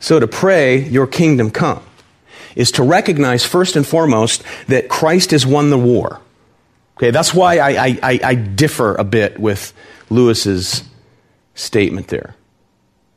So 0.01 0.19
to 0.19 0.27
pray 0.27 0.89
your 0.89 1.07
kingdom 1.07 1.51
come 1.51 1.83
is 2.57 2.73
to 2.73 2.83
recognize 2.83 3.45
first 3.45 3.77
and 3.77 3.87
foremost 3.87 4.43
that 4.69 4.89
Christ 4.89 5.31
has 5.31 5.47
won 5.47 5.71
the 5.71 5.79
war. 5.79 6.21
Okay, 7.03 7.11
that's 7.11 7.35
why 7.35 7.59
I, 7.59 7.99
I, 8.01 8.21
I 8.23 8.35
differ 8.37 8.95
a 8.95 9.03
bit 9.03 9.37
with 9.37 9.73
Lewis's 10.09 10.85
statement 11.57 12.07
there. 12.07 12.37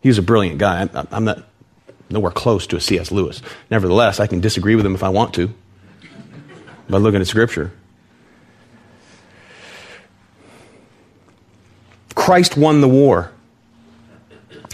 He 0.02 0.10
was 0.10 0.17
a 0.17 0.24
brilliant 0.24 0.58
guy. 0.58 0.89
I'm 1.12 1.24
not 1.24 1.43
nowhere 2.10 2.32
close 2.32 2.65
to 2.65 2.78
a 2.78 2.82
C.S. 2.82 3.12
Lewis. 3.12 3.43
Nevertheless, 3.69 4.19
I 4.19 4.26
can 4.26 4.41
disagree 4.41 4.74
with 4.74 4.88
him 4.88 4.95
if 4.95 5.04
I 5.04 5.10
want 5.10 5.36
to 5.36 5.54
by 6.89 6.98
looking 6.98 7.21
at 7.21 7.28
Scripture. 7.28 7.74
Christ 12.15 12.58
won 12.58 12.82
the 12.82 12.89
war. 12.89 13.32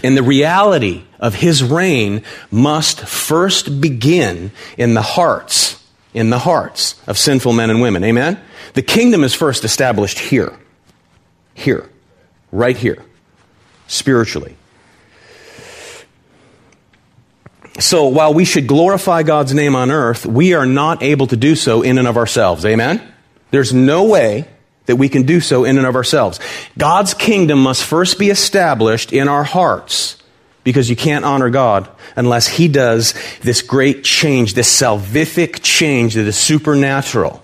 And 0.02 0.16
the 0.16 0.22
reality 0.22 1.04
of 1.20 1.34
his 1.34 1.62
reign 1.62 2.24
must 2.50 3.00
first 3.00 3.78
begin 3.78 4.52
in 4.78 4.94
the 4.94 5.02
hearts, 5.02 5.81
in 6.14 6.30
the 6.30 6.38
hearts 6.38 7.00
of 7.06 7.18
sinful 7.18 7.52
men 7.52 7.70
and 7.70 7.80
women. 7.80 8.04
Amen? 8.04 8.40
The 8.74 8.82
kingdom 8.82 9.24
is 9.24 9.34
first 9.34 9.64
established 9.64 10.18
here. 10.18 10.58
Here. 11.54 11.88
Right 12.50 12.76
here 12.76 13.04
spiritually. 13.92 14.56
So 17.78 18.08
while 18.08 18.34
we 18.34 18.44
should 18.44 18.66
glorify 18.66 19.22
God's 19.22 19.54
name 19.54 19.76
on 19.76 19.90
earth, 19.90 20.26
we 20.26 20.54
are 20.54 20.66
not 20.66 21.02
able 21.02 21.26
to 21.28 21.36
do 21.36 21.54
so 21.54 21.82
in 21.82 21.98
and 21.98 22.08
of 22.08 22.16
ourselves. 22.16 22.64
Amen? 22.64 23.02
There's 23.50 23.72
no 23.72 24.04
way 24.04 24.48
that 24.86 24.96
we 24.96 25.08
can 25.08 25.22
do 25.22 25.40
so 25.40 25.64
in 25.64 25.78
and 25.78 25.86
of 25.86 25.94
ourselves. 25.94 26.40
God's 26.76 27.14
kingdom 27.14 27.62
must 27.62 27.84
first 27.84 28.18
be 28.18 28.30
established 28.30 29.12
in 29.12 29.28
our 29.28 29.44
hearts 29.44 30.21
because 30.64 30.88
you 30.88 30.96
can't 30.96 31.24
honor 31.24 31.50
God 31.50 31.88
unless 32.16 32.46
He 32.46 32.68
does 32.68 33.14
this 33.40 33.62
great 33.62 34.04
change, 34.04 34.54
this 34.54 34.80
salvific 34.80 35.60
change 35.62 36.14
that 36.14 36.26
is 36.26 36.36
supernatural. 36.36 37.42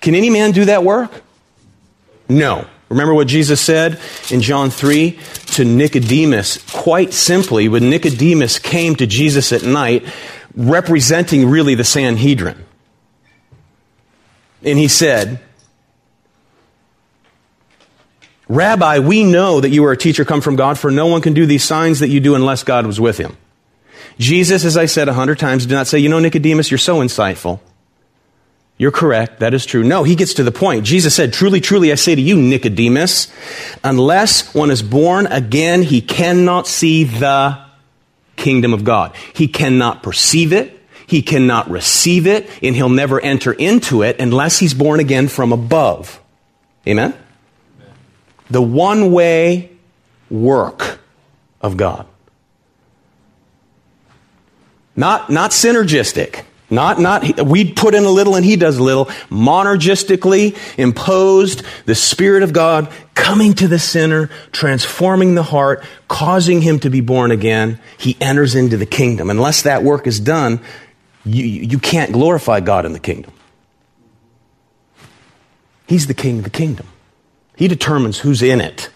Can 0.00 0.14
any 0.14 0.30
man 0.30 0.52
do 0.52 0.66
that 0.66 0.84
work? 0.84 1.10
No. 2.28 2.66
Remember 2.88 3.12
what 3.12 3.26
Jesus 3.26 3.60
said 3.60 4.00
in 4.30 4.40
John 4.40 4.70
3 4.70 5.18
to 5.46 5.64
Nicodemus? 5.64 6.58
Quite 6.72 7.12
simply, 7.12 7.68
when 7.68 7.90
Nicodemus 7.90 8.58
came 8.58 8.96
to 8.96 9.06
Jesus 9.06 9.52
at 9.52 9.62
night, 9.62 10.06
representing 10.54 11.48
really 11.48 11.74
the 11.74 11.84
Sanhedrin. 11.84 12.64
And 14.62 14.78
he 14.78 14.88
said, 14.88 15.40
Rabbi, 18.48 19.00
we 19.00 19.24
know 19.24 19.60
that 19.60 19.68
you 19.68 19.84
are 19.84 19.92
a 19.92 19.96
teacher 19.96 20.24
come 20.24 20.40
from 20.40 20.56
God, 20.56 20.78
for 20.78 20.90
no 20.90 21.06
one 21.06 21.20
can 21.20 21.34
do 21.34 21.44
these 21.44 21.64
signs 21.64 22.00
that 22.00 22.08
you 22.08 22.20
do 22.20 22.34
unless 22.34 22.62
God 22.64 22.86
was 22.86 23.00
with 23.00 23.18
him. 23.18 23.36
Jesus, 24.18 24.64
as 24.64 24.76
I 24.76 24.86
said 24.86 25.08
a 25.08 25.12
hundred 25.12 25.38
times, 25.38 25.66
did 25.66 25.74
not 25.74 25.86
say, 25.86 25.98
You 25.98 26.08
know, 26.08 26.18
Nicodemus, 26.18 26.70
you're 26.70 26.78
so 26.78 26.98
insightful. 26.98 27.60
You're 28.78 28.92
correct. 28.92 29.40
That 29.40 29.54
is 29.54 29.66
true. 29.66 29.82
No, 29.82 30.04
he 30.04 30.14
gets 30.14 30.34
to 30.34 30.44
the 30.44 30.52
point. 30.52 30.84
Jesus 30.84 31.14
said, 31.14 31.32
Truly, 31.32 31.60
truly, 31.60 31.92
I 31.92 31.96
say 31.96 32.14
to 32.14 32.20
you, 32.20 32.40
Nicodemus, 32.40 33.30
unless 33.84 34.54
one 34.54 34.70
is 34.70 34.82
born 34.82 35.26
again, 35.26 35.82
he 35.82 36.00
cannot 36.00 36.66
see 36.66 37.04
the 37.04 37.58
kingdom 38.36 38.72
of 38.72 38.84
God. 38.84 39.14
He 39.34 39.48
cannot 39.48 40.02
perceive 40.02 40.52
it. 40.52 40.74
He 41.06 41.22
cannot 41.22 41.70
receive 41.70 42.26
it, 42.26 42.48
and 42.62 42.76
he'll 42.76 42.90
never 42.90 43.18
enter 43.18 43.52
into 43.52 44.02
it 44.02 44.20
unless 44.20 44.58
he's 44.58 44.74
born 44.74 45.00
again 45.00 45.28
from 45.28 45.52
above. 45.52 46.20
Amen? 46.86 47.14
The 48.50 48.62
one 48.62 49.12
way 49.12 49.70
work 50.30 50.98
of 51.60 51.76
God. 51.76 52.06
Not, 54.96 55.30
not 55.30 55.52
synergistic. 55.52 56.44
Not, 56.70 57.00
not, 57.00 57.40
we 57.46 57.72
put 57.72 57.94
in 57.94 58.04
a 58.04 58.10
little 58.10 58.34
and 58.34 58.44
he 58.44 58.56
does 58.56 58.76
a 58.76 58.82
little. 58.82 59.06
Monergistically 59.30 60.56
imposed, 60.76 61.62
the 61.86 61.94
Spirit 61.94 62.42
of 62.42 62.52
God 62.52 62.92
coming 63.14 63.54
to 63.54 63.68
the 63.68 63.78
sinner, 63.78 64.28
transforming 64.52 65.34
the 65.34 65.42
heart, 65.42 65.82
causing 66.08 66.60
him 66.60 66.78
to 66.80 66.90
be 66.90 67.00
born 67.00 67.30
again. 67.30 67.80
He 67.96 68.16
enters 68.20 68.54
into 68.54 68.76
the 68.76 68.86
kingdom. 68.86 69.30
Unless 69.30 69.62
that 69.62 69.82
work 69.82 70.06
is 70.06 70.20
done, 70.20 70.60
you, 71.24 71.44
you 71.44 71.78
can't 71.78 72.12
glorify 72.12 72.60
God 72.60 72.84
in 72.84 72.92
the 72.92 73.00
kingdom. 73.00 73.32
He's 75.86 76.06
the 76.06 76.14
king 76.14 76.38
of 76.38 76.44
the 76.44 76.50
kingdom. 76.50 76.86
He 77.58 77.66
determines 77.66 78.20
who's 78.20 78.40
in 78.40 78.60
it. 78.60 78.88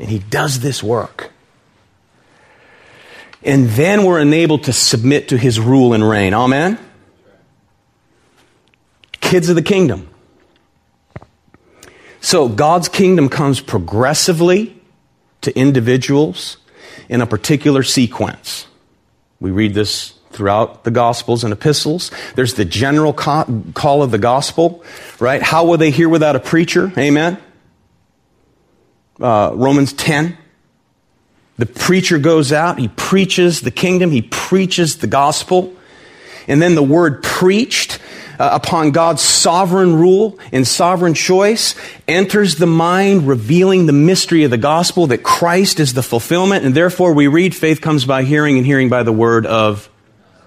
And 0.00 0.10
He 0.10 0.18
does 0.18 0.58
this 0.58 0.82
work. 0.82 1.30
And 3.44 3.68
then 3.68 4.04
we're 4.04 4.18
enabled 4.18 4.64
to 4.64 4.72
submit 4.72 5.28
to 5.28 5.38
His 5.38 5.60
rule 5.60 5.92
and 5.92 6.06
reign. 6.06 6.34
Amen? 6.34 6.76
Kids 9.20 9.48
of 9.48 9.54
the 9.54 9.62
kingdom. 9.62 10.10
So 12.20 12.48
God's 12.48 12.88
kingdom 12.88 13.28
comes 13.28 13.60
progressively 13.60 14.76
to 15.42 15.56
individuals 15.56 16.56
in 17.08 17.20
a 17.20 17.26
particular 17.26 17.84
sequence. 17.84 18.66
We 19.38 19.52
read 19.52 19.74
this 19.74 20.13
throughout 20.34 20.84
the 20.84 20.90
Gospels 20.90 21.44
and 21.44 21.52
epistles. 21.52 22.10
There's 22.34 22.54
the 22.54 22.64
general 22.64 23.12
call 23.12 24.02
of 24.02 24.10
the 24.10 24.18
gospel, 24.18 24.84
right? 25.18 25.40
How 25.40 25.64
will 25.64 25.78
they 25.78 25.90
hear 25.90 26.08
without 26.08 26.36
a 26.36 26.40
preacher? 26.40 26.92
Amen. 26.98 27.38
Uh, 29.20 29.52
Romans 29.54 29.92
10. 29.92 30.36
The 31.56 31.66
preacher 31.66 32.18
goes 32.18 32.52
out, 32.52 32.80
he 32.80 32.88
preaches 32.88 33.60
the 33.60 33.70
kingdom, 33.70 34.10
he 34.10 34.22
preaches 34.22 34.98
the 34.98 35.06
gospel. 35.06 35.72
And 36.48 36.60
then 36.60 36.74
the 36.74 36.82
word 36.82 37.22
preached 37.22 38.00
uh, 38.38 38.50
upon 38.52 38.90
God's 38.90 39.22
sovereign 39.22 39.94
rule 39.94 40.38
and 40.50 40.66
sovereign 40.66 41.14
choice 41.14 41.76
enters 42.08 42.56
the 42.56 42.66
mind, 42.66 43.28
revealing 43.28 43.86
the 43.86 43.92
mystery 43.92 44.42
of 44.42 44.50
the 44.50 44.58
gospel 44.58 45.06
that 45.06 45.22
Christ 45.22 45.78
is 45.78 45.94
the 45.94 46.02
fulfillment. 46.02 46.64
And 46.64 46.74
therefore 46.74 47.12
we 47.14 47.28
read 47.28 47.54
faith 47.54 47.80
comes 47.80 48.04
by 48.04 48.24
hearing 48.24 48.56
and 48.56 48.66
hearing 48.66 48.88
by 48.88 49.04
the 49.04 49.12
word 49.12 49.46
of 49.46 49.88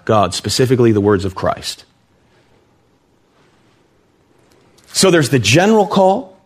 God, 0.07 0.33
specifically 0.33 0.93
the 0.93 1.01
words 1.01 1.25
of 1.25 1.35
Christ. 1.35 1.83
So 4.93 5.11
there's 5.11 5.31
the 5.31 5.37
general 5.37 5.85
call 5.85 6.39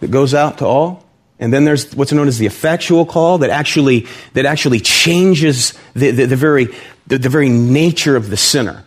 that 0.00 0.10
goes 0.10 0.34
out 0.34 0.58
to 0.58 0.66
all. 0.66 1.02
And 1.40 1.50
then 1.50 1.64
there's 1.64 1.96
what's 1.96 2.12
known 2.12 2.28
as 2.28 2.36
the 2.36 2.44
effectual 2.44 3.06
call 3.06 3.38
that 3.38 3.48
actually, 3.48 4.06
that 4.34 4.44
actually 4.44 4.80
changes 4.80 5.72
the, 5.94 6.10
the, 6.10 6.26
the 6.26 6.36
very, 6.36 6.66
the, 7.06 7.16
the 7.16 7.30
very 7.30 7.48
nature 7.48 8.16
of 8.16 8.28
the 8.28 8.36
sinner. 8.36 8.84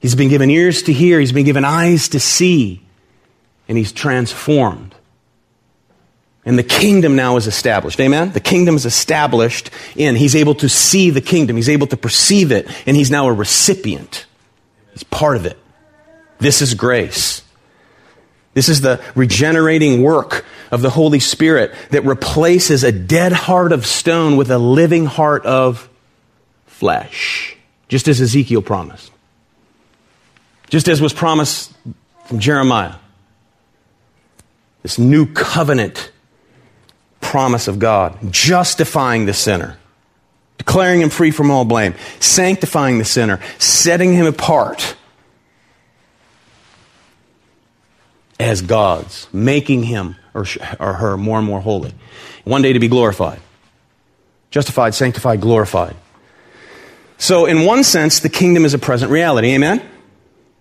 He's 0.00 0.14
been 0.14 0.28
given 0.28 0.50
ears 0.50 0.82
to 0.82 0.92
hear, 0.92 1.18
he's 1.18 1.32
been 1.32 1.46
given 1.46 1.64
eyes 1.64 2.10
to 2.10 2.20
see, 2.20 2.82
and 3.68 3.78
he's 3.78 3.90
transformed. 3.90 4.87
And 6.48 6.58
the 6.58 6.62
kingdom 6.62 7.14
now 7.14 7.36
is 7.36 7.46
established. 7.46 8.00
Amen? 8.00 8.32
The 8.32 8.40
kingdom 8.40 8.74
is 8.74 8.86
established 8.86 9.68
in. 9.96 10.16
He's 10.16 10.34
able 10.34 10.54
to 10.54 10.68
see 10.70 11.10
the 11.10 11.20
kingdom. 11.20 11.56
He's 11.56 11.68
able 11.68 11.86
to 11.88 11.96
perceive 11.98 12.52
it. 12.52 12.66
And 12.86 12.96
he's 12.96 13.10
now 13.10 13.28
a 13.28 13.32
recipient. 13.34 14.24
He's 14.92 15.02
part 15.02 15.36
of 15.36 15.44
it. 15.44 15.58
This 16.38 16.62
is 16.62 16.72
grace. 16.72 17.42
This 18.54 18.70
is 18.70 18.80
the 18.80 18.98
regenerating 19.14 20.02
work 20.02 20.46
of 20.70 20.80
the 20.80 20.88
Holy 20.88 21.20
Spirit 21.20 21.74
that 21.90 22.06
replaces 22.06 22.82
a 22.82 22.92
dead 22.92 23.32
heart 23.32 23.70
of 23.70 23.84
stone 23.84 24.38
with 24.38 24.50
a 24.50 24.56
living 24.56 25.04
heart 25.04 25.44
of 25.44 25.86
flesh. 26.64 27.58
Just 27.88 28.08
as 28.08 28.22
Ezekiel 28.22 28.62
promised. 28.62 29.12
Just 30.70 30.88
as 30.88 31.02
was 31.02 31.12
promised 31.12 31.74
from 32.24 32.38
Jeremiah. 32.38 32.94
This 34.82 34.98
new 34.98 35.26
covenant 35.26 36.10
promise 37.20 37.68
of 37.68 37.78
God, 37.78 38.16
justifying 38.30 39.26
the 39.26 39.34
sinner, 39.34 39.78
declaring 40.56 41.00
him 41.00 41.10
free 41.10 41.30
from 41.30 41.50
all 41.50 41.64
blame, 41.64 41.94
sanctifying 42.20 42.98
the 42.98 43.04
sinner, 43.04 43.40
setting 43.58 44.12
him 44.12 44.26
apart 44.26 44.96
as 48.40 48.62
God's, 48.62 49.28
making 49.32 49.84
him 49.84 50.16
or, 50.34 50.46
or 50.78 50.94
her 50.94 51.16
more 51.16 51.38
and 51.38 51.46
more 51.46 51.60
holy. 51.60 51.92
One 52.44 52.62
day 52.62 52.72
to 52.72 52.78
be 52.78 52.88
glorified. 52.88 53.40
Justified, 54.50 54.94
sanctified, 54.94 55.40
glorified. 55.40 55.96
So, 57.18 57.46
in 57.46 57.64
one 57.64 57.84
sense, 57.84 58.20
the 58.20 58.28
kingdom 58.28 58.64
is 58.64 58.74
a 58.74 58.78
present 58.78 59.10
reality. 59.10 59.48
Amen? 59.48 59.82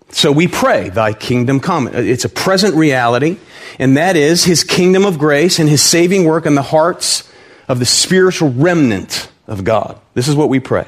So 0.09 0.31
we 0.31 0.47
pray, 0.47 0.89
Thy 0.89 1.13
kingdom 1.13 1.59
come. 1.59 1.87
It's 1.87 2.25
a 2.25 2.29
present 2.29 2.75
reality, 2.75 3.37
and 3.77 3.97
that 3.97 4.15
is 4.15 4.45
His 4.45 4.63
kingdom 4.63 5.05
of 5.05 5.19
grace 5.19 5.59
and 5.59 5.69
His 5.69 5.81
saving 5.81 6.25
work 6.25 6.45
in 6.45 6.55
the 6.55 6.61
hearts 6.61 7.29
of 7.67 7.79
the 7.79 7.85
spiritual 7.85 8.49
remnant 8.49 9.29
of 9.47 9.63
God. 9.63 9.99
This 10.13 10.27
is 10.27 10.35
what 10.35 10.49
we 10.49 10.59
pray. 10.59 10.87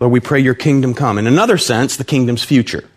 Lord, 0.00 0.12
we 0.12 0.20
pray 0.20 0.40
your 0.40 0.54
kingdom 0.54 0.94
come. 0.94 1.18
In 1.18 1.26
another 1.26 1.56
sense, 1.56 1.96
the 1.96 2.04
kingdom's 2.04 2.44
future. 2.44 2.88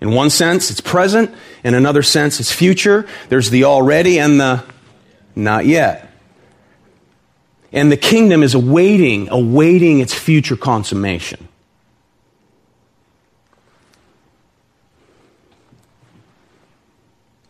In 0.00 0.10
one 0.12 0.28
sense, 0.28 0.70
it's 0.70 0.80
present. 0.80 1.34
In 1.64 1.74
another 1.74 2.02
sense, 2.02 2.38
it's 2.40 2.52
future. 2.52 3.06
There's 3.28 3.50
the 3.50 3.64
already 3.64 4.18
and 4.18 4.38
the 4.38 4.64
not 5.34 5.66
yet. 5.66 6.12
And 7.72 7.90
the 7.90 7.96
kingdom 7.96 8.42
is 8.42 8.54
awaiting, 8.54 9.28
awaiting 9.30 10.00
its 10.00 10.14
future 10.14 10.56
consummation. 10.56 11.48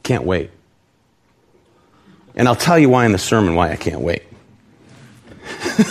Can't 0.06 0.22
wait. 0.22 0.50
And 2.36 2.46
I'll 2.46 2.54
tell 2.54 2.78
you 2.78 2.88
why 2.88 3.06
in 3.06 3.12
the 3.12 3.18
sermon 3.18 3.56
why 3.56 3.72
I 3.72 3.76
can't 3.76 4.02
wait. 4.02 4.22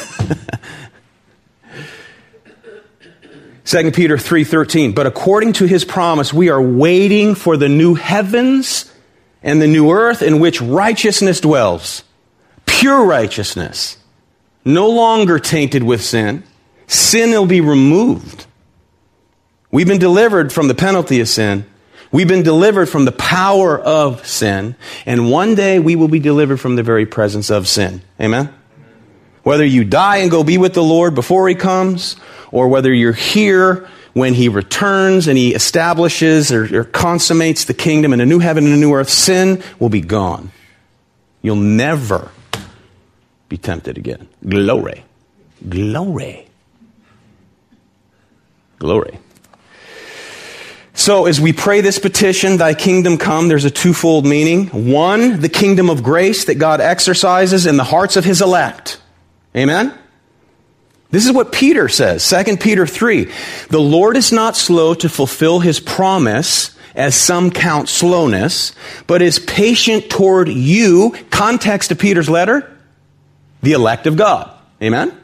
Second 3.66 3.94
Peter 3.94 4.16
3:13 4.16 4.96
But 4.96 5.06
according 5.06 5.52
to 5.54 5.66
his 5.66 5.84
promise 5.84 6.34
we 6.34 6.48
are 6.48 6.62
waiting 6.62 7.36
for 7.36 7.58
the 7.58 7.68
new 7.68 7.96
heavens 7.96 8.90
and 9.44 9.62
the 9.62 9.68
new 9.68 9.92
earth 9.92 10.22
in 10.22 10.40
which 10.40 10.62
righteousness 10.62 11.42
dwells. 11.42 12.06
Pure 12.66 13.04
righteousness. 13.04 13.98
No 14.64 14.90
longer 14.90 15.40
tainted 15.40 15.84
with 15.84 16.02
sin. 16.02 16.44
Sin 16.88 17.32
will 17.32 17.48
be 17.48 17.60
removed. 17.60 18.46
We've 19.72 19.86
been 19.86 20.00
delivered 20.00 20.54
from 20.54 20.70
the 20.70 20.74
penalty 20.74 21.20
of 21.20 21.28
sin 21.28 21.66
We've 22.12 22.28
been 22.28 22.44
delivered 22.44 22.88
from 22.88 23.06
the 23.06 23.12
power 23.12 23.80
of 23.80 24.26
sin, 24.26 24.76
and 25.06 25.30
one 25.32 25.56
day 25.56 25.80
we 25.80 25.96
will 25.96 26.08
be 26.08 26.20
delivered 26.20 26.58
from 26.58 26.76
the 26.76 26.84
very 26.84 27.06
presence 27.06 27.50
of 27.50 27.68
sin. 27.68 28.02
Amen? 28.20 28.54
Whether 29.44 29.66
you 29.66 29.84
die 29.84 30.18
and 30.18 30.32
go 30.32 30.44
be 30.44 30.58
with 30.58 30.74
the 30.74 30.84
Lord 30.84 31.16
before 31.16 31.48
He 31.48 31.56
comes, 31.56 32.16
or 32.52 32.68
whether 32.68 32.94
you're 32.94 33.14
here 33.14 33.88
when 34.14 34.34
He 34.34 34.50
returns 34.50 35.28
and 35.28 35.38
He 35.38 35.54
establishes 35.54 36.52
or, 36.52 36.80
or 36.80 36.84
consummates 36.86 37.66
the 37.66 37.74
kingdom 37.74 38.14
in 38.14 38.22
a 38.22 38.26
new 38.26 38.40
heaven 38.40 38.66
and 38.66 38.74
a 38.74 38.78
new 38.78 38.94
earth, 38.94 39.10
sin 39.10 39.62
will 39.80 39.90
be 39.90 40.02
gone. 40.02 40.52
You'll 41.42 41.58
never 41.58 42.32
be 43.50 43.58
tempted 43.58 43.98
again. 43.98 44.28
Glory. 44.48 45.04
Glory. 45.68 46.48
Glory. 48.80 49.20
So 51.06 51.28
as 51.28 51.40
we 51.40 51.54
pray 51.54 51.82
this 51.82 52.00
petition, 52.00 52.58
thy 52.58 52.74
kingdom 52.74 53.20
come, 53.20 53.48
there's 53.48 53.64
a 53.64 53.70
twofold 53.70 54.26
meaning. 54.26 54.70
One, 54.70 55.40
the 55.40 55.50
kingdom 55.50 55.88
of 55.92 56.02
grace 56.02 56.46
that 56.46 56.56
God 56.56 56.82
exercises 56.82 57.68
in 57.68 57.78
the 57.78 57.84
hearts 57.84 58.18
of 58.18 58.26
his 58.26 58.42
elect. 58.42 59.00
Amen? 59.56 59.96
This 61.12 61.28
is 61.28 61.32
what 61.32 61.52
Peter 61.52 61.90
says, 61.90 62.28
2 62.28 62.58
Peter 62.58 62.88
3. 62.88 63.32
The 63.70 63.80
Lord 63.80 64.18
is 64.18 64.32
not 64.32 64.56
slow 64.56 64.96
to 64.96 65.08
fulfill 65.08 65.60
his 65.60 65.80
promise, 65.80 66.76
as 66.96 67.14
some 67.14 67.52
count 67.52 67.88
slowness, 67.88 68.74
but 69.06 69.22
is 69.22 69.38
patient 69.38 70.10
toward 70.10 70.50
you. 70.50 71.14
Context 71.30 71.92
of 71.92 72.00
Peter's 72.00 72.32
letter, 72.32 72.76
the 73.62 73.74
elect 73.74 74.08
of 74.08 74.16
God. 74.16 74.50
Amen? 74.82 75.16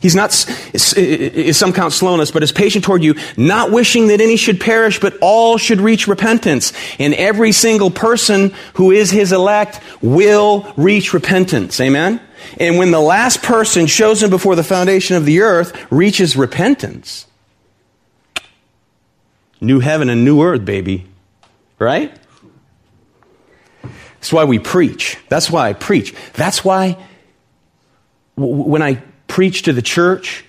He's 0.00 0.14
not, 0.14 0.30
is 0.74 1.56
some 1.56 1.72
count 1.72 1.92
slowness, 1.92 2.30
but 2.30 2.42
is 2.42 2.52
patient 2.52 2.84
toward 2.84 3.02
you, 3.02 3.14
not 3.36 3.70
wishing 3.70 4.08
that 4.08 4.20
any 4.20 4.36
should 4.36 4.60
perish, 4.60 5.00
but 5.00 5.16
all 5.20 5.56
should 5.56 5.80
reach 5.80 6.06
repentance. 6.06 6.72
And 6.98 7.14
every 7.14 7.52
single 7.52 7.90
person 7.90 8.52
who 8.74 8.90
is 8.90 9.10
his 9.10 9.32
elect 9.32 9.80
will 10.02 10.70
reach 10.76 11.14
repentance. 11.14 11.80
Amen? 11.80 12.20
And 12.60 12.78
when 12.78 12.90
the 12.90 13.00
last 13.00 13.42
person 13.42 13.86
chosen 13.86 14.28
before 14.28 14.54
the 14.54 14.62
foundation 14.62 15.16
of 15.16 15.24
the 15.24 15.40
earth 15.40 15.90
reaches 15.90 16.36
repentance, 16.36 17.26
new 19.60 19.80
heaven 19.80 20.10
and 20.10 20.24
new 20.24 20.42
earth, 20.42 20.64
baby. 20.64 21.06
Right? 21.78 22.14
That's 24.14 24.32
why 24.32 24.44
we 24.44 24.58
preach. 24.58 25.18
That's 25.28 25.50
why 25.50 25.68
I 25.68 25.72
preach. 25.72 26.14
That's 26.34 26.64
why 26.64 26.98
when 28.36 28.82
I 28.82 29.02
preach 29.26 29.62
to 29.62 29.72
the 29.72 29.82
church, 29.82 30.44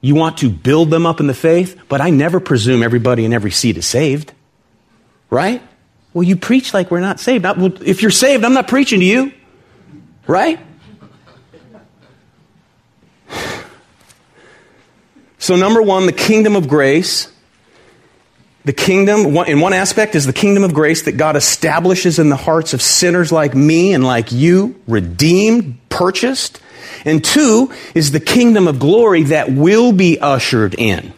you 0.00 0.14
want 0.14 0.38
to 0.38 0.50
build 0.50 0.90
them 0.90 1.06
up 1.06 1.20
in 1.20 1.26
the 1.26 1.34
faith, 1.34 1.80
but 1.88 2.00
I 2.00 2.10
never 2.10 2.40
presume 2.40 2.82
everybody 2.82 3.24
in 3.24 3.32
every 3.32 3.52
seat 3.52 3.76
is 3.76 3.86
saved. 3.86 4.32
Right? 5.30 5.62
Well, 6.12 6.24
you 6.24 6.36
preach 6.36 6.74
like 6.74 6.90
we're 6.90 7.00
not 7.00 7.20
saved. 7.20 7.44
Well, 7.44 7.72
if 7.82 8.02
you're 8.02 8.10
saved, 8.10 8.44
I'm 8.44 8.52
not 8.52 8.68
preaching 8.68 9.00
to 9.00 9.06
you. 9.06 9.32
Right? 10.26 10.60
So, 15.38 15.56
number 15.56 15.82
one, 15.82 16.06
the 16.06 16.12
kingdom 16.12 16.54
of 16.54 16.68
grace. 16.68 17.28
The 18.64 18.72
kingdom, 18.72 19.36
in 19.36 19.58
one 19.58 19.72
aspect, 19.72 20.14
is 20.14 20.24
the 20.24 20.32
kingdom 20.32 20.62
of 20.62 20.72
grace 20.72 21.02
that 21.02 21.16
God 21.16 21.34
establishes 21.34 22.20
in 22.20 22.28
the 22.28 22.36
hearts 22.36 22.74
of 22.74 22.80
sinners 22.80 23.32
like 23.32 23.52
me 23.52 23.92
and 23.92 24.04
like 24.04 24.30
you, 24.30 24.80
redeemed, 24.86 25.80
purchased. 25.88 26.60
And 27.04 27.24
two 27.24 27.72
is 27.94 28.12
the 28.12 28.20
kingdom 28.20 28.68
of 28.68 28.78
glory 28.78 29.24
that 29.24 29.50
will 29.50 29.92
be 29.92 30.18
ushered 30.18 30.74
in 30.76 31.12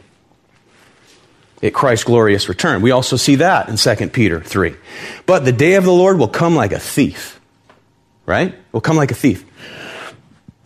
at 1.65 1.73
Christ's 1.73 2.05
glorious 2.05 2.49
return. 2.49 2.83
We 2.83 2.91
also 2.91 3.17
see 3.17 3.37
that 3.37 3.69
in 3.69 3.77
2 3.77 4.09
Peter 4.11 4.41
3. 4.41 4.75
But 5.27 5.45
the 5.45 5.53
day 5.53 5.75
of 5.75 5.85
the 5.85 5.93
Lord 5.93 6.19
will 6.19 6.29
come 6.29 6.55
like 6.55 6.73
a 6.73 6.79
thief, 6.79 7.41
right? 8.27 8.55
Will 8.73 8.83
come 8.83 8.97
like 8.97 9.11
a 9.11 9.15
thief. 9.15 9.45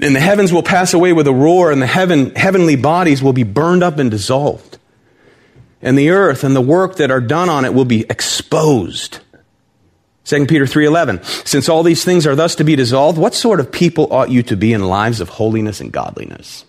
And 0.01 0.15
the 0.15 0.21
heavens 0.21 0.53
will 0.53 0.63
pass 0.63 0.95
away 0.95 1.13
with 1.13 1.27
a 1.27 1.33
roar, 1.33 1.73
and 1.73 1.83
the 1.83 1.87
heaven, 1.87 2.35
heavenly 2.35 2.77
bodies 2.77 3.23
will 3.23 3.33
be 3.33 3.43
burned 3.43 3.83
up 3.83 3.99
and 3.99 4.11
dissolved. 4.11 4.79
And 5.83 5.97
the 5.97 6.11
earth 6.11 6.45
and 6.45 6.55
the 6.55 6.61
work 6.61 6.97
that 6.97 7.11
are 7.11 7.21
done 7.21 7.49
on 7.49 7.65
it 7.65 7.75
will 7.75 7.85
be 7.85 8.05
exposed. 8.09 9.21
2 10.29 10.47
Peter 10.47 10.67
3:11 10.67 11.47
Since 11.47 11.69
all 11.69 11.83
these 11.83 12.05
things 12.05 12.27
are 12.27 12.37
thus 12.37 12.55
to 12.57 12.65
be 12.65 12.77
dissolved, 12.77 13.19
what 13.19 13.35
sort 13.35 13.61
of 13.61 13.73
people 13.73 14.09
ought 14.13 14.31
you 14.31 14.43
to 14.45 14.57
be 14.57 14.73
in 14.73 14.83
lives 14.83 15.21
of 15.21 15.29
holiness 15.29 15.81
and 15.81 15.93
godliness? 15.93 16.65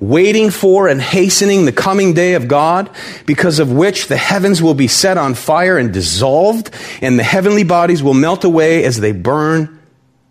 Waiting 0.00 0.50
for 0.50 0.88
and 0.88 1.00
hastening 1.00 1.64
the 1.64 1.72
coming 1.72 2.14
day 2.14 2.34
of 2.34 2.48
God, 2.48 2.90
because 3.26 3.58
of 3.58 3.70
which 3.70 4.08
the 4.08 4.16
heavens 4.16 4.60
will 4.60 4.74
be 4.74 4.88
set 4.88 5.16
on 5.18 5.34
fire 5.34 5.78
and 5.78 5.92
dissolved, 5.92 6.70
and 7.00 7.18
the 7.18 7.22
heavenly 7.22 7.62
bodies 7.62 8.02
will 8.02 8.14
melt 8.14 8.44
away 8.44 8.84
as 8.84 9.00
they 9.00 9.12
burn 9.12 9.78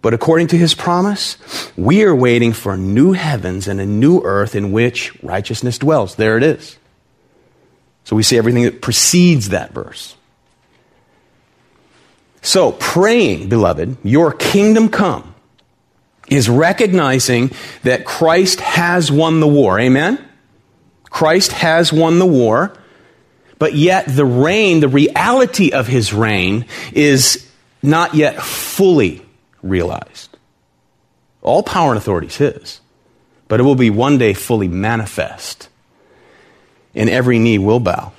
but 0.03 0.13
according 0.13 0.47
to 0.47 0.57
his 0.57 0.75
promise, 0.75 1.37
we 1.77 2.03
are 2.03 2.13
waiting 2.13 2.51
for 2.51 2.75
new 2.75 3.13
heavens 3.13 3.69
and 3.69 3.79
a 3.79 3.85
new 3.85 4.19
earth 4.25 4.53
in 4.53 4.73
which 4.73 5.17
righteousness 5.23 5.77
dwells. 5.77 6.15
There 6.15 6.35
it 6.35 6.43
is. 6.43 6.77
So 8.03 8.17
we 8.17 8.21
see 8.21 8.37
everything 8.37 8.63
that 8.63 8.81
precedes 8.81 9.49
that 9.49 9.73
verse. 9.73 10.17
So, 12.43 12.73
praying, 12.73 13.47
beloved, 13.47 13.97
your 14.03 14.33
kingdom 14.33 14.89
come 14.89 15.33
is 16.27 16.49
recognizing 16.49 17.51
that 17.83 18.05
Christ 18.05 18.59
has 18.59 19.09
won 19.09 19.39
the 19.39 19.47
war. 19.47 19.79
Amen? 19.79 20.23
Christ 21.09 21.53
has 21.53 21.93
won 21.93 22.19
the 22.19 22.25
war, 22.25 22.75
but 23.59 23.75
yet 23.75 24.05
the 24.07 24.25
reign, 24.25 24.81
the 24.81 24.89
reality 24.89 25.71
of 25.71 25.87
his 25.87 26.13
reign, 26.13 26.65
is 26.91 27.49
not 27.81 28.13
yet 28.13 28.41
fully 28.41 29.25
realized. 29.61 30.37
All 31.41 31.63
power 31.63 31.91
and 31.91 31.97
authority 31.97 32.27
is 32.27 32.37
His, 32.37 32.81
but 33.47 33.59
it 33.59 33.63
will 33.63 33.75
be 33.75 33.89
one 33.89 34.17
day 34.17 34.33
fully 34.33 34.67
manifest. 34.67 35.69
And 36.93 37.09
every 37.09 37.39
knee 37.39 37.57
will 37.57 37.79
bow, 37.79 38.11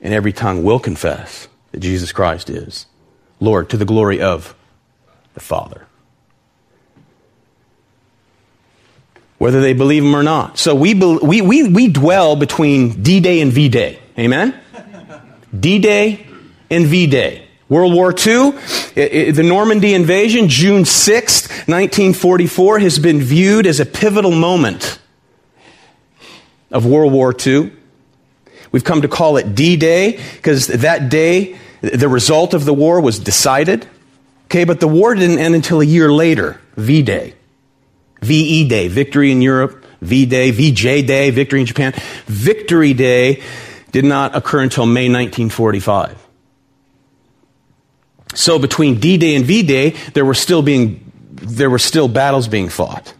and 0.00 0.12
every 0.12 0.32
tongue 0.32 0.64
will 0.64 0.78
confess 0.78 1.48
that 1.72 1.80
Jesus 1.80 2.12
Christ 2.12 2.50
is 2.50 2.86
Lord 3.40 3.70
to 3.70 3.76
the 3.76 3.84
glory 3.84 4.20
of 4.20 4.54
the 5.34 5.40
Father. 5.40 5.86
Whether 9.38 9.60
they 9.60 9.72
believe 9.72 10.04
Him 10.04 10.14
or 10.14 10.22
not. 10.22 10.58
So 10.58 10.74
we, 10.74 10.94
we, 10.94 11.42
we, 11.42 11.68
we 11.68 11.88
dwell 11.88 12.36
between 12.36 13.02
D 13.02 13.20
Day 13.20 13.40
and 13.40 13.52
V 13.52 13.68
Day. 13.68 13.98
Amen? 14.18 14.58
D 15.58 15.78
Day 15.78 16.26
and 16.70 16.86
V 16.86 17.06
Day. 17.06 17.44
World 17.68 17.94
War 17.94 18.10
II, 18.10 18.52
the 18.94 19.42
Normandy 19.42 19.94
invasion, 19.94 20.48
June 20.48 20.84
6, 20.84 21.48
1944, 21.48 22.78
has 22.78 22.98
been 22.98 23.20
viewed 23.20 23.66
as 23.66 23.80
a 23.80 23.86
pivotal 23.86 24.30
moment 24.30 24.98
of 26.70 26.84
World 26.84 27.12
War 27.12 27.34
II. 27.34 27.72
We've 28.70 28.84
come 28.84 29.02
to 29.02 29.08
call 29.08 29.38
it 29.38 29.54
D 29.54 29.76
Day 29.76 30.20
because 30.34 30.66
that 30.66 31.08
day, 31.08 31.56
the 31.92 32.08
result 32.08 32.54
of 32.54 32.64
the 32.64 32.74
war 32.74 33.00
was 33.00 33.18
decided. 33.18 33.86
Okay, 34.46 34.64
but 34.64 34.80
the 34.80 34.88
war 34.88 35.14
didn't 35.14 35.38
end 35.38 35.54
until 35.54 35.80
a 35.80 35.84
year 35.84 36.12
later, 36.12 36.60
V 36.76 37.02
Day. 37.02 37.34
VE 38.22 38.68
Day, 38.68 38.88
victory 38.88 39.30
in 39.30 39.42
Europe, 39.42 39.84
V 40.00 40.26
Day, 40.26 40.50
VJ 40.50 41.06
Day, 41.06 41.30
victory 41.30 41.60
in 41.60 41.66
Japan. 41.66 41.92
Victory 42.26 42.94
Day 42.94 43.42
did 43.92 44.04
not 44.04 44.34
occur 44.34 44.62
until 44.62 44.86
May 44.86 45.08
1945. 45.08 46.18
So 48.34 48.58
between 48.58 48.98
D 48.98 49.16
Day 49.16 49.34
and 49.36 49.44
V 49.44 49.62
Day, 49.62 49.90
there 50.14 50.24
were 50.24 50.34
still 50.34 50.62
being 50.62 51.12
there 51.32 51.68
were 51.68 51.78
still 51.78 52.08
battles 52.08 52.48
being 52.48 52.68
fought. 52.68 53.12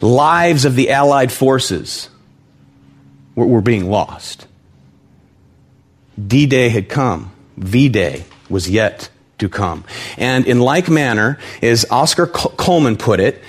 Lives 0.00 0.64
of 0.64 0.74
the 0.74 0.90
Allied 0.90 1.32
forces 1.32 2.08
were, 3.34 3.46
were 3.46 3.60
being 3.60 3.90
lost. 3.90 4.46
D 6.22 6.46
Day 6.46 6.68
had 6.68 6.88
come. 6.88 7.32
V 7.56 7.88
Day 7.88 8.24
was 8.48 8.68
yet 8.68 9.08
to 9.38 9.48
come. 9.48 9.84
And 10.16 10.46
in 10.46 10.60
like 10.60 10.88
manner, 10.88 11.38
as 11.62 11.86
Oscar 11.90 12.26
Cullmann 12.26 12.96
put 12.96 13.20
it, 13.20 13.42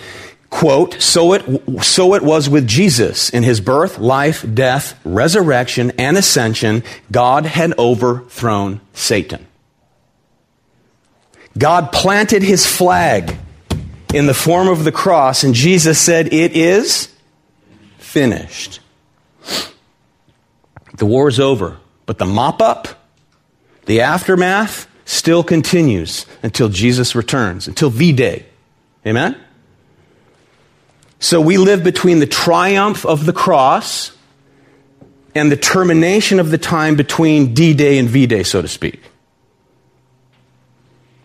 quote, 0.49 1.01
so 1.01 1.33
it, 1.33 1.43
so 1.83 2.13
it 2.15 2.23
was 2.23 2.49
with 2.49 2.67
Jesus 2.67 3.29
in 3.29 3.43
his 3.43 3.61
birth, 3.61 3.97
life, 3.99 4.45
death, 4.53 4.99
resurrection, 5.03 5.91
and 5.97 6.17
ascension, 6.17 6.83
God 7.11 7.45
had 7.45 7.77
overthrown 7.77 8.81
Satan. 8.93 9.45
God 11.57 11.91
planted 11.91 12.43
his 12.43 12.65
flag 12.65 13.37
in 14.13 14.27
the 14.27 14.33
form 14.33 14.67
of 14.67 14.83
the 14.83 14.91
cross, 14.91 15.43
and 15.43 15.53
Jesus 15.53 15.99
said, 15.99 16.33
It 16.33 16.53
is 16.53 17.13
finished. 17.97 18.79
The 20.97 21.05
war 21.05 21.27
is 21.27 21.39
over, 21.39 21.77
but 22.05 22.17
the 22.17 22.25
mop 22.25 22.61
up, 22.61 22.87
the 23.85 24.01
aftermath, 24.01 24.87
still 25.05 25.43
continues 25.43 26.25
until 26.43 26.69
Jesus 26.69 27.15
returns, 27.15 27.67
until 27.67 27.89
V 27.89 28.11
Day. 28.11 28.45
Amen? 29.05 29.37
So 31.19 31.39
we 31.39 31.57
live 31.57 31.83
between 31.83 32.19
the 32.19 32.27
triumph 32.27 33.05
of 33.05 33.25
the 33.25 33.33
cross 33.33 34.15
and 35.33 35.51
the 35.51 35.57
termination 35.57 36.39
of 36.39 36.49
the 36.49 36.57
time 36.57 36.95
between 36.95 37.53
D 37.53 37.73
Day 37.73 37.97
and 37.97 38.09
V 38.09 38.25
Day, 38.25 38.43
so 38.43 38.61
to 38.61 38.67
speak. 38.67 39.01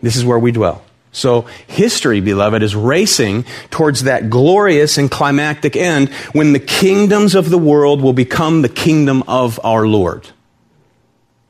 This 0.01 0.15
is 0.15 0.25
where 0.25 0.39
we 0.39 0.51
dwell. 0.51 0.83
So, 1.13 1.41
history, 1.67 2.21
beloved, 2.21 2.63
is 2.63 2.73
racing 2.73 3.45
towards 3.69 4.03
that 4.03 4.29
glorious 4.29 4.97
and 4.97 5.11
climactic 5.11 5.75
end 5.75 6.09
when 6.31 6.53
the 6.53 6.59
kingdoms 6.59 7.35
of 7.35 7.49
the 7.49 7.57
world 7.57 8.01
will 8.01 8.13
become 8.13 8.61
the 8.61 8.69
kingdom 8.69 9.23
of 9.27 9.59
our 9.63 9.85
Lord. 9.85 10.29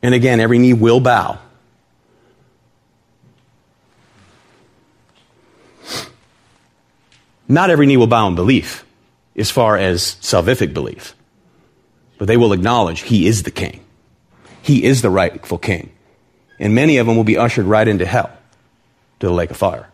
And 0.03 0.13
again, 0.13 0.39
every 0.39 0.57
knee 0.57 0.73
will 0.73 0.99
bow. 0.99 1.39
Not 7.47 7.69
every 7.69 7.85
knee 7.85 7.97
will 7.97 8.07
bow 8.07 8.27
in 8.27 8.35
belief, 8.35 8.85
as 9.35 9.51
far 9.51 9.77
as 9.77 10.15
salvific 10.21 10.73
belief, 10.73 11.15
but 12.17 12.27
they 12.27 12.37
will 12.37 12.53
acknowledge 12.53 13.01
He 13.01 13.27
is 13.27 13.43
the 13.43 13.51
King. 13.51 13.83
He 14.61 14.83
is 14.83 15.01
the 15.01 15.09
rightful 15.09 15.57
King. 15.57 15.91
And 16.59 16.75
many 16.75 16.97
of 16.97 17.07
them 17.07 17.17
will 17.17 17.23
be 17.23 17.37
ushered 17.37 17.65
right 17.65 17.87
into 17.87 18.05
hell 18.05 18.29
to 19.19 19.27
the 19.27 19.33
lake 19.33 19.49
of 19.49 19.57
fire, 19.57 19.89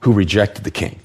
who 0.00 0.12
rejected 0.12 0.62
the 0.62 0.70
king. 0.70 1.00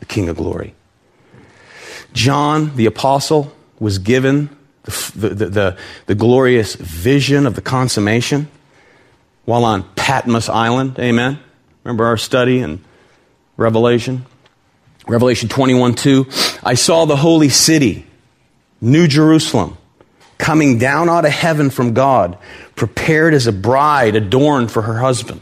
The 0.00 0.06
king 0.06 0.28
of 0.28 0.36
glory. 0.36 0.74
John, 2.12 2.74
the 2.76 2.86
apostle, 2.86 3.54
was 3.78 3.98
given 3.98 4.50
the, 4.82 5.12
the, 5.14 5.46
the, 5.46 5.78
the, 6.06 6.14
glorious 6.14 6.74
vision 6.74 7.46
of 7.46 7.54
the 7.54 7.60
consummation 7.60 8.48
while 9.44 9.64
on 9.64 9.84
Patmos 9.94 10.48
Island. 10.48 10.98
Amen. 10.98 11.38
Remember 11.84 12.06
our 12.06 12.16
study 12.16 12.60
in 12.60 12.82
Revelation? 13.56 14.24
Revelation 15.06 15.48
21 15.48 15.94
2. 15.94 16.26
I 16.62 16.74
saw 16.74 17.04
the 17.04 17.16
holy 17.16 17.48
city, 17.48 18.06
New 18.80 19.06
Jerusalem, 19.06 19.76
coming 20.38 20.78
down 20.78 21.08
out 21.08 21.24
of 21.24 21.32
heaven 21.32 21.70
from 21.70 21.94
God, 21.94 22.38
prepared 22.74 23.34
as 23.34 23.46
a 23.46 23.52
bride 23.52 24.16
adorned 24.16 24.70
for 24.70 24.82
her 24.82 24.98
husband. 24.98 25.40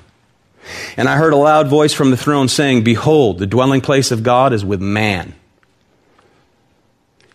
And 0.96 1.08
I 1.08 1.16
heard 1.16 1.32
a 1.32 1.36
loud 1.36 1.68
voice 1.68 1.92
from 1.92 2.10
the 2.10 2.16
throne 2.16 2.48
saying, 2.48 2.82
Behold, 2.82 3.38
the 3.38 3.46
dwelling 3.46 3.80
place 3.80 4.10
of 4.10 4.22
God 4.22 4.52
is 4.52 4.64
with 4.64 4.80
man. 4.80 5.34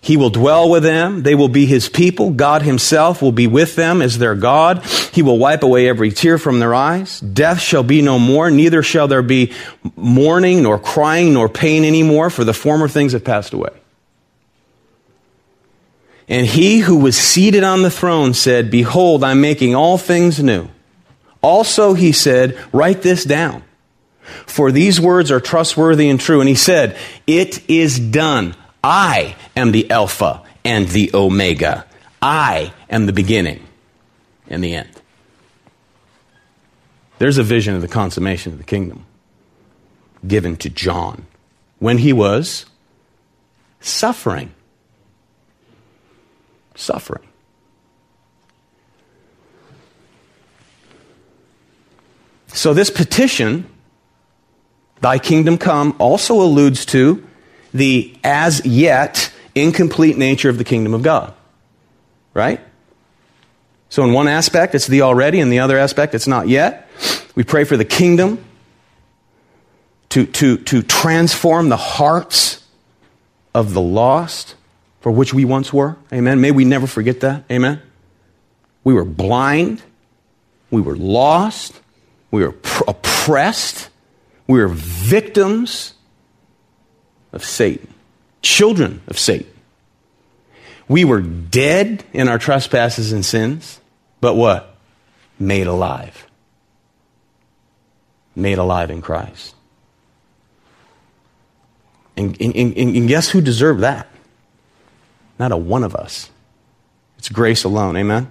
He 0.03 0.17
will 0.17 0.31
dwell 0.31 0.67
with 0.67 0.81
them. 0.81 1.21
They 1.21 1.35
will 1.35 1.47
be 1.47 1.67
his 1.67 1.87
people. 1.87 2.31
God 2.31 2.63
himself 2.63 3.21
will 3.21 3.31
be 3.31 3.45
with 3.45 3.75
them 3.75 4.01
as 4.01 4.17
their 4.17 4.33
God. 4.33 4.83
He 5.13 5.21
will 5.21 5.37
wipe 5.37 5.61
away 5.61 5.87
every 5.87 6.09
tear 6.09 6.39
from 6.39 6.59
their 6.59 6.73
eyes. 6.73 7.19
Death 7.19 7.61
shall 7.61 7.83
be 7.83 8.01
no 8.01 8.17
more. 8.17 8.49
Neither 8.49 8.81
shall 8.81 9.07
there 9.07 9.21
be 9.21 9.53
mourning, 9.95 10.63
nor 10.63 10.79
crying, 10.79 11.33
nor 11.33 11.47
pain 11.47 11.85
anymore, 11.85 12.31
for 12.31 12.43
the 12.43 12.53
former 12.53 12.87
things 12.87 13.13
have 13.13 13.23
passed 13.23 13.53
away. 13.53 13.69
And 16.27 16.47
he 16.47 16.79
who 16.79 16.97
was 16.97 17.15
seated 17.15 17.63
on 17.63 17.83
the 17.83 17.91
throne 17.91 18.33
said, 18.33 18.71
Behold, 18.71 19.23
I'm 19.23 19.39
making 19.39 19.75
all 19.75 19.99
things 19.99 20.41
new. 20.41 20.67
Also, 21.43 21.93
he 21.93 22.11
said, 22.11 22.57
Write 22.73 23.03
this 23.03 23.23
down. 23.23 23.63
For 24.47 24.71
these 24.71 24.99
words 24.99 25.29
are 25.29 25.41
trustworthy 25.41 26.09
and 26.09 26.19
true. 26.19 26.39
And 26.39 26.49
he 26.49 26.55
said, 26.55 26.97
It 27.27 27.69
is 27.69 27.99
done. 27.99 28.55
I 28.83 29.35
am 29.55 29.71
the 29.71 29.89
Alpha 29.91 30.43
and 30.65 30.87
the 30.87 31.11
Omega. 31.13 31.85
I 32.21 32.73
am 32.89 33.05
the 33.05 33.13
beginning 33.13 33.67
and 34.47 34.63
the 34.63 34.75
end. 34.75 34.89
There's 37.19 37.37
a 37.37 37.43
vision 37.43 37.75
of 37.75 37.81
the 37.81 37.87
consummation 37.87 38.51
of 38.51 38.57
the 38.57 38.63
kingdom 38.63 39.05
given 40.27 40.57
to 40.57 40.69
John 40.69 41.25
when 41.79 41.99
he 41.99 42.13
was 42.13 42.65
suffering. 43.79 44.53
Suffering. 46.75 47.27
So, 52.47 52.73
this 52.73 52.89
petition, 52.89 53.67
Thy 55.01 55.17
kingdom 55.17 55.57
come, 55.57 55.95
also 55.97 56.41
alludes 56.41 56.85
to 56.87 57.27
the 57.73 58.15
as 58.23 58.65
yet 58.65 59.31
incomplete 59.55 60.17
nature 60.17 60.49
of 60.49 60.57
the 60.57 60.63
kingdom 60.63 60.93
of 60.93 61.03
God. 61.03 61.33
Right? 62.33 62.61
So, 63.89 64.03
in 64.03 64.13
one 64.13 64.27
aspect, 64.27 64.73
it's 64.73 64.87
the 64.87 65.01
already, 65.01 65.39
in 65.39 65.49
the 65.49 65.59
other 65.59 65.77
aspect, 65.77 66.15
it's 66.15 66.27
not 66.27 66.47
yet. 66.47 66.87
We 67.35 67.43
pray 67.43 67.65
for 67.65 67.75
the 67.75 67.85
kingdom 67.85 68.43
to, 70.09 70.25
to, 70.25 70.57
to 70.57 70.81
transform 70.81 71.69
the 71.69 71.77
hearts 71.77 72.65
of 73.53 73.73
the 73.73 73.81
lost 73.81 74.55
for 75.01 75.11
which 75.11 75.33
we 75.33 75.45
once 75.45 75.73
were. 75.73 75.97
Amen. 76.13 76.39
May 76.39 76.51
we 76.51 76.63
never 76.63 76.87
forget 76.87 77.19
that. 77.21 77.43
Amen. 77.51 77.81
We 78.83 78.93
were 78.93 79.05
blind. 79.05 79.81
We 80.69 80.81
were 80.81 80.95
lost. 80.95 81.79
We 82.29 82.43
were 82.43 82.55
oppressed. 82.87 83.89
We 84.47 84.59
were 84.59 84.69
victims 84.69 85.93
of 87.33 87.43
Satan, 87.43 87.93
children 88.41 89.01
of 89.07 89.17
Satan. 89.17 89.51
We 90.87 91.05
were 91.05 91.21
dead 91.21 92.03
in 92.11 92.27
our 92.27 92.37
trespasses 92.37 93.13
and 93.13 93.25
sins, 93.25 93.79
but 94.19 94.35
what? 94.35 94.75
Made 95.39 95.67
alive. 95.67 96.27
Made 98.35 98.57
alive 98.57 98.91
in 98.91 99.01
Christ. 99.01 99.55
And, 102.17 102.39
and, 102.41 102.55
and, 102.55 102.77
and 102.77 103.07
guess 103.07 103.29
who 103.29 103.41
deserved 103.41 103.81
that? 103.81 104.07
Not 105.39 105.51
a 105.51 105.57
one 105.57 105.83
of 105.83 105.95
us. 105.95 106.29
It's 107.17 107.29
grace 107.29 107.63
alone. 107.63 107.95
Amen? 107.97 108.29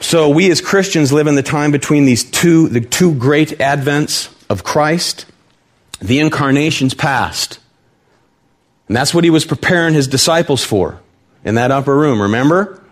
So 0.00 0.30
we 0.30 0.50
as 0.50 0.60
Christians 0.60 1.12
live 1.12 1.26
in 1.26 1.34
the 1.34 1.42
time 1.42 1.72
between 1.72 2.04
these 2.04 2.24
two, 2.24 2.68
the 2.68 2.80
two 2.80 3.14
great 3.14 3.58
advents 3.58 4.32
of 4.48 4.64
Christ 4.64 5.26
the 6.00 6.20
incarnation's 6.20 6.94
past. 6.94 7.58
And 8.86 8.96
that's 8.96 9.12
what 9.12 9.24
he 9.24 9.30
was 9.30 9.44
preparing 9.44 9.94
his 9.94 10.08
disciples 10.08 10.64
for 10.64 11.00
in 11.44 11.56
that 11.56 11.70
upper 11.70 11.96
room, 11.96 12.22
remember? 12.22 12.82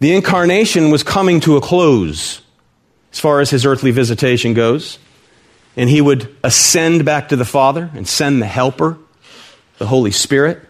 The 0.00 0.14
incarnation 0.14 0.90
was 0.90 1.02
coming 1.02 1.40
to 1.40 1.56
a 1.56 1.60
close 1.60 2.42
as 3.12 3.20
far 3.20 3.40
as 3.40 3.50
his 3.50 3.64
earthly 3.64 3.90
visitation 3.90 4.54
goes. 4.54 4.98
And 5.76 5.88
he 5.88 6.00
would 6.00 6.34
ascend 6.42 7.04
back 7.04 7.30
to 7.30 7.36
the 7.36 7.44
Father 7.44 7.90
and 7.94 8.06
send 8.06 8.42
the 8.42 8.46
Helper, 8.46 8.98
the 9.78 9.86
Holy 9.86 10.10
Spirit. 10.10 10.60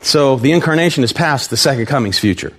So 0.00 0.36
the 0.36 0.52
incarnation 0.52 1.04
is 1.04 1.12
past, 1.12 1.50
the 1.50 1.56
second 1.56 1.86
coming's 1.86 2.18
future. 2.18 2.54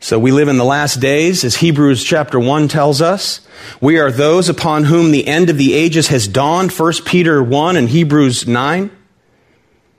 So 0.00 0.18
we 0.18 0.30
live 0.30 0.48
in 0.48 0.58
the 0.58 0.64
last 0.64 1.00
days, 1.00 1.42
as 1.44 1.56
Hebrews 1.56 2.04
chapter 2.04 2.38
1 2.38 2.68
tells 2.68 3.02
us. 3.02 3.40
We 3.80 3.98
are 3.98 4.12
those 4.12 4.48
upon 4.48 4.84
whom 4.84 5.10
the 5.10 5.26
end 5.26 5.50
of 5.50 5.58
the 5.58 5.74
ages 5.74 6.08
has 6.08 6.28
dawned, 6.28 6.70
1 6.70 6.92
Peter 7.04 7.42
1 7.42 7.76
and 7.76 7.88
Hebrews 7.88 8.46
9. 8.46 8.90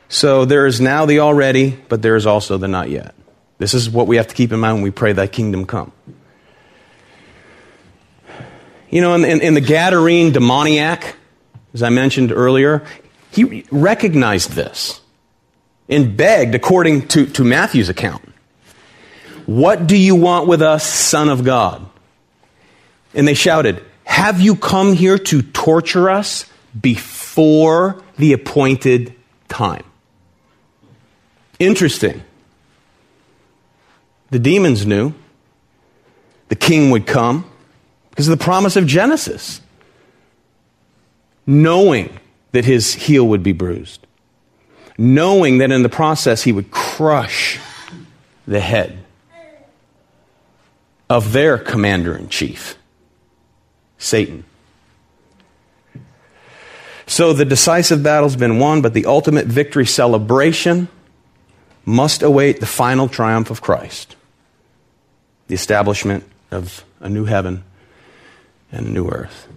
So 0.07 0.45
there 0.45 0.65
is 0.65 0.79
now 0.79 1.05
the 1.05 1.19
already, 1.19 1.77
but 1.89 2.01
there 2.01 2.15
is 2.15 2.25
also 2.25 2.57
the 2.57 2.67
not 2.67 2.89
yet. 2.89 3.13
This 3.57 3.73
is 3.73 3.89
what 3.89 4.07
we 4.07 4.15
have 4.15 4.27
to 4.27 4.35
keep 4.35 4.53
in 4.53 4.59
mind 4.61 4.77
when 4.77 4.83
we 4.83 4.91
pray, 4.91 5.11
Thy 5.11 5.27
kingdom 5.27 5.65
come. 5.65 5.91
You 8.89 9.01
know, 9.01 9.13
in, 9.15 9.25
in, 9.25 9.41
in 9.41 9.53
the 9.53 9.61
Gadarene 9.61 10.31
demoniac, 10.31 11.15
as 11.73 11.83
I 11.83 11.89
mentioned 11.89 12.31
earlier, 12.31 12.83
he 13.31 13.65
recognized 13.69 14.51
this 14.51 15.01
and 15.89 16.15
begged, 16.15 16.55
according 16.55 17.09
to, 17.09 17.25
to 17.27 17.43
Matthew's 17.43 17.89
account, 17.89 18.23
what 19.49 19.87
do 19.87 19.97
you 19.97 20.13
want 20.13 20.47
with 20.47 20.61
us, 20.61 20.85
Son 20.85 21.27
of 21.27 21.43
God? 21.43 21.83
And 23.15 23.27
they 23.27 23.33
shouted, 23.33 23.83
Have 24.03 24.39
you 24.39 24.55
come 24.55 24.93
here 24.93 25.17
to 25.17 25.41
torture 25.41 26.07
us 26.07 26.45
before 26.79 27.99
the 28.17 28.33
appointed 28.33 29.15
time? 29.47 29.83
Interesting. 31.57 32.23
The 34.29 34.37
demons 34.37 34.85
knew 34.85 35.15
the 36.49 36.55
king 36.55 36.91
would 36.91 37.07
come 37.07 37.49
because 38.11 38.27
of 38.27 38.37
the 38.37 38.43
promise 38.43 38.75
of 38.75 38.85
Genesis, 38.85 39.61
knowing 41.47 42.19
that 42.51 42.65
his 42.65 42.93
heel 42.93 43.27
would 43.27 43.41
be 43.41 43.53
bruised, 43.53 44.05
knowing 44.95 45.57
that 45.57 45.71
in 45.71 45.81
the 45.81 45.89
process 45.89 46.43
he 46.43 46.51
would 46.51 46.69
crush 46.69 47.59
the 48.45 48.59
head 48.59 49.05
of 51.09 51.33
their 51.33 51.57
commander 51.57 52.15
in 52.15 52.29
chief, 52.29 52.77
Satan. 53.97 54.43
So 57.07 57.33
the 57.33 57.45
decisive 57.45 58.03
battle's 58.03 58.35
been 58.35 58.59
won, 58.59 58.81
but 58.81 58.93
the 58.93 59.07
ultimate 59.07 59.47
victory 59.47 59.87
celebration 59.87 60.87
must 61.83 62.21
await 62.21 62.59
the 62.59 62.67
final 62.67 63.07
triumph 63.07 63.49
of 63.49 63.61
Christ 63.61 64.15
the 65.47 65.55
establishment 65.55 66.23
of 66.51 66.85
a 66.99 67.09
new 67.09 67.25
heaven 67.25 67.63
and 68.71 68.85
a 68.85 68.89
new 68.89 69.07
earth. 69.09 69.47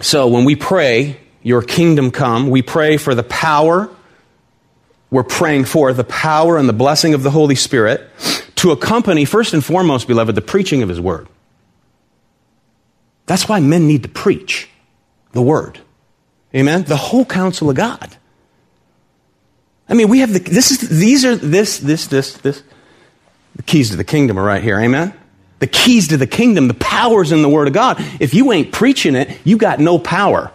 So 0.00 0.28
when 0.28 0.44
we 0.44 0.54
pray, 0.54 1.18
Your 1.42 1.60
kingdom 1.60 2.10
come, 2.10 2.48
we 2.48 2.62
pray 2.62 2.96
for 2.96 3.14
the 3.14 3.22
power, 3.22 3.90
we're 5.10 5.24
praying 5.24 5.66
for 5.66 5.92
the 5.92 6.04
power 6.04 6.56
and 6.56 6.66
the 6.66 6.72
blessing 6.72 7.12
of 7.12 7.22
the 7.22 7.30
Holy 7.30 7.54
Spirit 7.54 8.08
to 8.64 8.70
accompany, 8.70 9.26
first 9.26 9.52
and 9.52 9.62
foremost, 9.62 10.08
beloved, 10.08 10.34
the 10.34 10.40
preaching 10.40 10.82
of 10.82 10.88
His 10.88 10.98
Word. 10.98 11.28
That's 13.26 13.46
why 13.46 13.60
men 13.60 13.86
need 13.86 14.04
to 14.04 14.08
preach 14.08 14.70
the 15.32 15.42
Word. 15.42 15.80
Amen? 16.54 16.84
The 16.84 16.96
whole 16.96 17.26
counsel 17.26 17.68
of 17.68 17.76
God. 17.76 18.16
I 19.86 19.92
mean, 19.92 20.08
we 20.08 20.20
have 20.20 20.32
the, 20.32 20.38
this 20.38 20.70
is, 20.70 20.80
these 20.98 21.26
are, 21.26 21.36
this, 21.36 21.78
this, 21.78 22.06
this, 22.06 22.38
this. 22.38 22.62
The 23.56 23.62
keys 23.64 23.90
to 23.90 23.96
the 23.96 24.04
kingdom 24.04 24.38
are 24.38 24.42
right 24.42 24.62
here. 24.62 24.80
Amen? 24.80 25.12
The 25.58 25.66
keys 25.66 26.08
to 26.08 26.16
the 26.16 26.26
kingdom, 26.26 26.66
the 26.66 26.72
power's 26.72 27.32
in 27.32 27.42
the 27.42 27.50
Word 27.50 27.68
of 27.68 27.74
God. 27.74 27.96
If 28.18 28.32
you 28.32 28.50
ain't 28.50 28.72
preaching 28.72 29.14
it, 29.14 29.40
you 29.44 29.58
got 29.58 29.78
no 29.78 29.98
power 29.98 30.50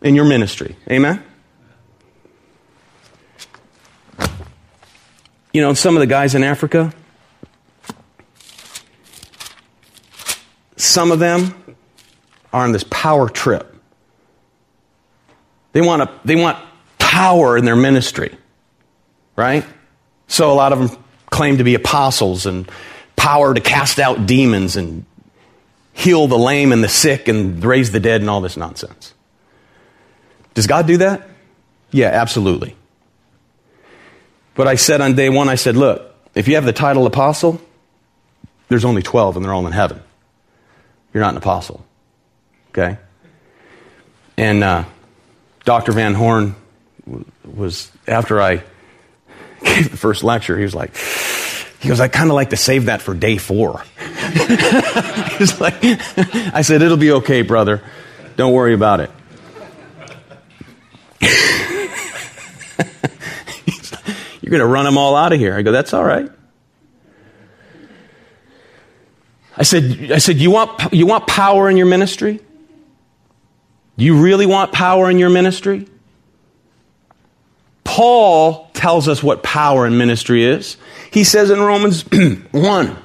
in 0.00 0.14
your 0.14 0.24
ministry. 0.24 0.76
Amen? 0.90 1.22
You 5.52 5.60
know, 5.60 5.74
some 5.74 5.94
of 5.94 6.00
the 6.00 6.06
guys 6.06 6.34
in 6.34 6.42
Africa, 6.42 6.94
some 10.82 11.12
of 11.12 11.18
them 11.18 11.54
are 12.52 12.64
on 12.64 12.72
this 12.72 12.84
power 12.90 13.28
trip. 13.28 13.74
They 15.72 15.80
want, 15.80 16.02
a, 16.02 16.10
they 16.24 16.36
want 16.36 16.58
power 16.98 17.56
in 17.56 17.64
their 17.64 17.76
ministry, 17.76 18.36
right? 19.36 19.64
So 20.26 20.52
a 20.52 20.54
lot 20.54 20.72
of 20.72 20.78
them 20.78 21.04
claim 21.30 21.58
to 21.58 21.64
be 21.64 21.74
apostles 21.74 22.46
and 22.46 22.70
power 23.16 23.54
to 23.54 23.60
cast 23.60 23.98
out 23.98 24.26
demons 24.26 24.76
and 24.76 25.06
heal 25.92 26.26
the 26.26 26.38
lame 26.38 26.72
and 26.72 26.82
the 26.82 26.88
sick 26.88 27.28
and 27.28 27.64
raise 27.64 27.92
the 27.92 28.00
dead 28.00 28.20
and 28.20 28.28
all 28.28 28.40
this 28.40 28.56
nonsense. 28.56 29.14
Does 30.54 30.66
God 30.66 30.86
do 30.86 30.98
that? 30.98 31.28
Yeah, 31.90 32.08
absolutely. 32.08 32.76
But 34.54 34.68
I 34.68 34.74
said 34.74 35.00
on 35.00 35.14
day 35.14 35.30
one, 35.30 35.48
I 35.48 35.54
said, 35.54 35.76
look, 35.76 36.14
if 36.34 36.48
you 36.48 36.56
have 36.56 36.64
the 36.64 36.72
title 36.72 37.06
apostle, 37.06 37.60
there's 38.68 38.84
only 38.84 39.02
12 39.02 39.36
and 39.36 39.44
they're 39.44 39.52
all 39.52 39.66
in 39.66 39.72
heaven. 39.72 40.02
You're 41.12 41.22
not 41.22 41.30
an 41.30 41.36
apostle. 41.36 41.84
Okay? 42.70 42.98
And 44.36 44.64
uh, 44.64 44.84
Dr. 45.64 45.92
Van 45.92 46.14
Horn 46.14 46.54
was, 47.44 47.90
after 48.08 48.40
I 48.40 48.56
gave 49.64 49.90
the 49.90 49.96
first 49.96 50.24
lecture, 50.24 50.56
he 50.56 50.64
was 50.64 50.74
like, 50.74 50.96
he 51.80 51.88
goes, 51.88 52.00
I 52.00 52.08
kind 52.08 52.30
of 52.30 52.34
like 52.36 52.50
to 52.50 52.56
save 52.56 52.86
that 52.86 53.02
for 53.02 53.12
day 53.12 53.38
four. 53.38 53.82
He's 55.38 55.60
like, 55.60 55.74
I 55.82 56.62
said, 56.62 56.80
it'll 56.80 56.96
be 56.96 57.12
okay, 57.12 57.42
brother. 57.42 57.82
Don't 58.36 58.52
worry 58.52 58.72
about 58.72 59.00
it. 59.00 59.10
You're 64.40 64.50
going 64.50 64.60
to 64.60 64.66
run 64.66 64.84
them 64.84 64.96
all 64.96 65.16
out 65.16 65.32
of 65.32 65.38
here. 65.38 65.56
I 65.56 65.62
go, 65.62 65.72
that's 65.72 65.92
all 65.92 66.04
right. 66.04 66.30
I 69.56 69.64
said, 69.64 70.10
I 70.10 70.18
said, 70.18 70.36
you 70.36 70.50
want, 70.50 70.92
you 70.92 71.06
want 71.06 71.26
power 71.26 71.68
in 71.68 71.76
your 71.76 71.86
ministry? 71.86 72.40
You 73.96 74.20
really 74.20 74.46
want 74.46 74.72
power 74.72 75.10
in 75.10 75.18
your 75.18 75.30
ministry? 75.30 75.86
Paul 77.84 78.70
tells 78.72 79.08
us 79.08 79.22
what 79.22 79.42
power 79.42 79.86
in 79.86 79.98
ministry 79.98 80.44
is. 80.44 80.76
He 81.10 81.24
says 81.24 81.50
in 81.50 81.60
Romans 81.60 82.02
1, 82.50 82.96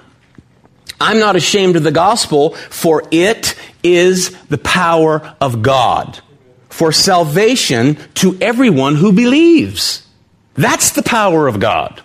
I'm 0.99 1.19
not 1.19 1.35
ashamed 1.35 1.75
of 1.75 1.83
the 1.83 1.91
gospel, 1.91 2.51
for 2.55 3.03
it 3.11 3.55
is 3.83 4.31
the 4.45 4.57
power 4.57 5.35
of 5.41 5.61
God 5.61 6.21
for 6.69 6.91
salvation 6.91 7.97
to 8.15 8.37
everyone 8.39 8.95
who 8.95 9.11
believes. 9.11 10.07
That's 10.53 10.91
the 10.91 11.03
power 11.03 11.47
of 11.47 11.59
God. 11.59 12.01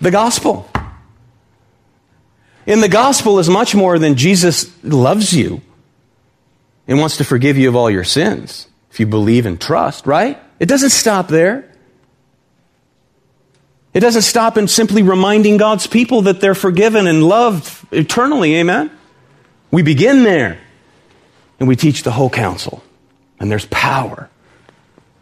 The 0.00 0.10
gospel. 0.10 0.68
In 2.68 2.82
the 2.82 2.88
gospel 2.88 3.38
is 3.38 3.48
much 3.48 3.74
more 3.74 3.98
than 3.98 4.14
Jesus 4.14 4.70
loves 4.84 5.32
you 5.32 5.62
and 6.86 6.98
wants 6.98 7.16
to 7.16 7.24
forgive 7.24 7.56
you 7.56 7.70
of 7.70 7.74
all 7.74 7.90
your 7.90 8.04
sins 8.04 8.68
if 8.90 9.00
you 9.00 9.06
believe 9.06 9.46
and 9.46 9.58
trust, 9.58 10.06
right? 10.06 10.38
It 10.60 10.66
doesn't 10.66 10.90
stop 10.90 11.28
there. 11.28 11.64
It 13.94 14.00
doesn't 14.00 14.20
stop 14.20 14.58
in 14.58 14.68
simply 14.68 15.02
reminding 15.02 15.56
God's 15.56 15.86
people 15.86 16.22
that 16.22 16.42
they're 16.42 16.54
forgiven 16.54 17.06
and 17.06 17.24
loved 17.24 17.86
eternally. 17.90 18.56
Amen? 18.56 18.90
We 19.70 19.80
begin 19.80 20.22
there 20.22 20.60
and 21.58 21.68
we 21.68 21.74
teach 21.74 22.02
the 22.02 22.12
whole 22.12 22.28
counsel. 22.28 22.82
And 23.40 23.50
there's 23.50 23.66
power 23.70 24.28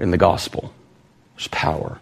in 0.01 0.11
the 0.11 0.19
gospel. 0.19 0.73
There's 1.37 1.47
power. 1.47 2.01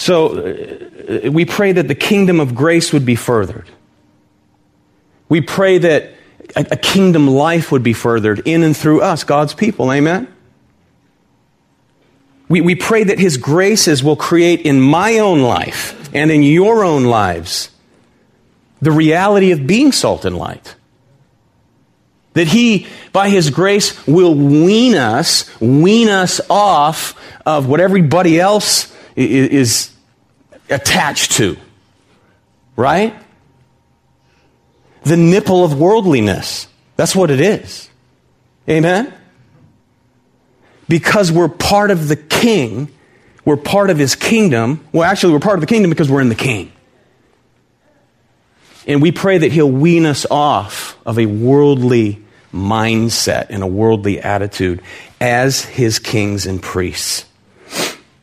So 0.00 0.28
uh, 0.28 1.30
we 1.30 1.44
pray 1.44 1.72
that 1.72 1.86
the 1.86 1.94
kingdom 1.94 2.40
of 2.40 2.54
grace 2.54 2.90
would 2.90 3.04
be 3.04 3.16
furthered. 3.16 3.68
We 5.28 5.42
pray 5.42 5.76
that 5.76 6.14
a, 6.56 6.68
a 6.70 6.76
kingdom 6.76 7.28
life 7.28 7.70
would 7.70 7.82
be 7.82 7.92
furthered 7.92 8.40
in 8.46 8.62
and 8.62 8.74
through 8.74 9.02
us, 9.02 9.24
God's 9.24 9.52
people. 9.52 9.92
Amen? 9.92 10.26
We, 12.48 12.62
we 12.62 12.74
pray 12.76 13.04
that 13.04 13.18
His 13.18 13.36
graces 13.36 14.02
will 14.02 14.16
create 14.16 14.62
in 14.62 14.80
my 14.80 15.18
own 15.18 15.42
life 15.42 16.08
and 16.14 16.30
in 16.30 16.42
your 16.42 16.82
own 16.82 17.04
lives 17.04 17.70
the 18.80 18.90
reality 18.90 19.52
of 19.52 19.66
being 19.66 19.92
salt 19.92 20.24
and 20.24 20.36
light. 20.36 20.76
That 22.32 22.48
He, 22.48 22.86
by 23.12 23.28
His 23.28 23.50
grace, 23.50 24.06
will 24.06 24.34
wean 24.34 24.94
us, 24.94 25.60
wean 25.60 26.08
us 26.08 26.40
off 26.48 27.14
of 27.44 27.68
what 27.68 27.80
everybody 27.80 28.40
else 28.40 28.89
is 29.16 29.94
attached 30.68 31.32
to. 31.32 31.56
Right? 32.76 33.14
The 35.02 35.16
nipple 35.16 35.64
of 35.64 35.78
worldliness. 35.78 36.66
That's 36.96 37.16
what 37.16 37.30
it 37.30 37.40
is. 37.40 37.88
Amen? 38.68 39.12
because 40.90 41.30
we're 41.30 41.48
part 41.48 41.92
of 41.92 42.08
the 42.08 42.16
king, 42.16 42.88
we're 43.44 43.56
part 43.56 43.90
of 43.90 43.96
his 43.96 44.16
kingdom. 44.16 44.84
Well, 44.92 45.04
actually, 45.04 45.32
we're 45.32 45.38
part 45.38 45.54
of 45.54 45.60
the 45.60 45.68
kingdom 45.68 45.88
because 45.88 46.10
we're 46.10 46.20
in 46.20 46.28
the 46.28 46.34
king. 46.34 46.72
And 48.88 49.00
we 49.00 49.12
pray 49.12 49.38
that 49.38 49.52
he'll 49.52 49.70
wean 49.70 50.04
us 50.04 50.26
off 50.28 50.98
of 51.06 51.18
a 51.18 51.26
worldly 51.26 52.24
mindset 52.52 53.46
and 53.50 53.62
a 53.62 53.68
worldly 53.68 54.20
attitude 54.20 54.82
as 55.20 55.62
his 55.64 56.00
kings 56.00 56.44
and 56.44 56.60
priests. 56.60 57.24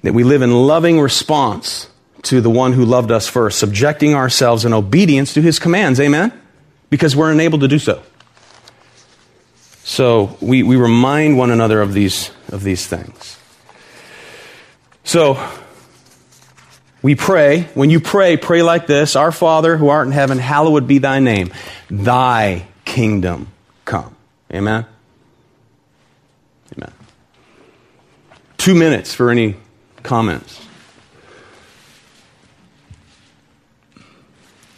That 0.07 0.13
we 0.13 0.23
live 0.23 0.41
in 0.41 0.53
loving 0.53 1.01
response 1.01 1.89
to 2.21 2.39
the 2.39 2.49
one 2.49 2.71
who 2.71 2.85
loved 2.85 3.11
us 3.11 3.27
first, 3.27 3.59
subjecting 3.59 4.15
ourselves 4.15 4.63
in 4.63 4.71
obedience 4.73 5.33
to 5.33 5.41
his 5.41 5.59
commands. 5.59 5.99
Amen? 5.99 6.31
Because 6.89 7.13
we're 7.13 7.29
enabled 7.29 7.59
to 7.59 7.67
do 7.67 7.77
so. 7.77 8.01
So 9.83 10.37
we, 10.39 10.63
we 10.63 10.77
remind 10.77 11.37
one 11.37 11.51
another 11.51 11.81
of 11.81 11.91
these, 11.91 12.31
of 12.53 12.63
these 12.63 12.87
things. 12.87 13.37
So 15.03 15.45
we 17.01 17.15
pray. 17.15 17.63
When 17.73 17.89
you 17.89 17.99
pray, 17.99 18.37
pray 18.37 18.63
like 18.63 18.87
this 18.87 19.17
Our 19.17 19.33
Father 19.33 19.75
who 19.75 19.89
art 19.89 20.07
in 20.07 20.13
heaven, 20.13 20.37
hallowed 20.37 20.87
be 20.87 20.99
thy 20.99 21.19
name. 21.19 21.51
Thy 21.89 22.65
kingdom 22.85 23.51
come. 23.83 24.15
Amen? 24.53 24.85
Amen. 26.77 26.93
Two 28.57 28.73
minutes 28.73 29.13
for 29.13 29.31
any 29.31 29.57
comments. 30.07 30.65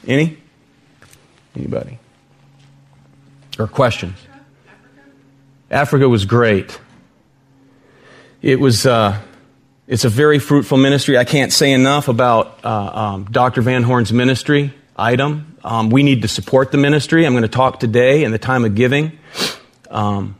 Any? 0.08 0.38
Anybody? 1.56 2.00
Or 3.60 3.68
questions? 3.68 4.18
Africa 5.70 6.10
was 6.10 6.26
great. 6.26 6.80
It 8.42 8.60
was, 8.60 8.86
uh, 8.86 9.22
it's 9.88 10.04
a 10.04 10.10
very 10.10 10.40
fruitful 10.40 10.78
ministry. 10.78 11.18
I 11.18 11.26
can't 11.26 11.54
say 11.54 11.74
enough 11.74 12.08
about 12.08 12.66
uh, 12.66 12.70
um, 12.70 13.26
Dr. 13.26 13.62
Van 13.62 13.84
Horn's 13.84 14.12
ministry 14.12 14.74
item. 14.98 15.58
Um, 15.64 15.90
we 15.90 16.04
need 16.04 16.24
to 16.24 16.28
support 16.28 16.72
the 16.72 16.78
ministry. 16.78 17.26
I'm 17.26 17.34
going 17.34 17.44
to 17.44 17.48
talk 17.48 17.80
today 17.80 18.24
in 18.24 18.32
the 18.32 18.40
time 18.40 18.66
of 18.66 18.74
giving. 18.76 19.20
Um, 19.92 20.38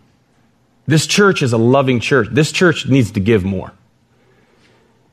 this 0.88 1.06
church 1.06 1.44
is 1.44 1.54
a 1.54 1.58
loving 1.58 2.00
church. 2.00 2.30
This 2.32 2.52
church 2.52 2.88
needs 2.88 3.12
to 3.12 3.20
give 3.20 3.44
more. 3.44 3.72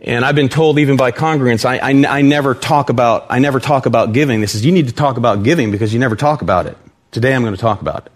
And 0.00 0.24
I've 0.24 0.34
been 0.34 0.48
told 0.48 0.78
even 0.78 0.96
by 0.96 1.10
congregants, 1.10 1.64
I, 1.64 1.78
I, 1.78 2.18
I, 2.18 2.22
never 2.22 2.54
talk 2.54 2.90
about, 2.90 3.26
I 3.30 3.38
never 3.38 3.60
talk 3.60 3.86
about 3.86 4.12
giving. 4.12 4.40
This 4.40 4.54
is, 4.54 4.64
you 4.64 4.72
need 4.72 4.88
to 4.88 4.94
talk 4.94 5.16
about 5.16 5.42
giving 5.42 5.70
because 5.70 5.92
you 5.94 5.98
never 5.98 6.16
talk 6.16 6.42
about 6.42 6.66
it. 6.66 6.76
Today 7.12 7.34
I'm 7.34 7.42
going 7.42 7.54
to 7.54 7.60
talk 7.60 7.80
about 7.80 8.06
it. 8.06 8.12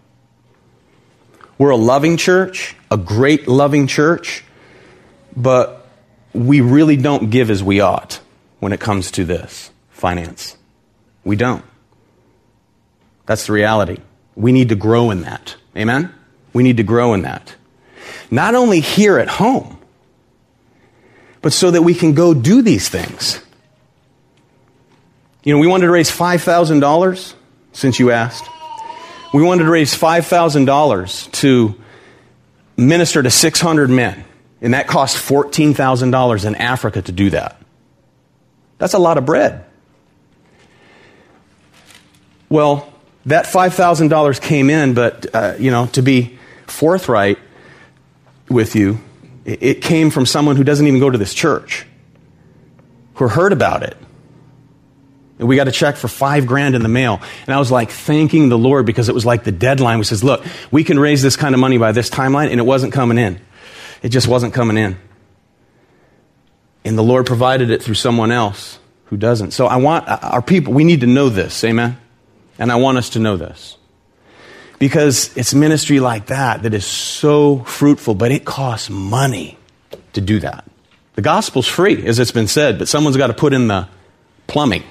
We're 1.56 1.70
a 1.70 1.76
loving 1.76 2.16
church, 2.16 2.76
a 2.90 2.98
great 2.98 3.48
loving 3.48 3.86
church, 3.86 4.44
but 5.34 5.86
we 6.34 6.60
really 6.60 6.96
don't 6.96 7.30
give 7.30 7.50
as 7.50 7.62
we 7.62 7.80
ought 7.80 8.20
when 8.60 8.72
it 8.72 8.80
comes 8.80 9.10
to 9.12 9.24
this 9.24 9.70
finance. 9.90 10.56
We 11.24 11.36
don't. 11.36 11.64
That's 13.26 13.46
the 13.46 13.52
reality. 13.52 13.98
We 14.34 14.52
need 14.52 14.68
to 14.70 14.74
grow 14.74 15.10
in 15.10 15.22
that. 15.22 15.56
Amen? 15.76 16.14
We 16.52 16.62
need 16.62 16.76
to 16.78 16.82
grow 16.82 17.14
in 17.14 17.22
that. 17.22 17.54
Not 18.30 18.54
only 18.54 18.80
here 18.80 19.18
at 19.18 19.28
home, 19.28 19.79
but 21.42 21.52
so 21.52 21.70
that 21.70 21.82
we 21.82 21.94
can 21.94 22.12
go 22.12 22.34
do 22.34 22.62
these 22.62 22.88
things. 22.88 23.40
You 25.42 25.54
know, 25.54 25.60
we 25.60 25.66
wanted 25.66 25.86
to 25.86 25.92
raise 25.92 26.10
$5,000 26.10 27.34
since 27.72 27.98
you 27.98 28.10
asked. 28.10 28.44
We 29.32 29.42
wanted 29.42 29.64
to 29.64 29.70
raise 29.70 29.96
$5,000 29.96 31.32
to 31.32 31.74
minister 32.76 33.22
to 33.22 33.30
600 33.30 33.90
men, 33.90 34.24
and 34.60 34.74
that 34.74 34.86
cost 34.86 35.16
$14,000 35.16 36.44
in 36.44 36.54
Africa 36.56 37.02
to 37.02 37.12
do 37.12 37.30
that. 37.30 37.60
That's 38.78 38.94
a 38.94 38.98
lot 38.98 39.18
of 39.18 39.24
bread. 39.24 39.64
Well, 42.48 42.92
that 43.26 43.46
$5,000 43.46 44.40
came 44.40 44.70
in, 44.70 44.94
but, 44.94 45.26
uh, 45.34 45.54
you 45.58 45.70
know, 45.70 45.86
to 45.88 46.02
be 46.02 46.38
forthright 46.66 47.38
with 48.48 48.74
you, 48.74 48.98
it 49.44 49.82
came 49.82 50.10
from 50.10 50.26
someone 50.26 50.56
who 50.56 50.64
doesn't 50.64 50.86
even 50.86 51.00
go 51.00 51.10
to 51.10 51.18
this 51.18 51.34
church, 51.34 51.86
who 53.14 53.28
heard 53.28 53.52
about 53.52 53.82
it 53.82 53.96
And 55.40 55.48
we 55.48 55.56
got 55.56 55.68
a 55.68 55.72
check 55.72 55.96
for 55.96 56.06
five 56.06 56.46
grand 56.46 56.74
in 56.74 56.82
the 56.82 56.88
mail. 56.88 57.18
And 57.46 57.54
I 57.54 57.58
was 57.58 57.70
like 57.70 57.90
thanking 57.90 58.50
the 58.50 58.58
Lord 58.58 58.84
because 58.84 59.08
it 59.08 59.14
was 59.14 59.24
like 59.24 59.42
the 59.42 59.50
deadline. 59.50 59.96
We 59.96 60.04
says, 60.04 60.22
look, 60.22 60.44
we 60.70 60.84
can 60.84 61.00
raise 61.00 61.22
this 61.22 61.34
kind 61.34 61.54
of 61.54 61.60
money 61.60 61.78
by 61.78 61.92
this 61.92 62.10
timeline. 62.10 62.50
And 62.50 62.60
it 62.60 62.64
wasn't 62.64 62.92
coming 62.92 63.16
in. 63.16 63.40
It 64.02 64.10
just 64.10 64.28
wasn't 64.28 64.52
coming 64.52 64.76
in. 64.76 64.98
And 66.84 66.96
the 66.96 67.02
Lord 67.02 67.24
provided 67.24 67.70
it 67.70 67.82
through 67.82 67.94
someone 67.94 68.30
else 68.30 68.78
who 69.06 69.16
doesn't. 69.16 69.52
So 69.52 69.66
I 69.66 69.76
want 69.76 70.06
our 70.08 70.42
people, 70.42 70.74
we 70.74 70.84
need 70.84 71.00
to 71.00 71.06
know 71.06 71.30
this. 71.30 71.64
Amen. 71.64 71.96
And 72.58 72.70
I 72.70 72.76
want 72.76 72.98
us 72.98 73.08
to 73.10 73.18
know 73.18 73.38
this. 73.38 73.78
Because 74.80 75.36
it's 75.36 75.52
ministry 75.52 76.00
like 76.00 76.26
that 76.26 76.62
that 76.62 76.72
is 76.72 76.86
so 76.86 77.58
fruitful, 77.60 78.14
but 78.14 78.32
it 78.32 78.46
costs 78.46 78.88
money 78.90 79.58
to 80.14 80.22
do 80.22 80.40
that. 80.40 80.64
The 81.14 81.22
gospel's 81.22 81.68
free, 81.68 82.06
as 82.06 82.18
it's 82.18 82.32
been 82.32 82.48
said, 82.48 82.78
but 82.78 82.88
someone's 82.88 83.18
got 83.18 83.26
to 83.26 83.34
put 83.34 83.52
in 83.52 83.68
the 83.68 83.86
plumbing. 84.46 84.82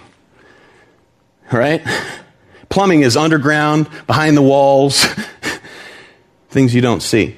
Right? 1.52 1.82
Plumbing 2.70 3.02
is 3.02 3.18
underground, 3.18 3.90
behind 4.06 4.38
the 4.38 4.44
walls, 4.44 5.04
things 6.50 6.76
you 6.76 6.82
don't 6.82 7.02
see. 7.02 7.36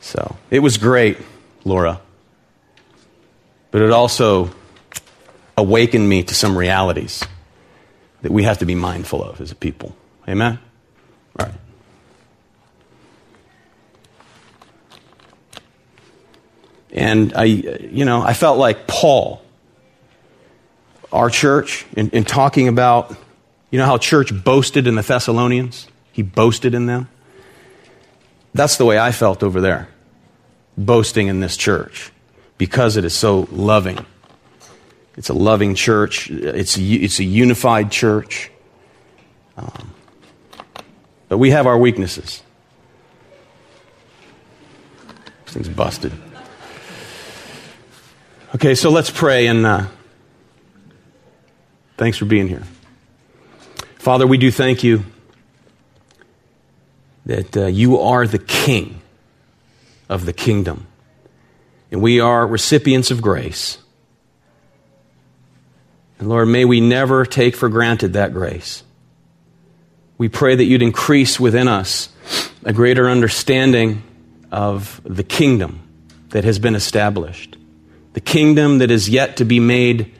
So 0.00 0.36
it 0.50 0.58
was 0.58 0.78
great, 0.78 1.18
Laura. 1.64 2.00
But 3.70 3.82
it 3.82 3.92
also 3.92 4.50
awakened 5.56 6.08
me 6.08 6.24
to 6.24 6.34
some 6.34 6.58
realities 6.58 7.22
that 8.22 8.32
we 8.32 8.42
have 8.42 8.58
to 8.58 8.66
be 8.66 8.74
mindful 8.74 9.22
of 9.22 9.40
as 9.40 9.52
a 9.52 9.54
people. 9.54 9.94
Amen? 10.28 10.58
All 11.38 11.46
right. 11.46 11.54
And 16.92 17.34
I, 17.34 17.44
you 17.44 18.04
know, 18.04 18.22
I 18.22 18.32
felt 18.34 18.58
like 18.58 18.86
Paul, 18.86 19.42
our 21.12 21.28
church, 21.28 21.86
in, 21.96 22.10
in 22.10 22.24
talking 22.24 22.68
about, 22.68 23.14
you 23.70 23.78
know 23.78 23.86
how 23.86 23.98
church 23.98 24.32
boasted 24.44 24.86
in 24.86 24.94
the 24.94 25.02
Thessalonians? 25.02 25.88
He 26.12 26.22
boasted 26.22 26.74
in 26.74 26.86
them. 26.86 27.08
That's 28.54 28.76
the 28.76 28.84
way 28.84 28.98
I 28.98 29.10
felt 29.10 29.42
over 29.42 29.60
there, 29.60 29.88
boasting 30.78 31.26
in 31.26 31.40
this 31.40 31.56
church, 31.56 32.12
because 32.56 32.96
it 32.96 33.04
is 33.04 33.14
so 33.14 33.48
loving. 33.50 34.06
It's 35.16 35.28
a 35.28 35.34
loving 35.34 35.74
church, 35.74 36.30
it's 36.30 36.76
a, 36.76 36.82
it's 36.82 37.18
a 37.18 37.24
unified 37.24 37.90
church. 37.90 38.50
Um, 39.56 39.92
but 41.28 41.38
we 41.38 41.50
have 41.50 41.66
our 41.66 41.78
weaknesses. 41.78 42.42
This 45.44 45.54
thing's 45.54 45.68
busted. 45.68 46.12
Okay, 48.54 48.74
so 48.74 48.90
let's 48.90 49.10
pray 49.10 49.48
and 49.48 49.66
uh, 49.66 49.86
thanks 51.96 52.18
for 52.18 52.24
being 52.24 52.46
here. 52.48 52.62
Father, 53.98 54.26
we 54.26 54.38
do 54.38 54.50
thank 54.50 54.84
you 54.84 55.04
that 57.26 57.56
uh, 57.56 57.66
you 57.66 57.98
are 57.98 58.26
the 58.26 58.38
king 58.38 59.00
of 60.08 60.26
the 60.26 60.32
kingdom, 60.32 60.86
and 61.90 62.02
we 62.02 62.20
are 62.20 62.46
recipients 62.46 63.10
of 63.10 63.22
grace. 63.22 63.78
And 66.18 66.28
Lord, 66.28 66.48
may 66.48 66.64
we 66.64 66.80
never 66.80 67.24
take 67.24 67.56
for 67.56 67.68
granted 67.68 68.12
that 68.12 68.32
grace. 68.32 68.82
We 70.16 70.28
pray 70.28 70.54
that 70.54 70.64
you'd 70.64 70.82
increase 70.82 71.40
within 71.40 71.68
us 71.68 72.08
a 72.64 72.72
greater 72.72 73.08
understanding 73.08 74.02
of 74.50 75.00
the 75.04 75.24
kingdom 75.24 75.80
that 76.30 76.44
has 76.44 76.58
been 76.58 76.74
established 76.74 77.56
the 78.14 78.20
kingdom 78.20 78.78
that 78.78 78.92
is 78.92 79.08
yet 79.08 79.38
to 79.38 79.44
be 79.44 79.60
made 79.60 80.12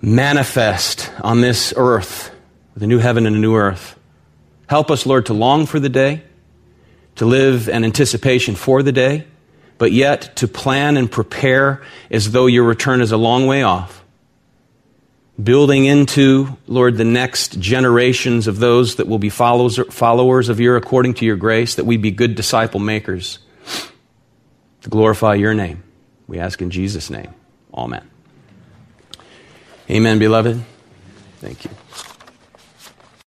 manifest 0.00 1.10
on 1.20 1.40
this 1.40 1.72
earth, 1.76 2.34
the 2.74 2.86
new 2.86 2.98
heaven 2.98 3.26
and 3.26 3.36
a 3.36 3.38
new 3.38 3.54
earth. 3.54 3.98
Help 4.66 4.90
us, 4.90 5.06
Lord, 5.06 5.26
to 5.26 5.34
long 5.34 5.66
for 5.66 5.78
the 5.78 5.88
day, 5.88 6.22
to 7.16 7.26
live 7.26 7.68
in 7.68 7.84
anticipation 7.84 8.54
for 8.54 8.82
the 8.82 8.92
day, 8.92 9.26
but 9.78 9.92
yet 9.92 10.36
to 10.36 10.48
plan 10.48 10.96
and 10.96 11.10
prepare 11.10 11.82
as 12.10 12.32
though 12.32 12.46
your 12.46 12.64
return 12.64 13.00
is 13.00 13.12
a 13.12 13.16
long 13.16 13.46
way 13.46 13.62
off. 13.62 14.03
Building 15.42 15.84
into, 15.84 16.56
Lord, 16.68 16.96
the 16.96 17.04
next 17.04 17.58
generations 17.58 18.46
of 18.46 18.58
those 18.58 18.96
that 18.96 19.08
will 19.08 19.18
be 19.18 19.30
followers, 19.30 20.48
of 20.48 20.60
your 20.60 20.76
according 20.76 21.14
to 21.14 21.24
your 21.24 21.36
grace, 21.36 21.74
that 21.74 21.84
we 21.84 21.96
be 21.96 22.12
good 22.12 22.36
disciple 22.36 22.78
makers 22.78 23.40
to 24.82 24.90
glorify 24.90 25.34
your 25.34 25.52
name. 25.52 25.82
We 26.28 26.38
ask 26.38 26.62
in 26.62 26.70
Jesus' 26.70 27.10
name. 27.10 27.34
Amen. 27.74 28.08
Amen, 29.90 30.18
beloved. 30.20 30.62
Thank 31.40 31.64
you. 31.64 31.70